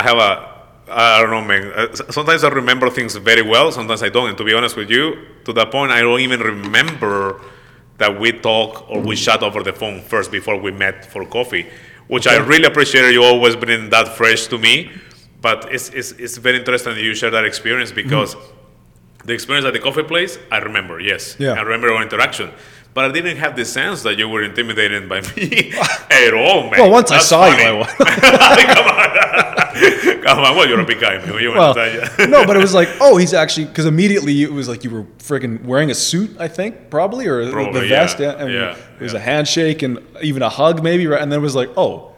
[0.00, 0.32] I have a.
[0.92, 1.64] I don't know, man.
[1.74, 3.66] Uh, Sometimes I remember things very well.
[3.72, 4.28] Sometimes I don't.
[4.28, 5.04] And to be honest with you,
[5.46, 7.40] to that point, I don't even remember
[7.98, 11.64] that we talk or we chat over the phone first before we met for coffee,
[12.08, 14.90] which I really appreciate you always bringing that fresh to me.
[15.40, 18.34] But it's, it's, it's very interesting that you share that experience because
[19.24, 21.36] the experience at the coffee place, I remember, yes.
[21.38, 21.52] Yeah.
[21.52, 22.50] I remember our interaction.
[22.92, 25.72] But I didn't have the sense that you were intimidated by me
[26.10, 26.80] at all, man.
[26.80, 27.62] Well, once I saw funny.
[27.62, 27.86] you, I was.
[28.74, 30.22] Come on.
[30.24, 30.56] Come on.
[30.56, 31.40] Well, you're a big guy, man.
[31.40, 31.72] You Well,
[32.28, 35.04] no, but it was like, oh, he's actually because immediately it was like you were
[35.18, 38.18] freaking wearing a suit, I think, probably, or the- the vest.
[38.18, 38.30] yeah.
[38.42, 39.18] and Yeah, it was yeah.
[39.20, 41.22] a handshake and even a hug, maybe, right?
[41.22, 42.12] And then it was like, oh,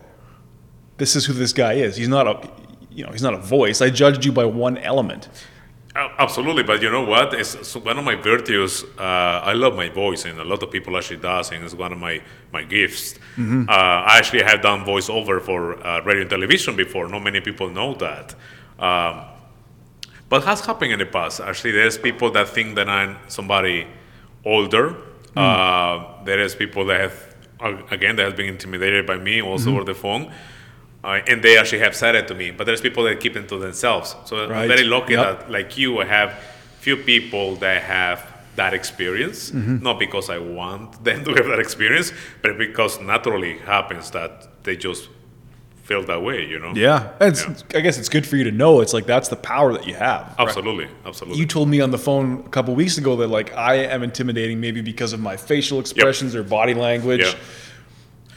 [0.97, 1.97] this is who this guy is.
[1.97, 2.49] He's not a,
[2.91, 3.83] you know, he's not a voice.
[3.83, 5.29] I judged you by one element.
[5.95, 7.35] A- Absolutely, but you know what?
[7.35, 8.83] It's one of my virtues.
[8.99, 9.03] Uh,
[9.45, 11.99] I love my voice, and a lot of people actually does, and it's one of
[11.99, 12.21] my
[12.53, 13.15] my gifts.
[13.37, 13.69] Mm-hmm.
[13.69, 17.09] Uh, I actually have done voiceover for uh, radio and television before.
[17.09, 18.35] Not many people know that,
[18.79, 19.21] um,
[20.31, 21.41] but has happened in the past.
[21.41, 23.87] Actually, there's people that think that I'm somebody
[24.45, 24.95] older.
[25.37, 25.37] Mm.
[25.37, 29.67] Uh, there is people that have uh, again that have been intimidated by me also
[29.71, 29.77] Mm-hmm.
[29.77, 30.33] over the phone.
[31.05, 33.49] Uh, and they actually have said it to me, but there's people that keep it
[33.49, 34.15] to themselves.
[34.25, 35.23] So I'm very lucky Yep.
[35.41, 36.33] that like you I have
[36.81, 38.19] few people that have
[38.57, 39.83] that experience Mm-hmm.
[39.83, 42.13] not because i want them to have that experience
[42.43, 44.31] but because naturally happens that
[44.65, 45.09] they just
[45.85, 47.79] feel that way you know Yeah, and Yeah.
[47.79, 48.81] I guess it's good for you to know.
[48.83, 50.23] It's like that's the power that you have.
[50.39, 50.47] right?
[50.47, 53.75] absolutely absolutely You told me on the phone a couple weeks ago that like I
[53.95, 57.23] am intimidating maybe because of my facial expressions or body language.
[57.25, 57.35] Yeah.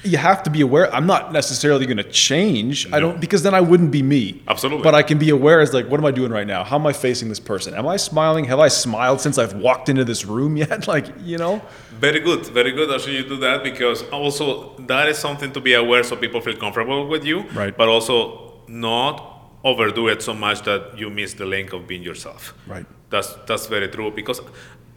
[0.06, 0.94] You have to be aware.
[0.94, 2.91] I'm not necessarily going to change.
[2.94, 4.41] I don't because then I wouldn't be me.
[4.48, 4.84] Absolutely.
[4.84, 6.64] But I can be aware as like, what am I doing right now?
[6.64, 7.73] How am I facing this person?
[7.73, 8.45] Am I smiling?
[8.45, 10.88] Have I smiled since I've walked into this room yet?
[10.88, 11.61] Like, you know?
[11.99, 12.91] Very good, very good.
[12.94, 16.57] Actually, you do that because also that is something to be aware so people feel
[16.57, 17.41] comfortable with you.
[17.53, 17.76] Right.
[17.76, 22.53] But also not overdo it so much that you miss the link of being yourself.
[22.68, 22.86] Right.
[23.10, 24.40] That's that's very true because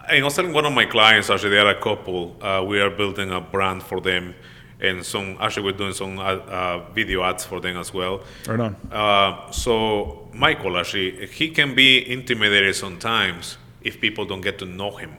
[0.09, 2.37] I was telling one of my clients actually they are a couple.
[2.43, 4.35] Uh, we are building a brand for them,
[4.81, 8.21] and some actually we're doing some uh, uh, video ads for them as well.
[8.47, 8.77] Right on.
[8.93, 14.97] Uh, so Michael actually he can be intimidated sometimes if people don't get to know
[14.97, 15.17] him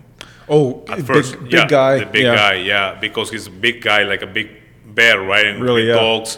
[0.52, 1.40] Oh, at big, first.
[1.44, 2.00] big yeah, guy.
[2.00, 2.36] The big yeah.
[2.36, 4.50] guy, yeah, because he's a big guy, like a big
[4.96, 5.46] bear, right?
[5.46, 5.94] And Really, he yeah.
[5.96, 6.38] talks.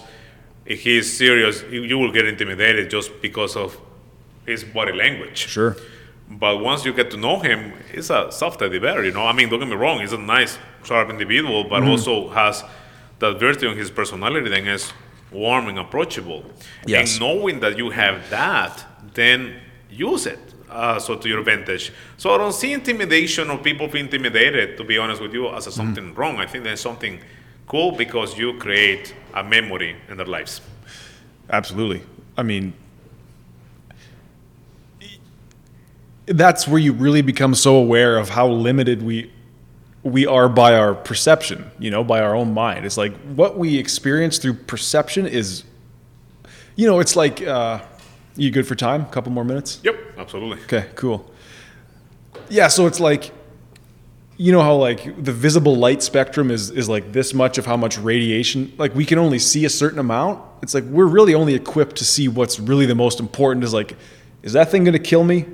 [0.66, 3.80] If he's serious, you, you will get intimidated just because of
[4.46, 5.38] his body language.
[5.48, 5.76] Sure.
[6.30, 9.26] But once you get to know him, he's a soft teddy bear, you know.
[9.26, 11.92] I mean, don't get me wrong, he's a nice, sharp individual, but Mm-hmm.
[11.92, 12.64] also has
[13.22, 14.92] that virtue in his personality then is
[15.32, 16.44] warm and approachable.
[16.86, 17.14] Yes.
[17.14, 19.56] And knowing that you have that, then
[19.90, 20.40] use it.
[20.70, 21.92] Uh, so to your advantage.
[22.18, 25.68] So I don't see intimidation or people being intimidated, to be honest with you, as
[25.68, 26.38] a something wrong.
[26.38, 27.20] I think there's something
[27.68, 30.62] cool because you create a memory in their lives.
[31.50, 32.04] Absolutely.
[32.38, 32.74] I mean,
[36.26, 39.30] that's where you really become so aware of how limited we
[40.04, 42.86] we are by our perception, you know, by our own mind.
[42.86, 45.64] It's like what we experience through perception is,
[46.76, 47.82] you know, it's like, uh,
[48.36, 49.02] you good for time?
[49.02, 49.80] A couple more minutes?
[49.84, 50.64] Yep, absolutely.
[50.64, 51.32] Okay, cool.
[52.50, 53.32] Yeah, so it's like,
[54.38, 57.78] you know how like the visible light spectrum is is like this much of how
[57.78, 60.42] much radiation, like we can only see a certain amount.
[60.64, 63.64] It's like we're really only equipped to see what's really the most important.
[63.64, 63.96] Is like,
[64.42, 65.46] is that thing gonna kill me?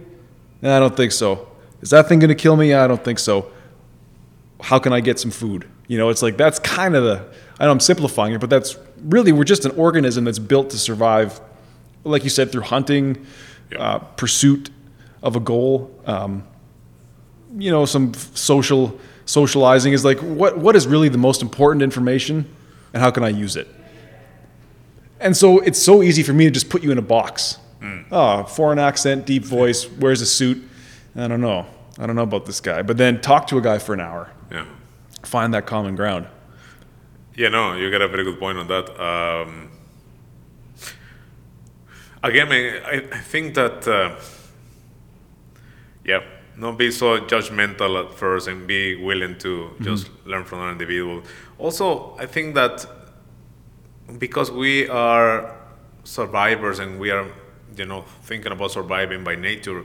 [0.63, 1.49] I don't think so.
[1.81, 2.73] Is that thing gonna kill me?
[2.73, 3.51] I don't think so
[4.61, 5.67] how can I get some food?
[5.87, 7.25] You know, it's like that's kind of the
[7.59, 10.77] I know I'm simplifying it, but that's really we're just an organism that's built to
[10.77, 11.39] survive,
[12.03, 13.25] like you said, through hunting,
[13.71, 13.79] yeah.
[13.79, 14.69] uh, pursuit
[15.23, 15.93] of a goal.
[16.05, 16.43] Um,
[17.57, 22.45] you know, some social socializing is like what what is really the most important information,
[22.93, 23.67] and how can I use it?
[25.19, 27.57] And so it's so easy for me to just put you in a box.
[27.81, 28.05] Mm.
[28.11, 30.63] Oh, foreign accent, deep voice, wears a suit.
[31.15, 31.65] I don't know.
[31.99, 32.81] I don't know about this guy.
[32.81, 34.65] But then talk to a guy for an hour yeah.
[35.23, 36.27] Find that common ground.
[37.35, 38.89] Yeah, no, you got a very good point on that.
[38.99, 39.69] Um,
[42.23, 44.15] again, I, I think that, uh,
[46.03, 46.21] yeah,
[46.55, 49.83] not be so judgmental at first and be willing to mm-hmm.
[49.83, 51.21] just learn from an individual.
[51.59, 52.85] Also, I think that
[54.17, 55.55] because we are
[56.03, 57.27] survivors and we are,
[57.75, 59.83] you know, thinking about surviving by nature,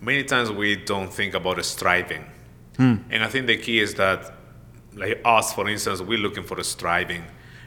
[0.00, 2.24] many times we don't think about striving
[2.76, 2.96] Hmm.
[3.10, 4.32] And I think the key is that,
[4.94, 7.24] like us, for instance, we're looking for a striving,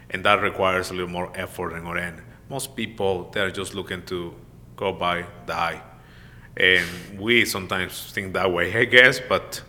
[0.09, 2.21] and that requires a little more effort on our end.
[2.49, 4.33] Most people, they're just looking to
[4.75, 5.81] go by, die.
[6.57, 6.87] And
[7.19, 9.63] we sometimes think that way, I guess, but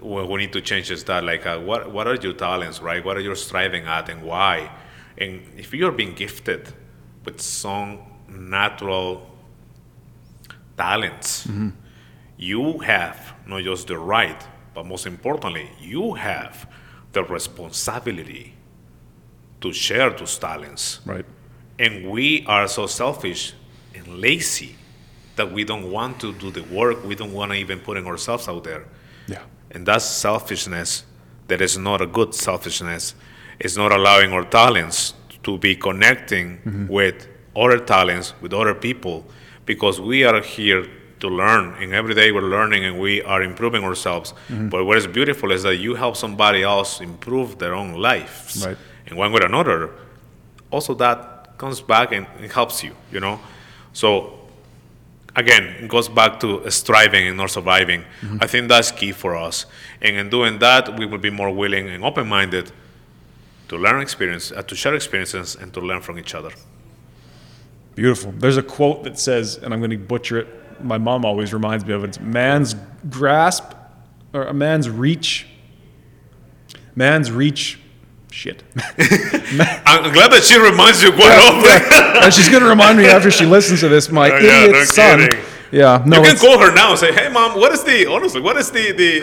[0.00, 3.04] what we need to change is that, like, uh, what, what are your talents, right?
[3.04, 4.70] What are you striving at and why?
[5.18, 6.72] And if you're being gifted
[7.24, 9.28] with some natural
[10.76, 11.70] talents, mm-hmm.
[12.38, 14.40] You have not just the right,
[14.74, 16.70] but most importantly, you have
[17.12, 18.54] the responsibility
[19.60, 21.00] to share those talents.
[21.04, 21.24] Right.
[21.78, 23.54] And we are so selfish
[23.94, 24.76] and lazy
[25.36, 27.04] that we don't want to do the work.
[27.04, 28.86] We don't want to even put ourselves out there.
[29.26, 29.42] Yeah.
[29.70, 31.04] And that's selfishness.
[31.48, 33.14] That is not a good selfishness.
[33.58, 36.86] It's not allowing our talents to be connecting mm-hmm.
[36.88, 39.26] with other talents, with other people,
[39.64, 40.86] because we are here
[41.20, 41.74] to learn.
[41.82, 44.32] And every day we're learning and we are improving ourselves.
[44.32, 44.68] Mm-hmm.
[44.68, 48.64] but what is beautiful is that you help somebody else improve their own lives.
[48.66, 48.76] Right.
[49.06, 49.90] and one way or another
[50.70, 53.40] also that comes back and it helps you you know?
[53.92, 54.38] So
[55.36, 58.02] again it goes back to striving and not surviving.
[58.02, 58.38] Mm-hmm.
[58.40, 59.66] i think that's key for us.
[60.02, 62.72] And in doing that we will be more willing and open-minded
[63.68, 66.52] to learn experience uh, to share experiences and to learn from each other.
[67.94, 68.32] Beautiful.
[68.32, 70.48] There's a quote that says and i'm going to butcher it
[70.82, 72.08] my mom always reminds me of it.
[72.08, 72.74] It's man's
[73.08, 73.72] grasp
[74.32, 75.46] or a man's reach.
[76.94, 77.78] Man's reach.
[78.30, 78.62] Shit.
[78.76, 81.64] I'm glad that she reminds you quite yeah, often.
[81.64, 82.04] Yeah.
[82.24, 84.10] And she's going to remind me after she listens to this.
[84.10, 85.20] My oh, yeah, idiot no son.
[85.20, 85.44] Kidding.
[85.70, 86.18] Yeah, no.
[86.18, 88.40] You can call her now and say, "Hey, mom, what is the honestly?
[88.40, 89.20] What is the the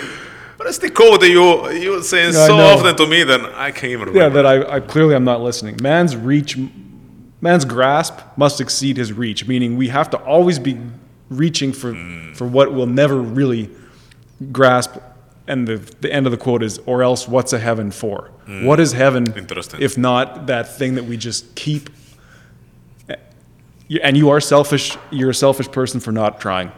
[0.58, 3.92] what is the code that you you saying so often to me that I can't
[3.92, 5.78] even remember?" Yeah, that I, I clearly I'm not listening.
[5.82, 6.58] Man's reach,
[7.42, 9.48] man's grasp must exceed his reach.
[9.48, 10.78] Meaning, we have to always be
[11.30, 12.36] reaching for mm.
[12.36, 13.70] for what we'll never really
[14.52, 14.98] grasp.
[15.48, 18.32] And the the end of the quote is, "Or else, what's a heaven for?
[18.48, 18.66] Mm.
[18.66, 19.26] What is heaven
[19.80, 21.90] if not that thing that we just keep?"
[24.02, 24.98] And you are selfish.
[25.12, 26.72] You're a selfish person for not trying.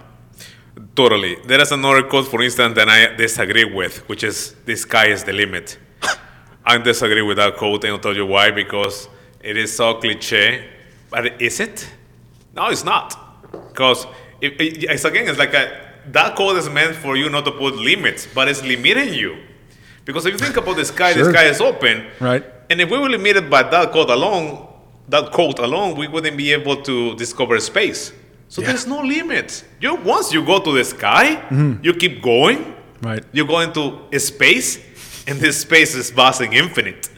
[0.96, 1.38] Totally.
[1.46, 5.24] There is another quote, for instance, that I disagree with, which is "The sky is
[5.24, 5.78] the limit."
[6.66, 8.52] I disagree with that quote, and I'll tell you why.
[8.52, 9.08] Because
[9.42, 10.66] it is so cliche,
[11.10, 11.88] but is it?
[12.54, 13.16] No, it's not.
[13.52, 14.08] Because
[14.42, 15.80] it, it, it's again, it's like a,
[16.12, 19.38] that code is meant for you not to put limits, but it's limiting you.
[20.06, 21.26] Because if you think about the sky, sure.
[21.26, 22.08] the sky is open.
[22.20, 22.46] Right.
[22.70, 24.68] And if we were limited by that code alone,
[25.10, 28.14] that code alone, we wouldn't be able to discover space.
[28.48, 28.68] So yeah.
[28.68, 29.66] there's no limit.
[29.82, 31.84] You once you go to the sky, mm-hmm.
[31.84, 32.76] you keep going.
[33.02, 33.24] Right.
[33.32, 34.80] You go into space,
[35.28, 37.10] and this space is vast and infinite.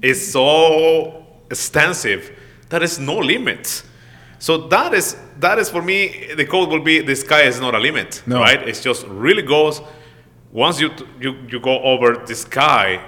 [0.00, 2.32] It's so extensive
[2.70, 3.84] that there's no limits.
[4.38, 7.74] So that is that is for me the code will be the sky is not
[7.74, 8.40] a limit, no.
[8.40, 8.66] right?
[8.68, 9.80] It's just really goes
[10.52, 10.90] once you
[11.20, 13.04] you you go over the sky,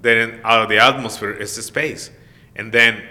[0.00, 2.10] then out of the atmosphere is the space,
[2.56, 3.02] and then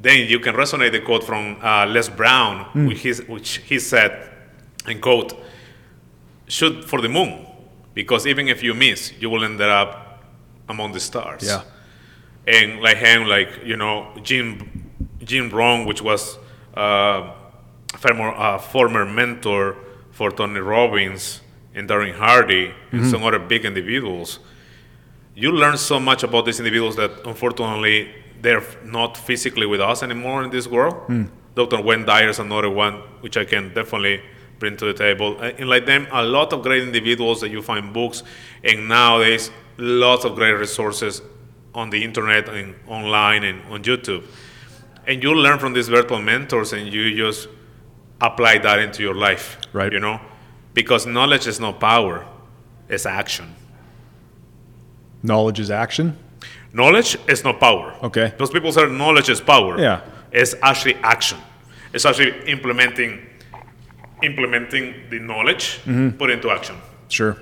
[0.00, 2.88] then you can resonate the quote from uh, Les Brown, mm.
[2.88, 4.30] which, he, which he said,
[4.86, 5.34] and quote,
[6.48, 7.46] shoot for the moon,
[7.92, 10.24] because even if you miss, you will end up
[10.70, 11.42] among the stars.
[11.42, 11.62] Yeah.
[12.46, 14.90] And like him, like you know, Jim
[15.22, 16.38] Jim Rohn, which was
[16.74, 17.32] uh,
[17.98, 19.76] former, uh, former mentor
[20.12, 21.40] for Tony Robbins
[21.74, 24.38] and Darren Hardy and some other big individuals,
[25.34, 28.10] you learn so much about these individuals that unfortunately
[28.42, 30.96] they're not physically with us anymore in this world.
[31.54, 31.80] Dr.
[31.82, 34.22] Wayne Dyer is another one which I can definitely
[34.58, 35.36] bring to the table.
[35.40, 38.22] Uh, And like them, a lot of great individuals that you find books,
[38.62, 41.22] and nowadays lots of great resources
[41.74, 44.22] on the internet and online and on YouTube.
[45.06, 47.48] And you learn from these virtual mentors, and you just
[48.20, 49.58] apply that into your life.
[49.72, 49.92] Right.
[49.92, 50.20] You know,
[50.74, 52.26] because knowledge is not power;
[52.88, 53.54] it's action.
[55.22, 56.16] Knowledge is action.
[56.72, 57.96] Knowledge is not power.
[58.02, 58.28] Okay.
[58.30, 59.78] Because people say knowledge is power.
[59.78, 60.02] Yeah.
[60.32, 61.38] It's actually action.
[61.92, 63.26] It's actually implementing
[64.22, 66.10] implementing the knowledge mm-hmm.
[66.10, 66.76] put into action.
[67.08, 67.38] Sure.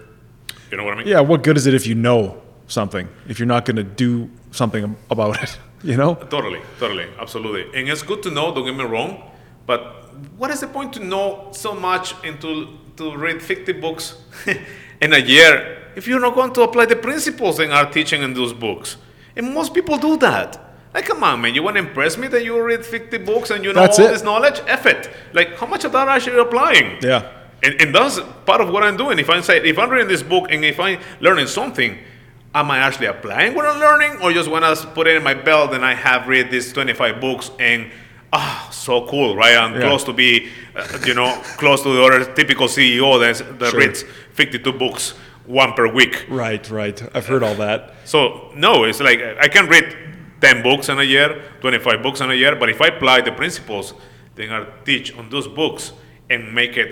[0.70, 1.08] You know what I mean?
[1.08, 1.20] Yeah.
[1.20, 4.96] What good is it if you know something if you're not going to do something
[5.10, 5.58] about it?
[5.82, 6.14] You know.
[6.14, 7.62] Totally, totally, absolutely.
[7.78, 9.22] And it's good to know, don't get me wrong,
[9.66, 14.16] but what is the point to know so much and to, to read 50 books
[15.00, 18.34] in a year if you're not going to apply the principles that are teaching in
[18.34, 18.96] those books?
[19.36, 20.64] And most people do that.
[20.92, 23.62] Like, come on, man, you want to impress me that you read 50 books and
[23.62, 24.10] you know That's all it.
[24.10, 24.60] this knowledge?
[24.66, 25.10] F it.
[25.32, 27.00] Like, how much of that are you applying?
[27.02, 27.30] Yeah.
[27.62, 29.18] And, and that's part of what I'm doing.
[29.18, 31.98] If I say, if I'm reading this book and if I'm learning something,
[32.60, 35.34] am I actually applying what I'm learning, or just when I put it in my
[35.34, 37.90] belt and I have read these 25 books and
[38.32, 39.56] ah, so cool, right?
[39.56, 39.80] I'm Yeah.
[39.88, 43.80] close to be, uh, you know, close to the other typical CEO that Sure.
[43.80, 44.04] reads
[44.34, 45.14] 52 books,
[45.46, 46.26] one per week.
[46.28, 46.68] Right.
[46.70, 47.00] Right.
[47.14, 47.94] I've heard all that.
[48.04, 49.96] So no, it's like I can read
[50.40, 53.32] 10 books in a year, 25 books in a year, but if I apply the
[53.32, 53.94] principles
[54.36, 55.92] that are teach on those books
[56.30, 56.90] and make it,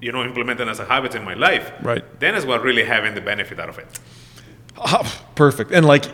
[0.00, 2.04] you know, implement it as a habit in my life, Right.
[2.20, 3.98] then is what really having the benefit out of it.
[4.76, 5.70] Ah, perfect.
[5.70, 6.04] And like,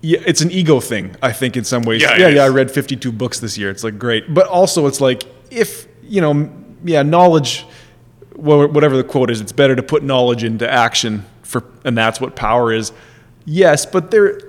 [0.00, 1.16] yeah, it's an ego thing.
[1.22, 2.02] I think in some ways.
[2.02, 2.44] Yeah, yeah, yeah.
[2.44, 3.70] I read 52 books this year.
[3.70, 6.50] It's like great, but also it's like if you know,
[6.84, 7.64] yeah, knowledge,
[8.34, 12.34] whatever the quote is, it's better to put knowledge into action for, and that's what
[12.34, 12.92] power is.
[13.44, 14.40] Yes, but there.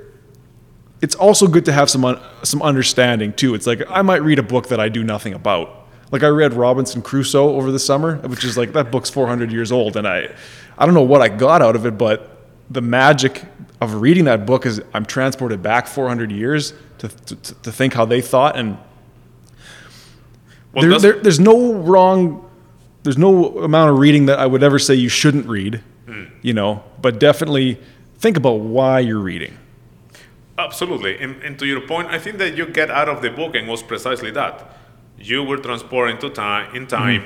[1.02, 3.56] It's also good to have some un, some understanding too.
[3.56, 5.86] It's like I might read a book that I do nothing about.
[6.12, 9.72] Like I read Robinson Crusoe over the summer, which is like that book's 400 years
[9.72, 10.34] old, and I,
[10.78, 12.33] I don't know what I got out of it, but
[12.74, 13.44] the magic
[13.80, 18.06] of reading that book is I'm transported back 400 years to, to, to think how
[18.06, 18.78] they thought, and
[20.74, 22.50] Well, there, there, there's no wrong,
[23.04, 26.24] there's no amount of reading that I would ever say you shouldn't read, Hmm.
[26.42, 27.78] you know, but definitely
[28.18, 29.58] think about why you're reading.
[30.58, 31.18] Absolutely.
[31.18, 33.68] And, and to your point, I think that you get out of the book and
[33.68, 34.78] was precisely that.
[35.18, 37.24] You were transported into time in time,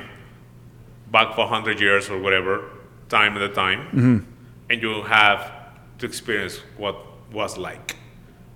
[1.12, 2.66] back for hundred years or whatever,
[3.10, 4.28] time at a time,
[4.70, 5.52] and you have
[6.00, 6.98] to experience what
[7.32, 7.96] was like.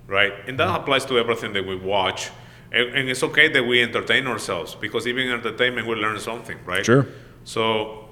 [0.06, 0.32] Right?
[0.46, 0.82] And that mm-hmm.
[0.82, 2.30] applies to everything that we watch.
[2.70, 6.58] And, and it's okay that we entertain ourselves because even in entertainment we learn something,
[6.64, 6.84] right?
[6.84, 7.06] Sure.
[7.44, 8.08] So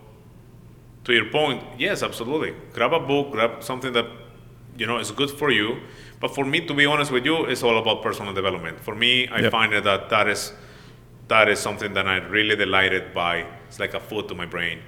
[1.05, 2.55] to your point, yes, absolutely.
[2.73, 4.07] Grab a book, grab something that
[4.77, 5.81] you know is good for you.
[6.21, 8.79] But for me, to be honest with you, it's all about personal development.
[8.81, 9.53] For me, I Yep.
[9.53, 10.53] find that that is
[11.29, 13.47] that is something that I'm really delighted by.
[13.69, 14.81] It's like a food to my brain.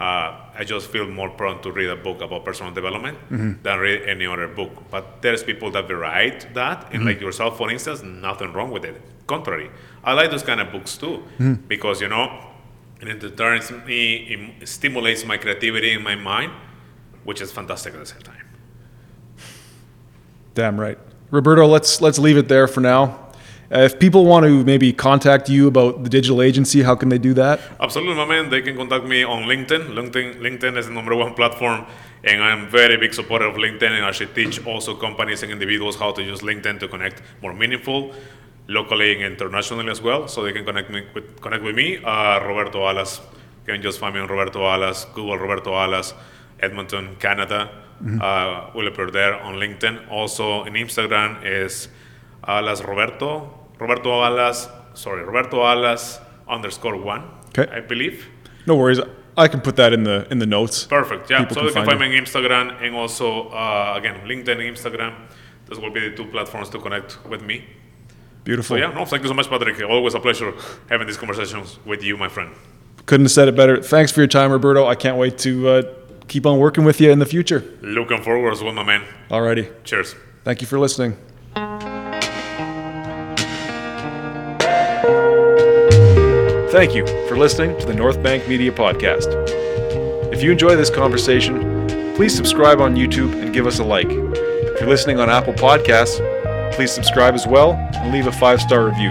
[0.00, 3.62] Uh, I just feel more prone to read a book about personal development mm-hmm.
[3.62, 4.72] than read any other book.
[4.90, 7.26] But there's people that write that, and like mm-hmm.
[7.26, 9.00] yourself, for instance, nothing wrong with it.
[9.26, 9.70] Contrary,
[10.02, 11.68] I like those kind of books too mm.
[11.68, 12.50] because you know
[13.02, 16.52] it turns me, it stimulates my creativity in my mind,
[17.24, 18.48] which is fantastic at the same time.
[20.54, 20.98] Damn right.
[21.30, 23.29] Roberto, let's let's leave it there for now.
[23.72, 27.18] Uh, if people want to maybe contact you about the digital agency, how can they
[27.18, 27.60] do that?
[27.78, 28.50] Absolutely, my man.
[28.50, 29.94] They can contact me on LinkedIn.
[29.94, 31.86] LinkedIn, LinkedIn is the number one platform,
[32.24, 33.90] and I'm very big supporter of LinkedIn.
[33.90, 37.54] And I should teach also companies and individuals how to use LinkedIn to connect more
[37.54, 38.12] meaningful,
[38.66, 40.26] locally and internationally as well.
[40.26, 43.20] So they can connect me with connect with me, uh, Roberto Alas.
[43.66, 46.12] You can just find me on Roberto Alas, Google Roberto Alas,
[46.58, 47.70] Edmonton, Canada.
[48.00, 50.10] Uh, will appear there on LinkedIn.
[50.10, 51.88] Also in Instagram is
[52.44, 57.22] Alas Roberto, Roberto Alas, sorry, Roberto Alas underscore one.
[57.48, 57.70] Okay.
[57.72, 58.26] I believe.
[58.66, 59.00] No worries.
[59.36, 60.84] I can put that in the in the notes.
[60.84, 61.30] Perfect.
[61.30, 61.40] Yeah.
[61.40, 64.58] People so can you can find find me on Instagram and also uh, again LinkedIn
[64.60, 65.14] and Instagram.
[65.66, 67.64] Those will be the two platforms to connect with me.
[68.44, 68.76] Beautiful.
[68.76, 69.80] So yeah, no, thank you so much, Patrick.
[69.82, 70.52] Always a pleasure
[70.88, 72.50] having these conversations with you, my friend.
[73.06, 73.82] Couldn't have said it better.
[73.82, 74.86] Thanks for your time, Roberto.
[74.86, 75.82] I can't wait to uh,
[76.28, 77.64] keep on working with you in the future.
[77.82, 79.04] Looking forward as well, my man.
[79.30, 79.70] Alrighty.
[79.84, 80.14] Cheers.
[80.44, 81.16] Thank you for listening.
[86.70, 89.26] Thank you for listening to the North Bank Media Podcast.
[90.32, 91.84] If you enjoy this conversation,
[92.14, 94.06] please subscribe on YouTube and give us a like.
[94.08, 96.20] If you're listening on Apple Podcasts,
[96.72, 99.10] please subscribe as well and leave a five star review.